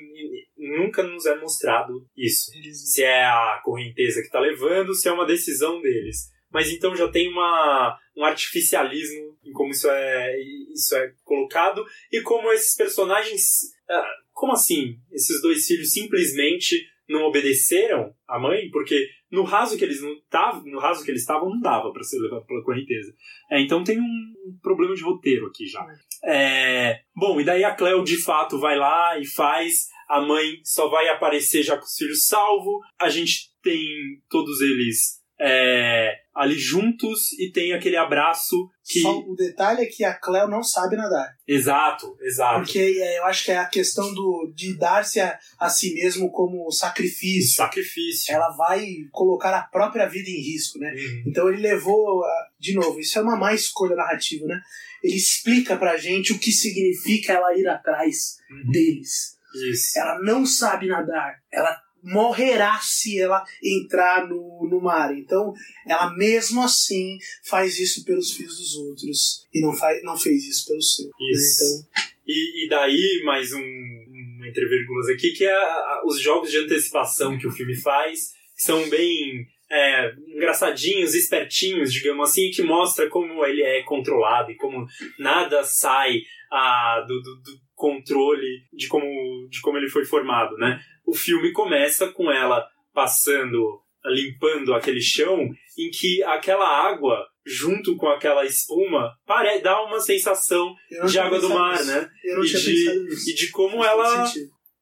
nunca 0.58 1.02
nos 1.02 1.24
é 1.26 1.34
mostrado 1.36 2.06
isso 2.16 2.50
se 2.72 3.02
é 3.02 3.24
a 3.24 3.60
correnteza 3.64 4.20
que 4.20 4.26
está 4.26 4.38
levando, 4.38 4.94
se 4.94 5.08
é 5.08 5.12
uma 5.12 5.26
decisão 5.26 5.80
deles. 5.80 6.30
Mas 6.50 6.70
então 6.70 6.94
já 6.94 7.08
tem 7.08 7.28
uma, 7.30 7.98
um 8.14 8.24
artificialismo 8.24 9.38
em 9.42 9.52
como 9.52 9.70
isso 9.70 9.88
é, 9.90 10.36
isso 10.74 10.94
é 10.94 11.12
colocado 11.24 11.82
e 12.12 12.20
como 12.20 12.52
esses 12.52 12.76
personagens. 12.76 13.72
ah, 13.88 14.06
Como 14.32 14.52
assim? 14.52 14.98
Esses 15.10 15.40
dois 15.40 15.66
filhos 15.66 15.92
simplesmente 15.92 16.91
não 17.12 17.24
obedeceram 17.24 18.14
a 18.26 18.38
mãe? 18.38 18.70
Porque 18.70 19.06
no 19.30 19.44
raso 19.44 19.76
que 19.76 19.84
eles 19.84 20.02
não 20.02 20.14
tavam, 20.28 20.64
no 20.64 20.78
raso 20.78 21.04
que 21.04 21.10
eles 21.10 21.22
estavam, 21.22 21.48
não 21.48 21.60
dava 21.60 21.92
para 21.92 22.02
ser 22.02 22.18
levado 22.18 22.44
pela 22.46 22.62
correnteza. 22.64 23.14
É, 23.50 23.60
então 23.60 23.84
tem 23.84 24.00
um 24.00 24.32
problema 24.62 24.94
de 24.94 25.02
roteiro 25.02 25.46
aqui 25.46 25.66
já. 25.66 25.86
É, 26.24 27.00
bom, 27.14 27.40
e 27.40 27.44
daí 27.44 27.64
a 27.64 27.74
Cleo 27.74 28.02
de 28.02 28.16
fato 28.16 28.58
vai 28.58 28.76
lá 28.76 29.18
e 29.18 29.26
faz. 29.26 29.88
A 30.08 30.20
mãe 30.20 30.60
só 30.64 30.88
vai 30.88 31.08
aparecer 31.08 31.62
já 31.62 31.76
com 31.76 31.84
os 31.84 31.96
filhos 31.96 32.26
salvos. 32.26 32.80
A 33.00 33.08
gente 33.08 33.52
tem 33.62 33.80
todos 34.28 34.60
eles 34.60 35.22
é, 35.40 36.14
ali 36.34 36.58
juntos 36.58 37.32
e 37.38 37.50
tem 37.50 37.72
aquele 37.72 37.96
abraço 37.96 38.68
que. 38.84 39.00
Só 39.00 39.18
o 39.20 39.34
detalhe 39.34 39.82
é 39.82 39.86
que 39.86 40.02
a 40.04 40.14
Cleo 40.14 40.48
não 40.48 40.62
sabe 40.62 40.96
nadar. 40.96 41.28
Exato, 41.46 42.16
exato. 42.20 42.60
Porque 42.60 42.78
é, 42.78 43.18
eu 43.18 43.24
acho 43.26 43.44
que 43.44 43.50
é 43.52 43.58
a 43.58 43.66
questão 43.66 44.12
do, 44.14 44.52
de 44.54 44.76
dar-se 44.78 45.20
a, 45.20 45.38
a 45.58 45.68
si 45.68 45.94
mesmo 45.94 46.30
como 46.30 46.70
sacrifício. 46.70 47.56
Sacrifício. 47.56 48.34
Ela 48.34 48.48
vai 48.56 48.86
colocar 49.10 49.54
a 49.56 49.62
própria 49.62 50.06
vida 50.06 50.28
em 50.30 50.40
risco, 50.40 50.78
né? 50.78 50.90
Uhum. 50.92 51.24
Então 51.26 51.48
ele 51.48 51.60
levou, 51.62 52.24
a- 52.24 52.46
de 52.58 52.74
novo, 52.74 52.98
isso 53.00 53.18
é 53.18 53.22
uma 53.22 53.36
má 53.36 53.52
escolha 53.52 53.94
narrativa, 53.96 54.46
né? 54.46 54.60
Ele 55.02 55.16
explica 55.16 55.76
pra 55.76 55.96
gente 55.96 56.32
o 56.32 56.38
que 56.38 56.52
significa 56.52 57.32
ela 57.34 57.54
ir 57.56 57.66
atrás 57.68 58.36
Uhum. 58.50 58.70
deles. 58.70 59.36
Isso. 59.70 59.98
Ela 59.98 60.18
não 60.22 60.46
sabe 60.46 60.86
nadar. 60.86 61.34
Ela 61.52 61.76
morrerá 62.02 62.78
se 62.80 63.20
ela 63.20 63.44
entrar 63.62 64.26
no, 64.28 64.68
no 64.70 64.80
mar. 64.80 65.16
Então, 65.16 65.52
ela 65.86 66.14
mesmo 66.16 66.62
assim 66.62 67.18
faz 67.44 67.78
isso 67.78 68.04
pelos 68.04 68.32
filhos 68.32 68.56
dos 68.58 68.74
outros 68.76 69.46
e 69.52 69.60
não, 69.60 69.72
faz, 69.72 70.02
não 70.02 70.16
fez 70.16 70.44
isso 70.44 70.66
pelo 70.66 70.82
seu. 70.82 71.06
né? 71.06 71.12
Isso. 71.32 71.64
Então, 71.64 72.12
E, 72.26 72.64
e 72.66 72.68
daí, 72.68 73.22
mais 73.24 73.52
um, 73.52 73.58
um 73.60 74.44
entre 74.46 74.66
vírgulas 74.68 75.08
aqui, 75.08 75.32
que 75.32 75.44
é 75.44 75.52
a- 75.52 75.56
a- 75.56 76.02
os 76.06 76.20
jogos 76.20 76.50
de 76.50 76.58
antecipação 76.58 77.38
que 77.38 77.46
o 77.46 77.50
filme 77.52 77.74
faz, 77.76 78.30
que 78.56 78.62
são 78.62 78.88
bem 78.88 79.46
é, 79.74 80.12
engraçadinhos, 80.28 81.14
espertinhos, 81.14 81.90
digamos 81.92 82.28
assim, 82.28 82.50
que 82.50 82.60
mostra 82.62 83.08
como 83.08 83.42
ele 83.46 83.62
é 83.62 83.82
controlado 83.84 84.50
e 84.50 84.56
como 84.56 84.86
nada 85.18 85.64
sai 85.64 86.20
ah, 86.52 87.02
do, 87.08 87.22
do- 87.22 87.36
do 87.42 87.58
controle 87.74 88.46
de 88.72 88.86
como, 88.86 89.48
de 89.50 89.60
como 89.62 89.78
ele 89.78 89.88
foi 89.88 90.04
formado, 90.04 90.56
né? 90.58 90.78
O 91.06 91.14
filme 91.14 91.52
começa 91.52 92.08
com 92.12 92.30
ela 92.30 92.66
passando, 92.92 93.80
limpando 94.04 94.74
aquele 94.74 95.00
chão, 95.00 95.48
em 95.78 95.90
que 95.90 96.22
aquela 96.24 96.66
água, 96.66 97.26
junto 97.44 97.96
com 97.96 98.08
aquela 98.08 98.44
espuma, 98.44 99.12
pare, 99.26 99.60
dá 99.60 99.82
uma 99.82 100.00
sensação 100.00 100.74
de 101.06 101.18
água 101.18 101.38
do 101.38 101.48
mar, 101.48 101.78
nisso. 101.78 101.86
né? 101.86 102.08
Eu 102.24 102.36
não 102.36 102.44
E 102.44 102.46
de, 102.48 103.30
e 103.30 103.34
de 103.34 103.50
como 103.50 103.84
ela 103.84 104.24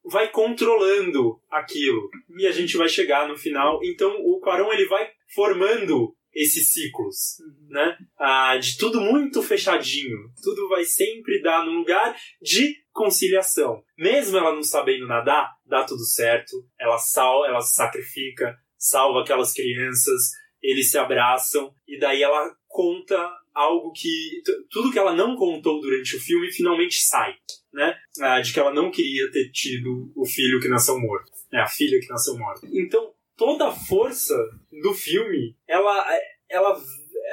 vai 0.03 0.29
controlando 0.29 1.39
aquilo. 1.49 2.09
E 2.37 2.47
a 2.47 2.51
gente 2.51 2.75
vai 2.77 2.89
chegar 2.89 3.27
no 3.27 3.37
final. 3.37 3.79
Então 3.83 4.11
o 4.19 4.39
Quarão 4.39 4.71
ele 4.73 4.87
vai 4.87 5.09
formando 5.33 6.13
esses 6.33 6.71
ciclos, 6.71 7.39
Uhum. 7.39 7.67
né? 7.69 7.97
Ah, 8.19 8.57
de 8.57 8.77
tudo 8.77 9.01
muito 9.01 9.41
fechadinho. 9.43 10.17
Tudo 10.41 10.69
vai 10.69 10.83
sempre 10.85 11.41
dar 11.41 11.65
num 11.65 11.79
lugar 11.79 12.15
de 12.41 12.75
conciliação. 12.91 13.83
Mesmo 13.97 14.37
ela 14.37 14.53
não 14.53 14.63
sabendo 14.63 15.07
nadar, 15.07 15.49
dá 15.65 15.83
tudo 15.83 16.03
certo. 16.05 16.51
Ela 16.79 16.97
sal, 16.97 17.45
ela 17.45 17.61
se 17.61 17.73
sacrifica, 17.75 18.55
salva 18.77 19.21
aquelas 19.21 19.53
crianças, 19.53 20.31
eles 20.61 20.89
se 20.89 20.97
abraçam 20.97 21.73
e 21.87 21.97
daí 21.99 22.21
ela 22.23 22.49
conta 22.67 23.17
algo 23.53 23.91
que 23.91 24.41
tudo 24.69 24.91
que 24.91 24.99
ela 24.99 25.13
não 25.13 25.35
contou 25.35 25.81
durante 25.81 26.15
o 26.15 26.19
filme 26.19 26.51
finalmente 26.51 26.95
sai, 27.01 27.33
né? 27.73 27.93
Ah, 28.21 28.39
de 28.39 28.53
que 28.53 28.59
ela 28.59 28.73
não 28.73 28.89
queria 28.89 29.29
ter 29.31 29.49
tido 29.51 30.11
o 30.15 30.25
filho 30.25 30.59
que 30.61 30.69
nasceu 30.69 30.97
morto, 30.99 31.29
né? 31.51 31.59
A 31.61 31.67
filha 31.67 31.99
que 31.99 32.07
nasceu 32.07 32.37
morta. 32.37 32.65
Então 32.71 33.11
toda 33.37 33.67
a 33.67 33.71
força 33.71 34.35
do 34.81 34.93
filme, 34.93 35.55
ela 35.67 36.05
ela 36.49 36.77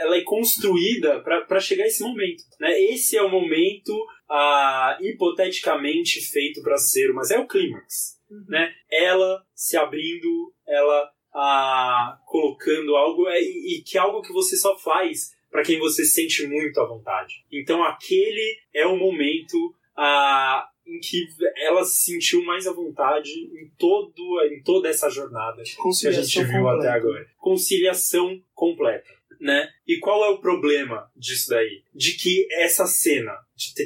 ela 0.00 0.16
é 0.16 0.22
construída 0.22 1.20
para 1.22 1.58
chegar 1.60 1.84
a 1.84 1.86
esse 1.88 2.02
momento, 2.02 2.44
né? 2.60 2.80
Esse 2.80 3.16
é 3.16 3.22
o 3.22 3.30
momento 3.30 3.92
ah, 4.30 4.96
hipoteticamente 5.00 6.20
feito 6.20 6.62
para 6.62 6.76
ser, 6.76 7.12
mas 7.12 7.30
é 7.30 7.38
o 7.38 7.46
clímax, 7.46 8.18
Uhum. 8.30 8.44
né? 8.48 8.72
Ela 8.90 9.42
se 9.54 9.76
abrindo, 9.76 10.52
ela 10.66 11.10
ah, 11.34 12.18
colocando 12.26 12.94
algo 12.94 13.26
é, 13.28 13.40
e, 13.40 13.78
e 13.78 13.82
que 13.82 13.96
é 13.96 14.00
algo 14.00 14.22
que 14.22 14.32
você 14.32 14.56
só 14.56 14.78
faz 14.78 15.32
para 15.50 15.62
quem 15.62 15.78
você 15.78 16.04
sente 16.04 16.46
muito 16.46 16.78
à 16.78 16.86
vontade. 16.86 17.34
Então 17.50 17.82
aquele 17.82 18.58
é 18.74 18.86
o 18.86 18.96
momento 18.96 19.56
ah, 19.96 20.67
em 20.88 20.98
que 20.98 21.26
ela 21.56 21.84
se 21.84 22.12
sentiu 22.12 22.42
mais 22.44 22.66
à 22.66 22.72
vontade 22.72 23.30
em 23.30 23.70
todo 23.78 24.42
em 24.50 24.62
toda 24.62 24.88
essa 24.88 25.10
jornada 25.10 25.62
que 25.62 26.08
a 26.08 26.12
gente 26.12 26.44
viu 26.44 26.62
completa. 26.62 26.78
até 26.78 26.88
agora. 26.88 27.26
Conciliação 27.36 28.42
completa, 28.54 29.10
né? 29.40 29.68
E 29.86 29.98
qual 29.98 30.24
é 30.24 30.28
o 30.30 30.40
problema 30.40 31.10
disso 31.14 31.50
daí? 31.50 31.82
De 31.94 32.12
que 32.12 32.46
essa 32.52 32.86
cena, 32.86 33.32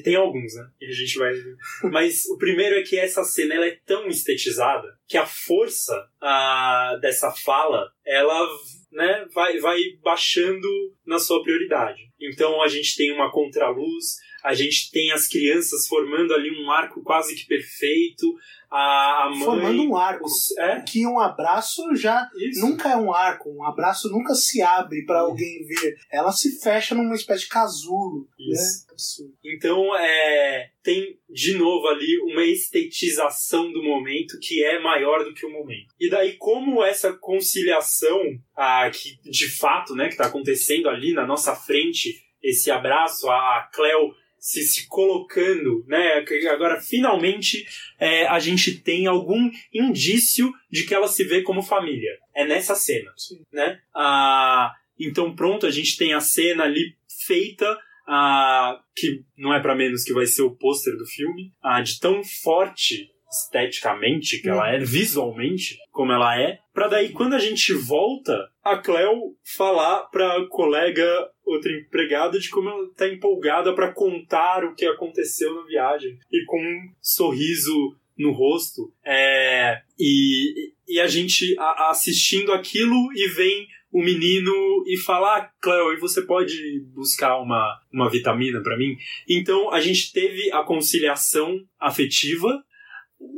tem 0.03 0.14
alguns, 0.14 0.55
né? 0.55 0.68
E 0.80 0.86
a 0.86 0.92
gente 0.92 1.18
vai 1.18 1.32
mas 1.90 2.24
o 2.26 2.38
primeiro 2.38 2.76
é 2.76 2.82
que 2.82 2.98
essa 2.98 3.24
cena 3.24 3.55
ela 3.55 3.66
é 3.66 3.78
tão 3.84 4.07
estetizada 4.07 4.88
que 5.09 5.16
a 5.16 5.26
força 5.26 6.09
ah, 6.20 6.98
dessa 7.00 7.30
fala, 7.32 7.90
ela 8.07 8.48
né, 8.92 9.26
vai, 9.32 9.59
vai 9.59 9.80
baixando 10.03 10.68
na 11.05 11.18
sua 11.18 11.42
prioridade. 11.42 12.00
Então 12.20 12.62
a 12.62 12.68
gente 12.68 12.96
tem 12.96 13.12
uma 13.12 13.32
contraluz, 13.32 14.16
a 14.45 14.55
gente 14.55 14.90
tem 14.90 15.12
as 15.12 15.26
crianças 15.28 15.86
formando 15.86 16.34
ali 16.34 16.51
um 16.51 16.70
arco 16.70 17.03
quase 17.03 17.34
que 17.34 17.47
perfeito, 17.47 18.26
a, 18.74 19.28
mãe... 19.30 19.45
Formando 19.45 19.82
um 19.82 19.95
arco. 19.97 20.24
os- 20.24 20.57
é, 20.57 20.80
Que 20.80 21.07
um 21.07 21.20
abraço 21.20 21.95
já 21.95 22.26
isso. 22.34 22.66
nunca 22.66 22.88
é 22.90 22.97
um 22.97 23.12
arco. 23.12 23.51
Um 23.51 23.66
abraço 23.66 24.09
nunca 24.11 24.34
se 24.34 24.62
abre 24.62 25.01
Isso. 25.03 25.12
alguém 25.12 25.62
ver. 25.66 25.95
Ela 26.11 26.32
se 26.32 26.59
fecha 26.59 26.95
numa 26.95 27.14
espécie 27.14 27.43
de 27.43 27.49
casulo. 27.51 28.26
Isso. 28.38 28.86
Né? 28.86 28.93
Absurdo. 28.93 29.34
Então, 29.45 29.95
é, 29.97 30.70
tem 30.82 31.18
de 31.28 31.55
novo 31.59 31.86
ali 31.86 32.18
uma 32.32 32.43
estetização 32.45 33.70
do 33.72 33.82
momento 33.82 34.38
que 34.40 34.64
é 34.64 34.80
maior 34.80 35.22
do 35.22 35.34
que 35.34 35.45
o 35.45 35.51
momento. 35.53 35.93
E 36.01 36.09
daí, 36.09 36.36
como 36.38 36.82
essa 36.82 37.12
conciliação, 37.12 38.18
ah, 38.57 38.90
que 38.90 39.18
de 39.30 39.51
fato, 39.51 39.95
né, 39.95 40.07
que 40.07 40.12
está 40.14 40.26
acontecendo 40.26 40.88
ali 40.88 41.12
na 41.12 41.26
nossa 41.26 41.55
frente, 41.55 42.22
esse 42.43 42.70
abraço, 42.70 43.28
a 43.30 43.68
Cleo 43.72 44.14
se, 44.43 44.61
se 44.62 44.88
colocando, 44.88 45.84
né, 45.86 46.24
agora 46.51 46.80
finalmente 46.80 47.64
é, 47.97 48.26
a 48.26 48.40
gente 48.40 48.80
tem 48.80 49.07
algum 49.07 49.49
indício 49.72 50.53
de 50.68 50.82
que 50.82 50.93
ela 50.93 51.07
se 51.07 51.22
vê 51.22 51.43
como 51.43 51.62
família. 51.62 52.18
É 52.34 52.45
nessa 52.45 52.74
cena 52.74 53.12
Sim. 53.16 53.47
né? 53.53 53.80
Ah, 53.95 54.74
então 54.99 55.32
pronto, 55.32 55.64
a 55.64 55.70
gente 55.70 55.97
tem 55.97 56.12
a 56.12 56.20
cena 56.20 56.64
ali 56.64 56.97
feita, 57.24 57.78
ah, 58.05 58.82
que 58.97 59.22
não 59.38 59.55
é 59.55 59.61
pra 59.61 59.76
menos 59.76 60.03
que 60.03 60.12
vai 60.12 60.26
ser 60.26 60.43
o 60.43 60.57
pôster 60.57 60.97
do 60.97 61.07
filme, 61.07 61.53
ah, 61.62 61.80
de 61.80 62.01
tão 62.01 62.24
forte 62.24 63.11
esteticamente 63.33 64.41
que 64.41 64.49
ela 64.49 64.70
é, 64.70 64.78
visualmente 64.78 65.76
como 65.91 66.12
ela 66.12 66.39
é, 66.41 66.59
pra 66.72 66.89
daí 66.89 67.11
quando 67.11 67.35
a 67.35 67.39
gente 67.39 67.72
volta, 67.72 68.49
a 68.62 68.76
Cleo 68.78 69.35
falar 69.57 70.03
pra 70.11 70.47
colega, 70.49 71.05
outra 71.45 71.72
empregada, 71.72 72.39
de 72.39 72.49
como 72.51 72.68
ela 72.68 72.89
tá 72.97 73.09
empolgada 73.09 73.74
pra 73.74 73.93
contar 73.93 74.64
o 74.64 74.74
que 74.74 74.85
aconteceu 74.87 75.55
na 75.55 75.66
viagem 75.66 76.18
e 76.30 76.45
com 76.47 76.59
um 76.61 76.93
sorriso 77.01 77.74
no 78.16 78.33
rosto. 78.33 78.93
É, 79.05 79.80
e, 79.99 80.72
e 80.87 81.01
a 81.01 81.07
gente 81.07 81.57
a- 81.59 81.91
assistindo 81.91 82.53
aquilo 82.53 82.95
e 83.14 83.28
vem 83.28 83.66
o 83.91 84.03
menino 84.03 84.53
e 84.87 84.97
fala: 84.97 85.37
ah, 85.39 85.51
Cleo, 85.61 85.93
e 85.93 85.97
você 86.01 86.22
pode 86.22 86.55
buscar 86.95 87.39
uma, 87.39 87.78
uma 87.93 88.09
vitamina 88.09 88.62
para 88.62 88.76
mim? 88.78 88.97
Então 89.28 89.70
a 89.70 89.80
gente 89.80 90.12
teve 90.12 90.51
a 90.53 90.62
conciliação 90.62 91.59
afetiva. 91.78 92.62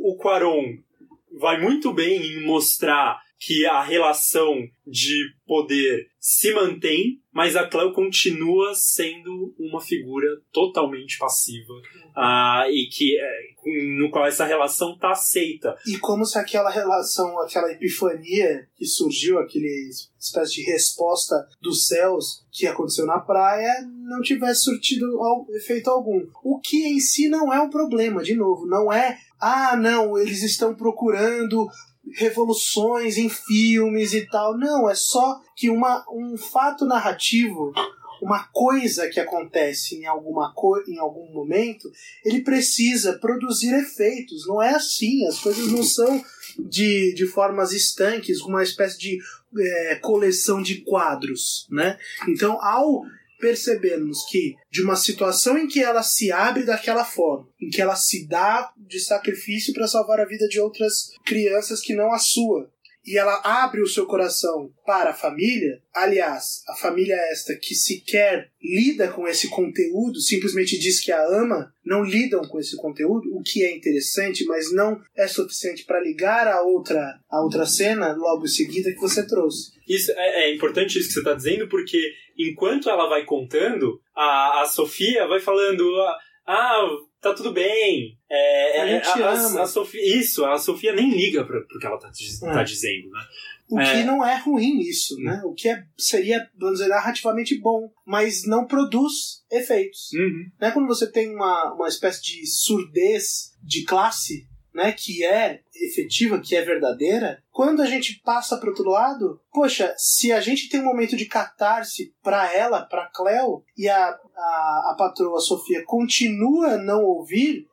O 0.02 0.16
Quaron 0.16 0.78
vai 1.38 1.60
muito 1.60 1.92
bem 1.92 2.22
em 2.22 2.44
mostrar 2.44 3.20
que 3.38 3.66
a 3.66 3.82
relação 3.82 4.66
de 4.86 5.34
poder 5.46 6.08
se 6.18 6.54
mantém, 6.54 7.20
mas 7.30 7.56
a 7.56 7.68
Cleo 7.68 7.92
continua 7.92 8.74
sendo 8.74 9.54
uma 9.58 9.80
figura 9.80 10.26
totalmente 10.50 11.18
passiva 11.18 11.74
uh, 11.74 12.70
e 12.70 12.88
que 12.90 13.18
é, 13.18 13.98
no 13.98 14.10
qual 14.10 14.26
essa 14.26 14.46
relação 14.46 14.94
está 14.94 15.10
aceita. 15.10 15.76
E 15.86 15.98
como 15.98 16.24
se 16.24 16.38
aquela 16.38 16.70
relação, 16.70 17.38
aquela 17.42 17.70
epifania 17.70 18.66
que 18.74 18.86
surgiu, 18.86 19.38
aquele 19.38 19.90
espécie 20.18 20.54
de 20.54 20.62
resposta 20.62 21.46
dos 21.60 21.86
céus 21.86 22.42
que 22.50 22.66
aconteceu 22.66 23.04
na 23.04 23.18
praia, 23.18 23.86
não 24.08 24.22
tivesse 24.22 24.62
surtido 24.62 25.06
efeito 25.50 25.90
algum. 25.90 26.26
O 26.42 26.58
que 26.60 26.86
em 26.86 27.00
si 27.00 27.28
não 27.28 27.52
é 27.52 27.60
um 27.60 27.68
problema, 27.68 28.22
de 28.22 28.34
novo, 28.34 28.66
não 28.66 28.90
é 28.90 29.18
ah, 29.44 29.76
não, 29.76 30.16
eles 30.16 30.42
estão 30.42 30.74
procurando 30.74 31.68
revoluções 32.12 33.18
em 33.18 33.28
filmes 33.28 34.14
e 34.14 34.26
tal. 34.26 34.56
Não, 34.56 34.88
é 34.88 34.94
só 34.94 35.38
que 35.54 35.68
uma, 35.68 36.02
um 36.10 36.36
fato 36.36 36.86
narrativo, 36.86 37.72
uma 38.22 38.44
coisa 38.52 39.08
que 39.08 39.20
acontece 39.20 39.96
em, 39.96 40.06
alguma 40.06 40.52
co 40.54 40.82
em 40.88 40.98
algum 40.98 41.30
momento, 41.30 41.90
ele 42.24 42.40
precisa 42.40 43.18
produzir 43.18 43.74
efeitos. 43.74 44.46
Não 44.46 44.62
é 44.62 44.74
assim, 44.74 45.26
as 45.26 45.38
coisas 45.38 45.70
não 45.70 45.82
são 45.82 46.24
de, 46.58 47.12
de 47.14 47.26
formas 47.26 47.72
estanques, 47.72 48.40
uma 48.40 48.62
espécie 48.62 48.98
de 48.98 49.18
é, 49.58 49.96
coleção 49.96 50.62
de 50.62 50.80
quadros, 50.82 51.66
né? 51.70 51.98
Então, 52.28 52.58
ao 52.62 53.04
percebermos 53.44 54.24
que 54.30 54.54
de 54.70 54.82
uma 54.82 54.96
situação 54.96 55.58
em 55.58 55.68
que 55.68 55.78
ela 55.78 56.02
se 56.02 56.32
abre 56.32 56.64
daquela 56.64 57.04
forma, 57.04 57.46
em 57.60 57.68
que 57.68 57.82
ela 57.82 57.94
se 57.94 58.26
dá 58.26 58.72
de 58.74 58.98
sacrifício 58.98 59.74
para 59.74 59.86
salvar 59.86 60.18
a 60.18 60.24
vida 60.24 60.48
de 60.48 60.58
outras 60.58 61.10
crianças 61.26 61.82
que 61.82 61.94
não 61.94 62.10
a 62.10 62.18
sua, 62.18 62.72
e 63.06 63.18
ela 63.18 63.40
abre 63.44 63.82
o 63.82 63.86
seu 63.86 64.06
coração 64.06 64.72
para 64.86 65.10
a 65.10 65.14
família, 65.14 65.80
aliás, 65.94 66.62
a 66.68 66.74
família 66.76 67.14
esta 67.30 67.54
que 67.56 67.74
sequer 67.74 68.50
lida 68.62 69.08
com 69.08 69.28
esse 69.28 69.48
conteúdo, 69.50 70.18
simplesmente 70.20 70.78
diz 70.78 71.00
que 71.00 71.12
a 71.12 71.22
ama, 71.22 71.72
não 71.84 72.02
lidam 72.02 72.42
com 72.42 72.58
esse 72.58 72.76
conteúdo, 72.76 73.28
o 73.34 73.42
que 73.42 73.62
é 73.62 73.76
interessante, 73.76 74.44
mas 74.46 74.72
não 74.72 75.00
é 75.14 75.26
suficiente 75.26 75.84
para 75.84 76.00
ligar 76.00 76.48
a 76.48 76.62
outra, 76.62 77.20
a 77.30 77.42
outra 77.42 77.66
cena 77.66 78.14
logo 78.14 78.44
em 78.44 78.48
seguida 78.48 78.90
que 78.90 79.00
você 79.00 79.26
trouxe. 79.26 79.72
Isso 79.86 80.10
é, 80.12 80.44
é 80.44 80.54
importante 80.54 80.98
isso 80.98 81.08
que 81.08 81.14
você 81.14 81.20
está 81.20 81.34
dizendo, 81.34 81.68
porque 81.68 81.98
enquanto 82.38 82.88
ela 82.88 83.08
vai 83.08 83.24
contando, 83.24 84.00
a, 84.16 84.62
a 84.62 84.66
Sofia 84.66 85.26
vai 85.26 85.40
falando. 85.40 85.84
Ah, 86.46 86.88
tá 87.24 87.34
tudo 87.34 87.52
bem. 87.52 88.18
É, 88.30 88.80
a 88.82 88.86
gente 88.86 89.22
a, 89.22 89.30
ama. 89.30 89.60
A, 89.60 89.62
a 89.62 89.66
Sofia, 89.66 90.18
isso, 90.18 90.44
a 90.44 90.58
Sofia 90.58 90.92
nem 90.92 91.10
liga 91.10 91.44
pra, 91.44 91.60
pro 91.62 91.78
que 91.78 91.86
ela 91.86 91.98
tá, 91.98 92.08
é. 92.08 92.52
tá 92.52 92.62
dizendo, 92.62 93.10
né? 93.10 93.20
O 93.68 93.80
é. 93.80 93.92
que 93.92 94.04
não 94.04 94.24
é 94.24 94.36
ruim 94.36 94.80
isso, 94.80 95.18
né? 95.20 95.40
O 95.44 95.54
que 95.54 95.68
é, 95.68 95.82
seria, 95.98 96.46
vamos 96.58 96.78
dizer, 96.78 96.88
narrativamente 96.88 97.58
bom, 97.58 97.90
mas 98.06 98.46
não 98.46 98.66
produz 98.66 99.42
efeitos. 99.50 100.12
Uhum. 100.12 100.50
Não 100.60 100.68
é 100.68 100.70
quando 100.70 100.86
você 100.86 101.10
tem 101.10 101.34
uma, 101.34 101.72
uma 101.72 101.88
espécie 101.88 102.22
de 102.22 102.46
surdez 102.46 103.54
de 103.62 103.84
classe 103.84 104.46
né, 104.74 104.92
que 104.92 105.24
é 105.24 105.60
efetiva, 105.74 106.40
que 106.40 106.56
é 106.56 106.62
verdadeira, 106.62 107.42
quando 107.50 107.80
a 107.80 107.86
gente 107.86 108.20
passa 108.24 108.56
para 108.56 108.68
outro 108.68 108.90
lado, 108.90 109.40
poxa, 109.52 109.94
se 109.96 110.32
a 110.32 110.40
gente 110.40 110.68
tem 110.68 110.80
um 110.80 110.84
momento 110.84 111.16
de 111.16 111.26
catarse 111.26 112.12
para 112.22 112.52
ela, 112.52 112.82
para 112.82 113.10
Cleo, 113.10 113.62
e 113.76 113.88
a, 113.88 114.08
a, 114.08 114.90
a 114.90 114.96
patroa 114.98 115.38
Sofia 115.40 115.84
continua 115.84 116.72
a 116.72 116.78
não 116.78 117.04
ouvir, 117.04 117.66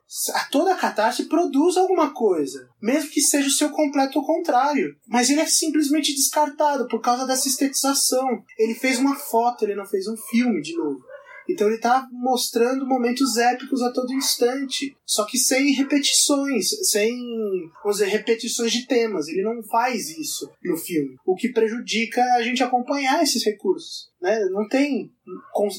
toda 0.50 0.72
a 0.72 0.76
catarse 0.76 1.24
produz 1.24 1.76
alguma 1.76 2.12
coisa, 2.12 2.68
mesmo 2.80 3.10
que 3.10 3.20
seja 3.20 3.48
o 3.48 3.52
seu 3.52 3.70
completo 3.70 4.22
contrário. 4.22 4.94
Mas 5.08 5.30
ele 5.30 5.40
é 5.40 5.46
simplesmente 5.46 6.14
descartado 6.14 6.86
por 6.86 7.00
causa 7.00 7.26
dessa 7.26 7.48
estetização. 7.48 8.42
Ele 8.58 8.74
fez 8.74 8.98
uma 8.98 9.16
foto, 9.16 9.64
ele 9.64 9.74
não 9.74 9.86
fez 9.86 10.06
um 10.06 10.16
filme 10.16 10.60
de 10.60 10.76
novo. 10.76 11.00
Então 11.48 11.66
ele 11.66 11.76
está 11.76 12.08
mostrando 12.12 12.86
momentos 12.86 13.36
épicos 13.36 13.82
a 13.82 13.92
todo 13.92 14.12
instante, 14.12 14.96
só 15.04 15.24
que 15.24 15.38
sem 15.38 15.72
repetições, 15.72 16.68
sem, 16.90 17.14
vamos 17.82 17.98
dizer, 17.98 18.08
repetições 18.10 18.72
de 18.72 18.86
temas. 18.86 19.28
Ele 19.28 19.42
não 19.42 19.62
faz 19.64 20.10
isso 20.10 20.50
no 20.62 20.76
filme, 20.76 21.16
o 21.26 21.34
que 21.34 21.52
prejudica 21.52 22.22
a 22.36 22.42
gente 22.42 22.62
acompanhar 22.62 23.22
esses 23.22 23.44
recursos. 23.44 24.10
Né? 24.20 24.38
Não 24.50 24.68
tem 24.68 25.12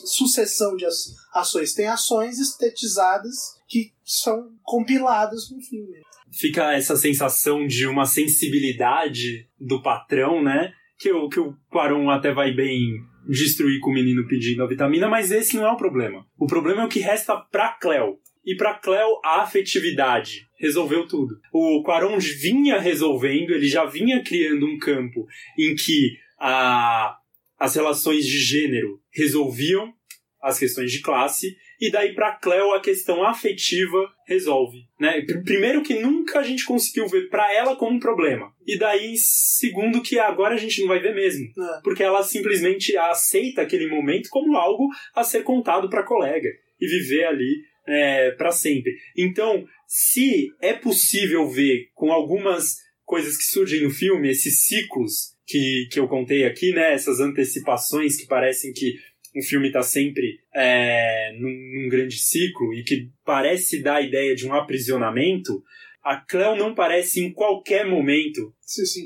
sucessão 0.05 0.75
de 0.75 0.85
ações, 1.33 1.73
tem 1.73 1.87
ações 1.87 2.39
estetizadas 2.39 3.35
que 3.67 3.91
são 4.05 4.51
compiladas 4.63 5.49
no 5.49 5.61
filme. 5.61 6.01
Fica 6.31 6.73
essa 6.73 6.95
sensação 6.95 7.65
de 7.65 7.87
uma 7.87 8.05
sensibilidade 8.05 9.47
do 9.59 9.81
patrão, 9.81 10.43
né? 10.43 10.71
Que 10.97 11.11
o, 11.11 11.29
que 11.29 11.39
o 11.39 11.55
Quaron 11.69 12.09
até 12.09 12.33
vai 12.33 12.53
bem 12.53 13.03
destruir 13.27 13.79
com 13.79 13.89
o 13.89 13.93
menino 13.93 14.27
pedindo 14.27 14.63
a 14.63 14.67
vitamina, 14.67 15.07
mas 15.07 15.31
esse 15.31 15.55
não 15.55 15.65
é 15.65 15.71
o 15.71 15.77
problema. 15.77 16.25
O 16.37 16.47
problema 16.47 16.81
é 16.81 16.85
o 16.85 16.89
que 16.89 16.99
resta 16.99 17.35
pra 17.35 17.69
Cleo. 17.69 18.17
E 18.45 18.55
pra 18.55 18.73
Cleo, 18.73 19.19
a 19.23 19.41
afetividade 19.41 20.47
resolveu 20.59 21.07
tudo. 21.07 21.39
O 21.51 21.81
Quaron 21.83 22.17
vinha 22.19 22.77
resolvendo, 22.77 23.51
ele 23.51 23.67
já 23.67 23.85
vinha 23.85 24.21
criando 24.23 24.65
um 24.65 24.77
campo 24.77 25.25
em 25.57 25.75
que 25.75 26.17
a, 26.39 27.17
as 27.57 27.75
relações 27.75 28.25
de 28.25 28.39
gênero 28.39 28.99
resolviam 29.11 29.93
as 30.41 30.59
questões 30.59 30.91
de 30.91 30.99
classe 30.99 31.55
e 31.79 31.91
daí 31.91 32.13
para 32.13 32.35
Cleo 32.35 32.73
a 32.73 32.81
questão 32.81 33.23
afetiva 33.23 33.97
resolve, 34.27 34.79
né? 34.99 35.21
Primeiro 35.43 35.83
que 35.83 35.95
nunca 35.95 36.39
a 36.39 36.43
gente 36.43 36.65
conseguiu 36.65 37.07
ver 37.07 37.29
para 37.29 37.53
ela 37.53 37.75
como 37.75 37.95
um 37.95 37.99
problema. 37.99 38.53
E 38.65 38.77
daí 38.77 39.15
segundo 39.17 40.01
que 40.01 40.17
agora 40.19 40.55
a 40.55 40.57
gente 40.57 40.81
não 40.81 40.87
vai 40.87 40.99
ver 40.99 41.13
mesmo, 41.13 41.45
é. 41.45 41.81
porque 41.83 42.03
ela 42.03 42.23
simplesmente 42.23 42.95
aceita 42.97 43.61
aquele 43.61 43.87
momento 43.87 44.29
como 44.29 44.55
algo 44.55 44.87
a 45.15 45.23
ser 45.23 45.43
contado 45.43 45.89
para 45.89 46.05
colega 46.05 46.49
e 46.79 46.87
viver 46.87 47.25
ali 47.25 47.63
é, 47.87 48.31
para 48.31 48.51
sempre. 48.51 48.93
Então, 49.17 49.65
se 49.87 50.49
é 50.61 50.73
possível 50.73 51.47
ver 51.49 51.89
com 51.93 52.11
algumas 52.11 52.77
coisas 53.03 53.37
que 53.37 53.43
surgem 53.43 53.83
no 53.83 53.89
filme, 53.89 54.29
esses 54.29 54.65
ciclos 54.65 55.33
que, 55.45 55.87
que 55.91 55.99
eu 55.99 56.07
contei 56.07 56.45
aqui, 56.45 56.71
né? 56.71 56.93
Essas 56.93 57.19
antecipações 57.19 58.17
que 58.19 58.27
parecem 58.27 58.71
que 58.73 58.95
um 59.35 59.41
filme 59.41 59.67
está 59.67 59.81
sempre 59.81 60.39
é, 60.53 61.35
num, 61.39 61.49
num, 61.49 61.89
grande 61.89 62.17
ciclo 62.17 62.73
e 62.73 62.83
que 62.83 63.09
parece 63.25 63.81
dar 63.81 63.95
a 63.95 64.01
ideia 64.01 64.35
de 64.35 64.47
um 64.47 64.53
aprisionamento, 64.53 65.63
a 66.03 66.17
Cleo 66.17 66.55
não 66.55 66.75
parece 66.75 67.21
em 67.21 67.31
qualquer 67.31 67.85
momento 67.85 68.53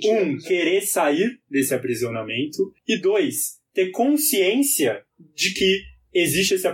um 0.06 0.38
querer 0.38 0.82
sair 0.82 1.40
desse 1.50 1.74
aprisionamento 1.74 2.74
e 2.88 3.00
dois 3.00 3.60
ter 3.74 3.92
consciência 3.92 5.04
de 5.36 5.54
que 5.54 5.84
existe 6.14 6.56
esse 6.56 6.68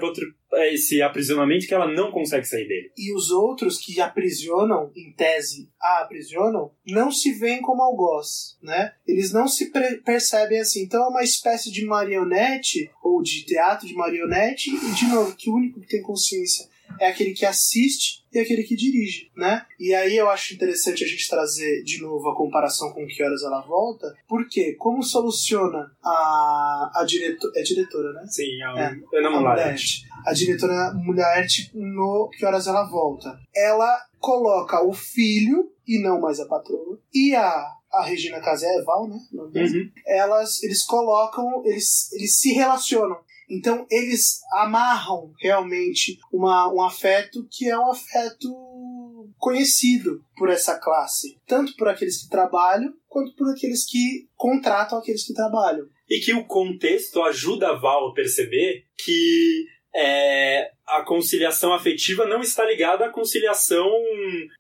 esse 0.72 1.01
aprisionamento 1.01 1.68
que 1.68 1.74
ela 1.74 1.91
não 1.91 2.12
consegue 2.12 2.45
sair 2.45 2.68
dele. 2.68 2.91
E 2.97 3.16
os 3.16 3.32
outros 3.32 3.78
que 3.78 3.99
aprisionam, 3.99 4.91
em 4.95 5.14
tese, 5.14 5.70
a 5.82 6.01
aprisionam, 6.01 6.72
não 6.86 7.12
se 7.12 7.34
veem 7.34 7.62
como 7.62 7.82
algoz, 7.82 8.58
né? 8.62 8.93
Eles 9.08 9.32
não 9.32 9.47
se 9.47 9.72
percebem 10.04 10.60
assim. 10.60 10.84
Então 10.84 11.04
é 11.04 11.08
uma 11.08 11.24
espécie 11.24 11.72
de 11.72 11.86
marionete, 11.86 12.89
ou 13.04 13.22
de 13.22 13.45
teatro 13.45 13.88
de 13.88 13.93
marionete, 13.93 14.70
e 14.70 14.91
de 14.91 15.08
novo, 15.08 15.36
que 15.36 15.49
o 15.49 15.56
único 15.56 15.80
que 15.82 15.88
tem 15.88 16.01
consciência 16.01 16.68
é 16.99 17.08
aquele 17.08 17.34
que 17.34 17.45
assiste 17.45 18.24
e 18.32 18.39
aquele 18.39 18.64
que 18.64 18.76
dirige, 18.76 19.32
né? 19.36 19.66
E 19.80 19.93
aí 19.93 20.18
eu 20.18 20.30
acho 20.30 20.54
interessante 20.54 21.04
a 21.04 21.08
gente 21.08 21.30
trazer 21.30 21.84
de 21.84 22.01
novo 22.01 22.30
a 22.30 22.36
comparação 22.36 22.91
com 22.91 23.06
Que 23.06 23.24
Horas 23.24 23.43
Ela 23.43 23.62
Volta, 23.62 24.14
porque 24.28 24.74
como 24.74 25.04
soluciona 25.04 25.91
a, 26.04 26.91
a 26.95 27.04
diretora, 27.06 27.54
é 27.56 27.62
diretora, 27.62 28.14
né? 28.14 28.26
Sim, 28.28 28.62
a, 28.64 28.80
é, 29.14 29.18
Ana 29.20 29.30
Mularte. 29.30 30.04
A 30.26 30.34
diretora 30.34 30.93
Mularte 30.93 31.71
no 31.74 32.30
Que 32.30 32.45
Horas 32.45 32.67
Ela 32.67 32.84
Volta. 32.89 33.38
Ela 33.55 33.99
coloca 34.19 34.84
o 34.84 34.93
filho, 34.93 35.71
e 35.86 36.01
não 36.01 36.21
mais 36.21 36.39
a 36.39 36.47
patroa, 36.47 36.99
e 37.13 37.36
a 37.36 37.71
a 37.93 38.03
Regina 38.03 38.41
Casé, 38.41 38.67
Val, 38.84 39.07
né? 39.07 39.19
Uhum. 39.32 39.91
Elas, 40.07 40.63
eles 40.63 40.84
colocam, 40.84 41.63
eles, 41.63 42.11
eles 42.13 42.39
se 42.39 42.51
relacionam. 42.51 43.17
Então 43.49 43.86
eles 43.91 44.41
amarram 44.53 45.32
realmente 45.39 46.17
uma, 46.32 46.74
um 46.74 46.82
afeto 46.82 47.47
que 47.51 47.69
é 47.69 47.78
um 47.78 47.91
afeto 47.91 49.30
conhecido 49.38 50.24
por 50.36 50.49
essa 50.49 50.80
classe, 50.80 51.38
tanto 51.45 51.76
por 51.76 51.88
aqueles 51.88 52.24
que 52.24 52.30
trabalham 52.30 52.93
quanto 53.07 53.36
por 53.36 53.51
aqueles 53.51 53.86
que 53.86 54.28
contratam 54.36 54.97
aqueles 54.97 55.24
que 55.26 55.34
trabalham. 55.34 55.86
E 56.09 56.19
que 56.19 56.34
o 56.34 56.45
contexto 56.45 57.21
ajuda 57.21 57.69
a 57.69 57.80
Val 57.80 58.09
a 58.09 58.13
perceber 58.13 58.86
que 58.97 59.65
é, 59.95 60.71
a 60.87 61.03
conciliação 61.03 61.73
afetiva 61.73 62.25
não 62.25 62.41
está 62.41 62.65
ligada 62.65 63.05
à 63.05 63.11
conciliação 63.11 63.87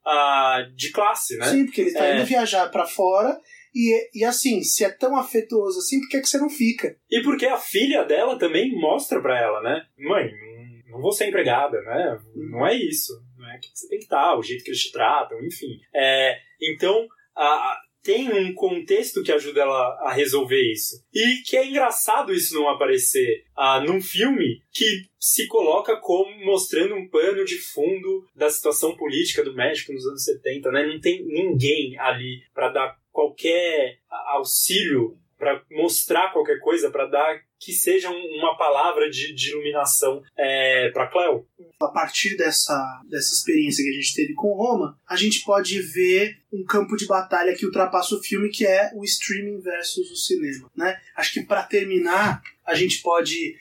a, 0.05 0.67
de 0.75 0.91
classe, 0.91 1.37
né? 1.37 1.45
Sim, 1.45 1.65
porque 1.65 1.81
ele 1.81 1.89
está 1.89 2.05
é... 2.05 2.17
indo 2.17 2.25
viajar 2.25 2.69
para 2.69 2.85
fora 2.85 3.39
E, 3.73 4.09
e 4.13 4.23
assim, 4.23 4.61
se 4.61 4.85
é 4.85 4.89
tão 4.89 5.15
afetuoso 5.15 5.79
assim, 5.79 5.99
por 5.99 6.09
que, 6.09 6.21
que 6.21 6.29
você 6.29 6.37
não 6.37 6.49
fica? 6.49 6.95
E 7.09 7.21
porque 7.23 7.45
a 7.45 7.57
filha 7.57 8.03
dela 8.03 8.37
também 8.37 8.71
mostra 8.71 9.19
pra 9.19 9.39
ela, 9.39 9.61
né? 9.61 9.81
Mãe, 9.97 10.29
não 10.91 11.01
vou 11.01 11.11
ser 11.11 11.27
empregada, 11.27 11.81
né? 11.81 12.19
Não 12.35 12.67
é 12.67 12.75
isso. 12.75 13.13
Não 13.35 13.49
é 13.49 13.57
que 13.57 13.69
você 13.73 13.87
tem 13.87 13.97
que 13.97 14.05
estar, 14.05 14.37
o 14.37 14.43
jeito 14.43 14.63
que 14.63 14.69
eles 14.69 14.83
te 14.83 14.91
tratam, 14.91 15.37
enfim. 15.43 15.79
É, 15.95 16.37
então, 16.61 17.07
a, 17.35 17.77
tem 18.03 18.31
um 18.31 18.53
contexto 18.53 19.23
que 19.23 19.31
ajuda 19.31 19.61
ela 19.61 19.97
a 20.01 20.11
resolver 20.11 20.61
isso. 20.71 21.03
E 21.13 21.41
que 21.45 21.55
é 21.55 21.67
engraçado 21.67 22.33
isso 22.33 22.53
não 22.53 22.69
aparecer 22.69 23.45
ah, 23.55 23.79
num 23.79 24.01
filme 24.01 24.61
que 24.71 25.05
se 25.17 25.47
coloca 25.47 25.95
como 25.97 26.45
mostrando 26.45 26.95
um 26.95 27.07
pano 27.07 27.45
de 27.45 27.57
fundo 27.57 28.27
da 28.35 28.49
situação 28.49 28.95
política 28.97 29.43
do 29.43 29.55
México 29.55 29.93
nos 29.93 30.05
anos 30.05 30.23
70, 30.25 30.71
né? 30.71 30.85
Não 30.85 30.99
tem 30.99 31.25
ninguém 31.25 31.97
ali 31.97 32.43
para 32.53 32.69
dar 32.69 32.97
qualquer 33.09 33.99
auxílio 34.09 35.17
para 35.43 35.61
mostrar 35.71 36.31
qualquer 36.31 36.59
coisa, 36.59 36.89
para 36.89 37.05
dar 37.05 37.41
que 37.59 37.73
seja 37.73 38.09
uma 38.09 38.57
palavra 38.57 39.09
de, 39.09 39.33
de 39.33 39.51
iluminação 39.51 40.21
é, 40.37 40.89
para 40.89 41.07
Cleo. 41.07 41.45
A 41.81 41.87
partir 41.87 42.35
dessa, 42.35 43.01
dessa 43.09 43.33
experiência 43.33 43.83
que 43.83 43.89
a 43.89 43.93
gente 43.93 44.15
teve 44.15 44.33
com 44.33 44.53
Roma, 44.53 44.97
a 45.07 45.15
gente 45.15 45.43
pode 45.43 45.81
ver 45.81 46.37
um 46.51 46.63
campo 46.65 46.95
de 46.95 47.05
batalha 47.05 47.55
que 47.55 47.65
ultrapassa 47.65 48.15
o 48.15 48.21
filme, 48.21 48.49
que 48.49 48.65
é 48.65 48.91
o 48.95 49.03
streaming 49.03 49.59
versus 49.59 50.11
o 50.11 50.15
cinema. 50.15 50.69
Né? 50.75 50.97
Acho 51.15 51.33
que 51.33 51.43
para 51.43 51.63
terminar, 51.63 52.41
a 52.65 52.75
gente 52.75 53.01
pode 53.01 53.55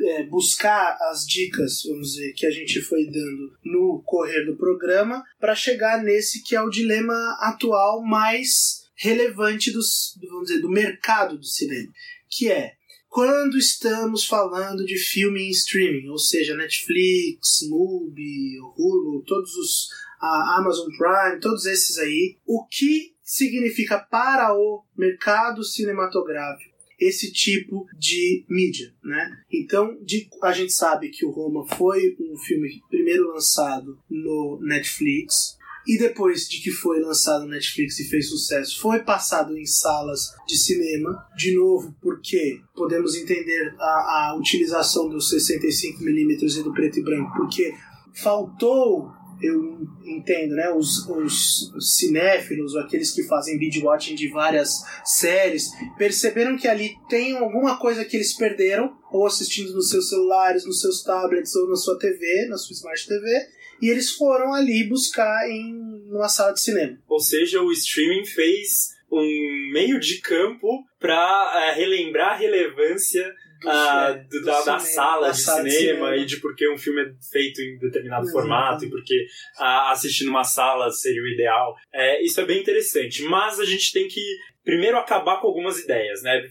é, 0.00 0.22
buscar 0.24 0.96
as 1.10 1.26
dicas, 1.26 1.82
vamos 1.84 2.14
dizer, 2.14 2.32
que 2.34 2.46
a 2.46 2.50
gente 2.50 2.80
foi 2.80 3.04
dando 3.06 3.56
no 3.64 4.02
correr 4.04 4.44
do 4.44 4.56
programa, 4.56 5.24
para 5.40 5.54
chegar 5.54 6.02
nesse 6.02 6.42
que 6.42 6.54
é 6.54 6.62
o 6.62 6.70
dilema 6.70 7.14
atual 7.40 8.02
mais 8.02 8.83
relevante 9.04 9.70
dos, 9.70 10.18
vamos 10.28 10.48
dizer, 10.48 10.60
do 10.60 10.70
mercado 10.70 11.36
do 11.36 11.44
cinema, 11.44 11.92
que 12.28 12.50
é 12.50 12.72
quando 13.08 13.56
estamos 13.56 14.24
falando 14.24 14.84
de 14.84 14.98
filme 14.98 15.42
em 15.42 15.50
streaming, 15.50 16.08
ou 16.08 16.18
seja, 16.18 16.56
Netflix, 16.56 17.60
Mubi, 17.68 18.58
Hulu, 18.76 19.22
todos 19.24 19.54
os 19.54 19.88
a 20.20 20.58
Amazon 20.58 20.88
Prime, 20.96 21.40
todos 21.40 21.66
esses 21.66 21.98
aí, 21.98 22.38
o 22.46 22.66
que 22.66 23.14
significa 23.22 23.98
para 23.98 24.54
o 24.54 24.82
mercado 24.96 25.62
cinematográfico 25.62 26.74
esse 26.98 27.30
tipo 27.32 27.86
de 27.98 28.44
mídia, 28.48 28.94
né? 29.02 29.30
Então, 29.52 29.98
de, 30.02 30.28
a 30.42 30.52
gente 30.52 30.72
sabe 30.72 31.10
que 31.10 31.26
o 31.26 31.30
Roma 31.30 31.66
foi 31.76 32.16
um 32.18 32.36
filme 32.38 32.80
primeiro 32.88 33.28
lançado 33.32 33.98
no 34.08 34.58
Netflix, 34.62 35.58
e 35.86 35.98
depois 35.98 36.48
de 36.48 36.62
que 36.62 36.70
foi 36.70 37.00
lançado 37.00 37.46
Netflix 37.46 37.98
e 38.00 38.08
fez 38.08 38.28
sucesso, 38.28 38.80
foi 38.80 39.00
passado 39.00 39.56
em 39.56 39.66
salas 39.66 40.32
de 40.46 40.56
cinema, 40.56 41.26
de 41.36 41.54
novo 41.54 41.94
porque 42.00 42.60
podemos 42.74 43.14
entender 43.14 43.74
a, 43.78 43.82
a 43.82 44.36
utilização 44.38 45.08
dos 45.08 45.32
65mm 45.32 46.58
e 46.58 46.62
do 46.62 46.72
preto 46.72 46.98
e 46.98 47.02
branco, 47.02 47.32
porque 47.36 47.74
faltou 48.14 49.12
eu 49.42 49.86
entendo, 50.04 50.54
né? 50.54 50.70
Os, 50.72 51.08
os 51.08 51.96
cinéfilos, 51.96 52.74
ou 52.74 52.80
aqueles 52.80 53.10
que 53.10 53.24
fazem 53.24 53.58
video 53.58 53.84
watching 53.84 54.14
de 54.14 54.28
várias 54.28 54.82
séries, 55.04 55.70
perceberam 55.98 56.56
que 56.56 56.68
ali 56.68 56.96
tem 57.08 57.36
alguma 57.36 57.76
coisa 57.76 58.04
que 58.04 58.16
eles 58.16 58.32
perderam, 58.32 58.96
ou 59.12 59.26
assistindo 59.26 59.72
nos 59.74 59.90
seus 59.90 60.08
celulares, 60.08 60.64
nos 60.64 60.80
seus 60.80 61.02
tablets, 61.02 61.54
ou 61.56 61.68
na 61.68 61.76
sua 61.76 61.98
TV, 61.98 62.46
na 62.48 62.56
sua 62.56 62.74
Smart 62.74 63.06
TV, 63.06 63.46
e 63.80 63.90
eles 63.90 64.12
foram 64.12 64.54
ali 64.54 64.88
buscar 64.88 65.48
em 65.48 65.74
uma 66.10 66.28
sala 66.28 66.52
de 66.52 66.60
cinema. 66.60 66.98
Ou 67.08 67.20
seja, 67.20 67.60
o 67.60 67.72
streaming 67.72 68.24
fez 68.24 68.94
um 69.10 69.70
meio 69.72 69.98
de 70.00 70.20
campo 70.20 70.84
para 70.98 71.14
uh, 71.16 71.58
é, 71.58 71.74
relembrar 71.74 72.32
a 72.32 72.36
relevância 72.36 73.32
do, 73.60 73.68
uh, 73.68 74.28
do, 74.28 74.40
do 74.40 74.44
da, 74.44 74.60
cinema, 74.60 74.64
da, 74.64 74.78
sala, 74.78 75.30
de, 75.30 75.40
sala 75.40 75.56
cinema, 75.58 75.68
de, 75.68 75.86
cinema, 75.86 76.16
e 76.16 76.24
de 76.24 76.36
por 76.40 76.54
que 76.54 76.68
um 76.68 76.78
filme 76.78 77.02
é 77.02 77.12
feito 77.30 77.60
em 77.60 77.78
determinado 77.78 78.30
formato 78.30 78.84
e 78.84 78.90
porque 78.90 79.26
uh, 79.58 79.90
assistir 79.90 80.24
numa 80.24 80.44
sala 80.44 80.90
seria 80.90 81.22
o 81.22 81.28
ideal. 81.28 81.74
É, 81.92 82.24
isso 82.24 82.40
é 82.40 82.44
bem 82.44 82.60
interessante, 82.60 83.22
mas 83.22 83.60
a 83.60 83.64
gente 83.64 83.92
tem 83.92 84.08
que 84.08 84.20
primeiro 84.64 84.96
acabar 84.96 85.40
com 85.40 85.46
algumas 85.46 85.78
ideias, 85.78 86.22
né? 86.22 86.42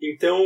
Então, 0.00 0.44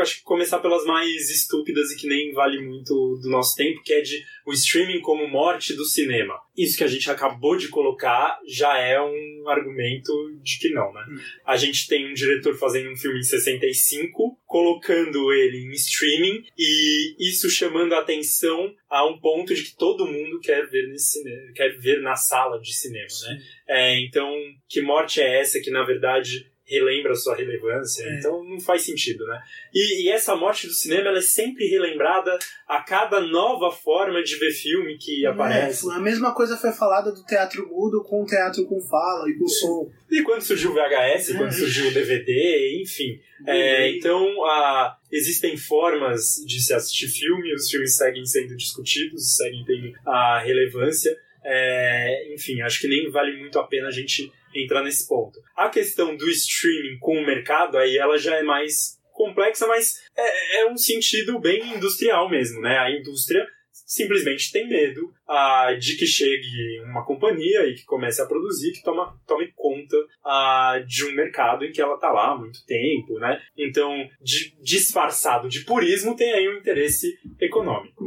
acho 0.00 0.18
que 0.18 0.22
começar 0.22 0.58
pelas 0.58 0.84
mais 0.84 1.30
estúpidas 1.30 1.90
e 1.90 1.96
que 1.96 2.06
nem 2.06 2.32
vale 2.32 2.60
muito 2.60 3.18
do 3.22 3.28
nosso 3.28 3.54
tempo, 3.56 3.82
que 3.82 3.92
é 3.92 4.00
de 4.00 4.22
o 4.46 4.52
streaming 4.52 5.00
como 5.00 5.28
morte 5.28 5.74
do 5.74 5.84
cinema. 5.84 6.34
Isso 6.56 6.78
que 6.78 6.84
a 6.84 6.88
gente 6.88 7.10
acabou 7.10 7.56
de 7.56 7.68
colocar 7.68 8.38
já 8.46 8.78
é 8.78 9.00
um 9.00 9.48
argumento 9.48 10.12
de 10.42 10.58
que 10.58 10.70
não, 10.70 10.92
né? 10.92 11.04
Hum. 11.10 11.18
A 11.44 11.56
gente 11.56 11.86
tem 11.86 12.10
um 12.10 12.14
diretor 12.14 12.56
fazendo 12.56 12.90
um 12.90 12.96
filme 12.96 13.18
em 13.18 13.22
65, 13.22 14.38
colocando 14.46 15.32
ele 15.32 15.66
em 15.66 15.72
streaming 15.72 16.44
e 16.56 17.16
isso 17.18 17.50
chamando 17.50 17.94
a 17.94 18.00
atenção 18.00 18.74
a 18.88 19.06
um 19.06 19.18
ponto 19.18 19.54
de 19.54 19.62
que 19.62 19.76
todo 19.76 20.06
mundo 20.06 20.40
quer 20.40 20.66
ver 20.68 20.88
nesse 20.88 21.18
cinema, 21.18 21.52
quer 21.54 21.76
ver 21.78 22.00
na 22.00 22.16
sala 22.16 22.58
de 22.60 22.74
cinema, 22.74 23.06
né? 23.22 23.42
É, 23.68 24.00
então, 24.00 24.34
que 24.68 24.80
morte 24.80 25.20
é 25.20 25.40
essa 25.40 25.60
que 25.60 25.70
na 25.70 25.84
verdade 25.84 26.50
relembra 26.68 27.14
sua 27.14 27.34
relevância, 27.34 28.04
é. 28.04 28.18
então 28.18 28.44
não 28.44 28.60
faz 28.60 28.82
sentido, 28.82 29.26
né? 29.26 29.40
E, 29.74 30.04
e, 30.04 30.08
essa 30.10 30.36
morte 30.36 30.66
do 30.66 30.72
cinema 30.72 31.08
ela 31.08 31.18
é 31.18 31.22
sempre 31.22 31.66
relembrada 31.66 32.38
a 32.68 32.82
cada 32.82 33.20
nova 33.20 33.70
forma 33.70 34.22
de 34.22 34.36
ver 34.36 34.52
filme 34.52 34.98
que 34.98 35.24
é, 35.24 35.28
aparece. 35.28 35.90
A 35.90 35.98
mesma 35.98 36.34
coisa 36.34 36.56
foi 36.56 36.70
falada 36.72 37.10
do 37.10 37.24
teatro 37.24 37.66
mudo 37.68 38.04
com 38.04 38.22
o 38.22 38.26
teatro 38.26 38.66
com 38.66 38.80
fala 38.80 39.28
e 39.30 39.38
com 39.38 39.48
som. 39.48 39.90
E 40.10 40.22
quando 40.22 40.40
surgiu 40.40 40.70
o 40.70 40.74
VHS, 40.74 41.34
é. 41.34 41.36
quando 41.36 41.52
surgiu 41.52 41.88
o 41.88 41.92
DVD, 41.92 42.80
enfim. 42.80 43.20
É, 43.46 43.90
então, 43.90 44.26
a, 44.46 44.96
existem 45.12 45.54
formas 45.54 46.42
de 46.46 46.62
se 46.62 46.72
assistir 46.72 47.08
filme, 47.08 47.54
os 47.54 47.70
filmes 47.70 47.94
seguem 47.94 48.24
sendo 48.24 48.56
discutidos, 48.56 49.36
seguem 49.36 49.62
tendo 49.66 49.92
a 50.06 50.40
relevância. 50.42 51.14
É, 51.44 52.34
enfim, 52.34 52.62
acho 52.62 52.80
que 52.80 52.88
nem 52.88 53.10
vale 53.10 53.38
muito 53.38 53.58
a 53.58 53.64
pena 53.64 53.88
a 53.88 53.90
gente 53.90 54.32
entrar 54.54 54.82
nesse 54.82 55.06
ponto. 55.06 55.38
A 55.56 55.68
questão 55.68 56.16
do 56.16 56.28
streaming 56.30 56.98
com 57.00 57.16
o 57.16 57.26
mercado, 57.26 57.78
aí 57.78 57.96
ela 57.96 58.18
já 58.18 58.36
é 58.36 58.42
mais 58.42 58.98
complexa, 59.12 59.66
mas 59.66 60.00
é, 60.16 60.60
é 60.60 60.70
um 60.70 60.76
sentido 60.76 61.40
bem 61.40 61.74
industrial 61.74 62.30
mesmo, 62.30 62.60
né? 62.60 62.78
A 62.78 62.90
indústria 62.90 63.46
simplesmente 63.88 64.52
tem 64.52 64.68
medo 64.68 65.12
ah, 65.26 65.74
de 65.78 65.96
que 65.96 66.06
chegue 66.06 66.80
uma 66.84 67.04
companhia 67.04 67.66
e 67.66 67.74
que 67.74 67.84
comece 67.84 68.20
a 68.20 68.26
produzir, 68.26 68.72
que 68.72 68.82
toma, 68.82 69.18
tome 69.26 69.50
conta 69.56 69.96
ah, 70.24 70.78
de 70.86 71.06
um 71.06 71.12
mercado 71.12 71.64
em 71.64 71.72
que 71.72 71.80
ela 71.80 71.94
está 71.94 72.12
lá 72.12 72.32
há 72.32 72.36
muito 72.36 72.64
tempo, 72.66 73.18
né? 73.18 73.40
Então, 73.56 74.06
de, 74.20 74.54
disfarçado 74.62 75.48
de 75.48 75.64
purismo, 75.64 76.14
tem 76.14 76.32
aí 76.32 76.48
um 76.48 76.58
interesse 76.58 77.18
econômico. 77.40 77.97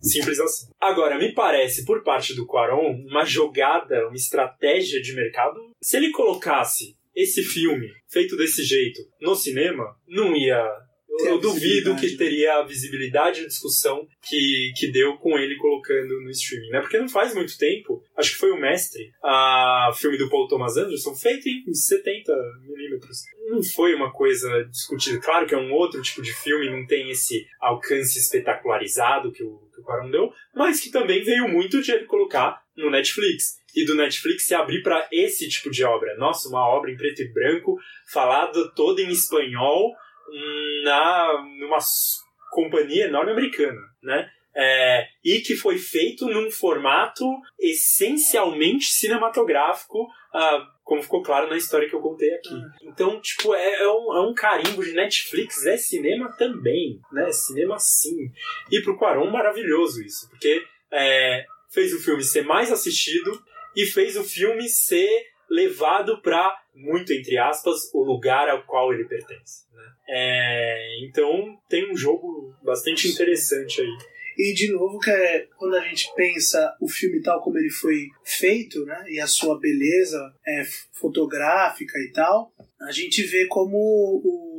Simples 0.00 0.40
assim. 0.40 0.70
Agora, 0.80 1.18
me 1.18 1.32
parece, 1.34 1.84
por 1.84 2.02
parte 2.02 2.34
do 2.34 2.46
Quaron, 2.46 3.04
uma 3.08 3.24
jogada, 3.24 4.06
uma 4.06 4.16
estratégia 4.16 5.00
de 5.00 5.14
mercado. 5.14 5.60
Se 5.82 5.96
ele 5.96 6.10
colocasse 6.10 6.96
esse 7.14 7.42
filme 7.42 7.88
feito 8.08 8.36
desse 8.36 8.64
jeito 8.64 9.00
no 9.20 9.34
cinema, 9.34 9.96
não 10.08 10.34
ia 10.34 10.64
eu 11.26 11.38
duvido 11.38 11.96
que 11.96 12.16
teria 12.16 12.56
a 12.56 12.62
visibilidade 12.62 13.42
e 13.42 13.46
discussão 13.46 14.06
que, 14.22 14.72
que 14.76 14.90
deu 14.90 15.16
com 15.18 15.38
ele 15.38 15.56
colocando 15.56 16.20
no 16.20 16.30
streaming, 16.30 16.70
né? 16.70 16.80
Porque 16.80 16.98
não 16.98 17.08
faz 17.08 17.34
muito 17.34 17.56
tempo, 17.58 18.02
acho 18.16 18.32
que 18.32 18.38
foi 18.38 18.50
o 18.52 18.60
Mestre, 18.60 19.12
a 19.22 19.90
filme 19.94 20.16
do 20.16 20.28
Paul 20.30 20.48
Thomas 20.48 20.76
Anderson, 20.76 21.14
feito 21.14 21.48
em 21.48 21.74
70 21.74 22.32
milímetros. 22.62 23.18
Não 23.48 23.62
foi 23.62 23.94
uma 23.94 24.12
coisa 24.12 24.64
discutida. 24.64 25.20
Claro 25.20 25.46
que 25.46 25.54
é 25.54 25.58
um 25.58 25.72
outro 25.72 26.00
tipo 26.02 26.22
de 26.22 26.32
filme, 26.32 26.70
não 26.70 26.86
tem 26.86 27.10
esse 27.10 27.46
alcance 27.60 28.18
espetacularizado 28.18 29.32
que 29.32 29.42
o, 29.42 29.68
que 29.74 29.80
o 29.80 29.84
Quaron 29.84 30.10
deu, 30.10 30.32
mas 30.54 30.80
que 30.80 30.90
também 30.90 31.22
veio 31.22 31.48
muito 31.48 31.82
de 31.82 31.90
ele 31.92 32.04
colocar 32.04 32.62
no 32.76 32.90
Netflix 32.90 33.60
e 33.74 33.84
do 33.84 33.94
Netflix 33.94 34.46
se 34.46 34.54
abrir 34.54 34.82
para 34.82 35.08
esse 35.12 35.48
tipo 35.48 35.70
de 35.70 35.84
obra. 35.84 36.16
Nossa, 36.16 36.48
uma 36.48 36.66
obra 36.66 36.90
em 36.90 36.96
preto 36.96 37.22
e 37.22 37.32
branco, 37.32 37.76
falada 38.12 38.70
toda 38.74 39.00
em 39.00 39.10
espanhol, 39.10 39.92
na 40.84 41.44
numa 41.58 41.78
companhia 42.50 43.06
enorme 43.06 43.32
americana, 43.32 43.80
né? 44.02 44.30
É, 44.52 45.06
e 45.24 45.40
que 45.40 45.54
foi 45.54 45.78
feito 45.78 46.26
num 46.26 46.50
formato 46.50 47.24
essencialmente 47.58 48.86
cinematográfico, 48.86 50.02
uh, 50.02 50.66
como 50.82 51.02
ficou 51.02 51.22
claro 51.22 51.48
na 51.48 51.56
história 51.56 51.88
que 51.88 51.94
eu 51.94 52.00
contei 52.00 52.34
aqui. 52.34 52.52
Uhum. 52.52 52.70
Então, 52.82 53.20
tipo, 53.20 53.54
é, 53.54 53.82
é, 53.82 53.88
um, 53.88 54.16
é 54.16 54.28
um 54.28 54.34
carimbo 54.34 54.82
de 54.82 54.92
Netflix, 54.92 55.64
é 55.66 55.76
cinema 55.76 56.32
também, 56.36 57.00
né? 57.12 57.30
Cinema 57.30 57.78
sim. 57.78 58.32
E 58.72 58.82
pro 58.82 58.98
Quaron, 58.98 59.30
maravilhoso 59.30 60.02
isso, 60.02 60.28
porque 60.28 60.64
é, 60.92 61.46
fez 61.72 61.94
o 61.94 62.00
filme 62.00 62.24
ser 62.24 62.42
mais 62.42 62.72
assistido 62.72 63.40
e 63.76 63.86
fez 63.86 64.16
o 64.16 64.24
filme 64.24 64.68
ser 64.68 65.30
levado 65.48 66.20
para 66.22 66.56
muito 66.80 67.12
entre 67.12 67.38
aspas 67.38 67.90
o 67.92 68.02
lugar 68.02 68.48
ao 68.48 68.64
qual 68.64 68.92
ele 68.92 69.04
pertence. 69.04 69.64
Né? 69.74 69.82
É, 70.08 71.04
então 71.04 71.58
tem 71.68 71.90
um 71.90 71.96
jogo 71.96 72.54
bastante 72.62 73.08
interessante 73.08 73.80
aí. 73.80 73.98
E 74.38 74.54
de 74.54 74.72
novo, 74.72 74.98
que 74.98 75.10
é, 75.10 75.46
quando 75.58 75.74
a 75.74 75.80
gente 75.80 76.10
pensa 76.14 76.74
o 76.80 76.88
filme 76.88 77.20
tal 77.20 77.42
como 77.42 77.58
ele 77.58 77.68
foi 77.68 78.08
feito, 78.24 78.84
né, 78.86 79.04
e 79.08 79.20
a 79.20 79.26
sua 79.26 79.58
beleza 79.58 80.18
é, 80.46 80.62
fotográfica 80.92 81.98
e 81.98 82.10
tal, 82.10 82.50
a 82.80 82.90
gente 82.90 83.22
vê 83.22 83.46
como 83.46 83.76
o 83.76 84.49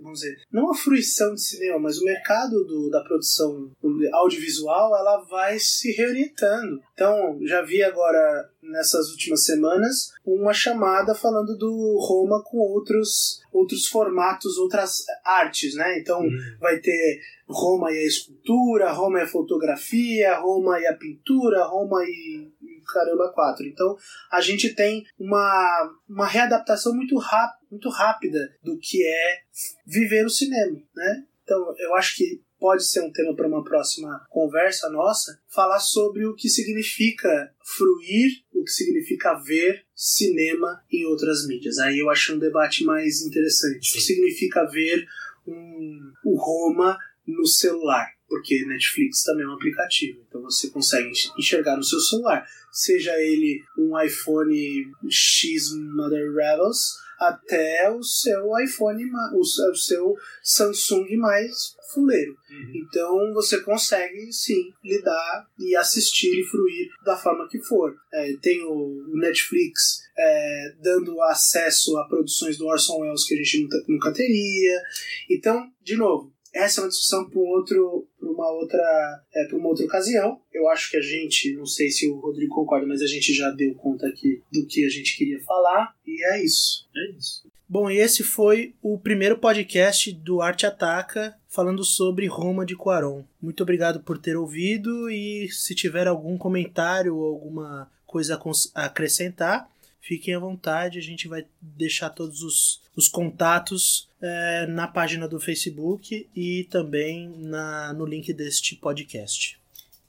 vamos 0.00 0.20
dizer, 0.20 0.36
não 0.52 0.70
a 0.70 0.74
fruição 0.74 1.34
de 1.34 1.42
cinema, 1.42 1.78
mas 1.78 1.98
o 1.98 2.04
mercado 2.04 2.64
do, 2.64 2.88
da 2.90 3.02
produção 3.02 3.70
audiovisual, 4.12 4.96
ela 4.96 5.24
vai 5.24 5.58
se 5.58 5.92
reorientando. 5.92 6.80
Então, 6.92 7.38
já 7.44 7.62
vi 7.62 7.82
agora 7.82 8.50
nessas 8.62 9.10
últimas 9.10 9.44
semanas 9.44 10.12
uma 10.24 10.52
chamada 10.52 11.14
falando 11.14 11.56
do 11.56 11.98
Roma 12.00 12.42
com 12.42 12.58
outros 12.58 13.42
outros 13.52 13.86
formatos, 13.86 14.58
outras 14.58 15.04
artes, 15.24 15.76
né? 15.76 15.98
Então 15.98 16.20
uhum. 16.20 16.56
vai 16.58 16.80
ter 16.80 17.20
Roma 17.46 17.92
e 17.92 17.98
a 17.98 18.06
escultura, 18.06 18.90
Roma 18.90 19.20
e 19.20 19.22
a 19.22 19.28
fotografia, 19.28 20.38
Roma 20.38 20.80
e 20.80 20.86
a 20.86 20.96
pintura, 20.96 21.64
Roma 21.64 22.02
e 22.04 22.50
caramba 22.84 23.32
quatro. 23.32 23.66
Então 23.66 23.96
a 24.30 24.40
gente 24.40 24.74
tem 24.74 25.04
uma, 25.18 25.98
uma 26.08 26.26
readaptação 26.26 26.94
muito, 26.94 27.16
rap, 27.18 27.52
muito 27.70 27.88
rápida 27.88 28.56
do 28.62 28.78
que 28.78 29.04
é 29.06 29.40
viver 29.86 30.24
o 30.24 30.30
cinema, 30.30 30.80
né? 30.94 31.24
Então 31.42 31.74
eu 31.78 31.94
acho 31.94 32.16
que 32.16 32.42
pode 32.64 32.88
ser 32.88 33.02
um 33.02 33.12
tema 33.12 33.36
para 33.36 33.46
uma 33.46 33.62
próxima 33.62 34.26
conversa 34.30 34.88
nossa, 34.88 35.38
falar 35.48 35.78
sobre 35.78 36.24
o 36.24 36.34
que 36.34 36.48
significa 36.48 37.52
fruir, 37.62 38.42
o 38.54 38.64
que 38.64 38.70
significa 38.70 39.34
ver 39.34 39.84
cinema 39.94 40.82
em 40.90 41.04
outras 41.04 41.46
mídias. 41.46 41.78
Aí 41.78 41.98
eu 41.98 42.08
acho 42.08 42.34
um 42.34 42.38
debate 42.38 42.82
mais 42.82 43.20
interessante. 43.20 43.86
Sim. 43.86 43.90
O 43.90 43.92
que 43.92 44.00
significa 44.00 44.64
ver 44.64 45.06
um, 45.46 46.12
o 46.24 46.38
Roma 46.38 46.96
no 47.26 47.46
celular? 47.46 48.13
Porque 48.28 48.64
Netflix 48.66 49.22
também 49.22 49.44
é 49.44 49.48
um 49.48 49.54
aplicativo, 49.54 50.24
então 50.26 50.42
você 50.42 50.70
consegue 50.70 51.12
enxergar 51.38 51.76
no 51.76 51.84
seu 51.84 52.00
celular, 52.00 52.46
seja 52.72 53.12
ele 53.18 53.62
um 53.78 54.00
iPhone 54.00 54.90
X 55.08 55.72
Mother 55.94 56.32
Rebels 56.32 56.94
até 57.18 57.90
o 57.90 58.02
seu 58.02 58.58
iPhone, 58.58 59.04
o 59.34 59.44
seu 59.44 60.14
Samsung 60.42 61.16
mais 61.16 61.74
fuleiro. 61.92 62.36
Uhum. 62.50 62.72
Então 62.74 63.32
você 63.32 63.60
consegue 63.60 64.32
sim 64.32 64.72
lidar 64.82 65.46
e 65.58 65.76
assistir 65.76 66.40
e 66.40 66.44
fruir 66.44 66.88
da 67.04 67.16
forma 67.16 67.48
que 67.48 67.60
for. 67.60 67.94
É, 68.12 68.36
tem 68.42 68.64
o 68.64 69.04
Netflix 69.14 70.02
é, 70.18 70.74
dando 70.82 71.20
acesso 71.22 71.96
a 71.98 72.08
produções 72.08 72.58
do 72.58 72.66
Orson 72.66 72.98
Welles 73.00 73.24
que 73.24 73.34
a 73.34 73.36
gente 73.36 73.62
nunca, 73.62 73.84
nunca 73.88 74.12
teria. 74.12 74.82
Então, 75.30 75.70
de 75.82 75.96
novo, 75.96 76.33
essa 76.54 76.80
é 76.80 76.84
uma 76.84 76.88
discussão 76.88 77.28
para 77.28 77.38
um 77.38 77.46
outro, 77.46 78.06
para 78.18 78.28
uma 78.28 78.50
outra, 78.52 79.24
é, 79.34 79.44
para 79.46 79.58
uma 79.58 79.68
outra 79.68 79.84
ocasião. 79.84 80.40
Eu 80.52 80.68
acho 80.68 80.90
que 80.90 80.96
a 80.96 81.00
gente, 81.00 81.52
não 81.54 81.66
sei 81.66 81.90
se 81.90 82.08
o 82.08 82.20
Rodrigo 82.20 82.54
concorda, 82.54 82.86
mas 82.86 83.02
a 83.02 83.06
gente 83.06 83.34
já 83.34 83.50
deu 83.50 83.74
conta 83.74 84.06
aqui 84.06 84.40
do 84.52 84.64
que 84.66 84.84
a 84.84 84.88
gente 84.88 85.16
queria 85.16 85.40
falar 85.40 85.94
e 86.06 86.24
é 86.32 86.44
isso. 86.44 86.86
É 86.96 87.10
isso. 87.18 87.48
Bom, 87.68 87.90
e 87.90 87.96
esse 87.96 88.22
foi 88.22 88.74
o 88.80 88.98
primeiro 88.98 89.38
podcast 89.38 90.12
do 90.12 90.40
Arte 90.40 90.64
Ataca 90.66 91.34
falando 91.48 91.82
sobre 91.82 92.26
Roma 92.26 92.64
de 92.64 92.76
Quaron. 92.76 93.24
Muito 93.40 93.62
obrigado 93.62 94.00
por 94.00 94.18
ter 94.18 94.36
ouvido 94.36 95.10
e 95.10 95.48
se 95.50 95.74
tiver 95.74 96.06
algum 96.06 96.36
comentário 96.36 97.16
ou 97.16 97.24
alguma 97.24 97.90
coisa 98.06 98.40
a 98.74 98.84
acrescentar, 98.84 99.68
fiquem 100.04 100.34
à 100.34 100.38
vontade. 100.38 100.98
A 100.98 101.02
gente 101.02 101.26
vai 101.26 101.46
deixar 101.60 102.10
todos 102.10 102.42
os, 102.42 102.82
os 102.94 103.08
contatos 103.08 104.08
é, 104.20 104.66
na 104.66 104.86
página 104.86 105.26
do 105.26 105.40
Facebook 105.40 106.28
e 106.36 106.64
também 106.70 107.28
na, 107.38 107.92
no 107.94 108.04
link 108.04 108.32
deste 108.32 108.76
podcast. 108.76 109.58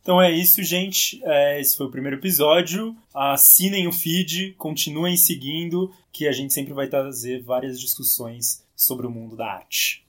Então 0.01 0.21
é 0.21 0.31
isso, 0.31 0.61
gente. 0.61 1.19
É, 1.23 1.59
esse 1.59 1.75
foi 1.75 1.87
o 1.87 1.91
primeiro 1.91 2.17
episódio. 2.17 2.95
Assinem 3.13 3.87
o 3.87 3.91
feed, 3.91 4.53
continuem 4.57 5.17
seguindo, 5.17 5.91
que 6.11 6.27
a 6.27 6.31
gente 6.31 6.53
sempre 6.53 6.73
vai 6.73 6.87
trazer 6.87 7.41
várias 7.41 7.79
discussões 7.79 8.63
sobre 8.75 9.07
o 9.07 9.09
mundo 9.09 9.35
da 9.35 9.47
arte. 9.47 10.04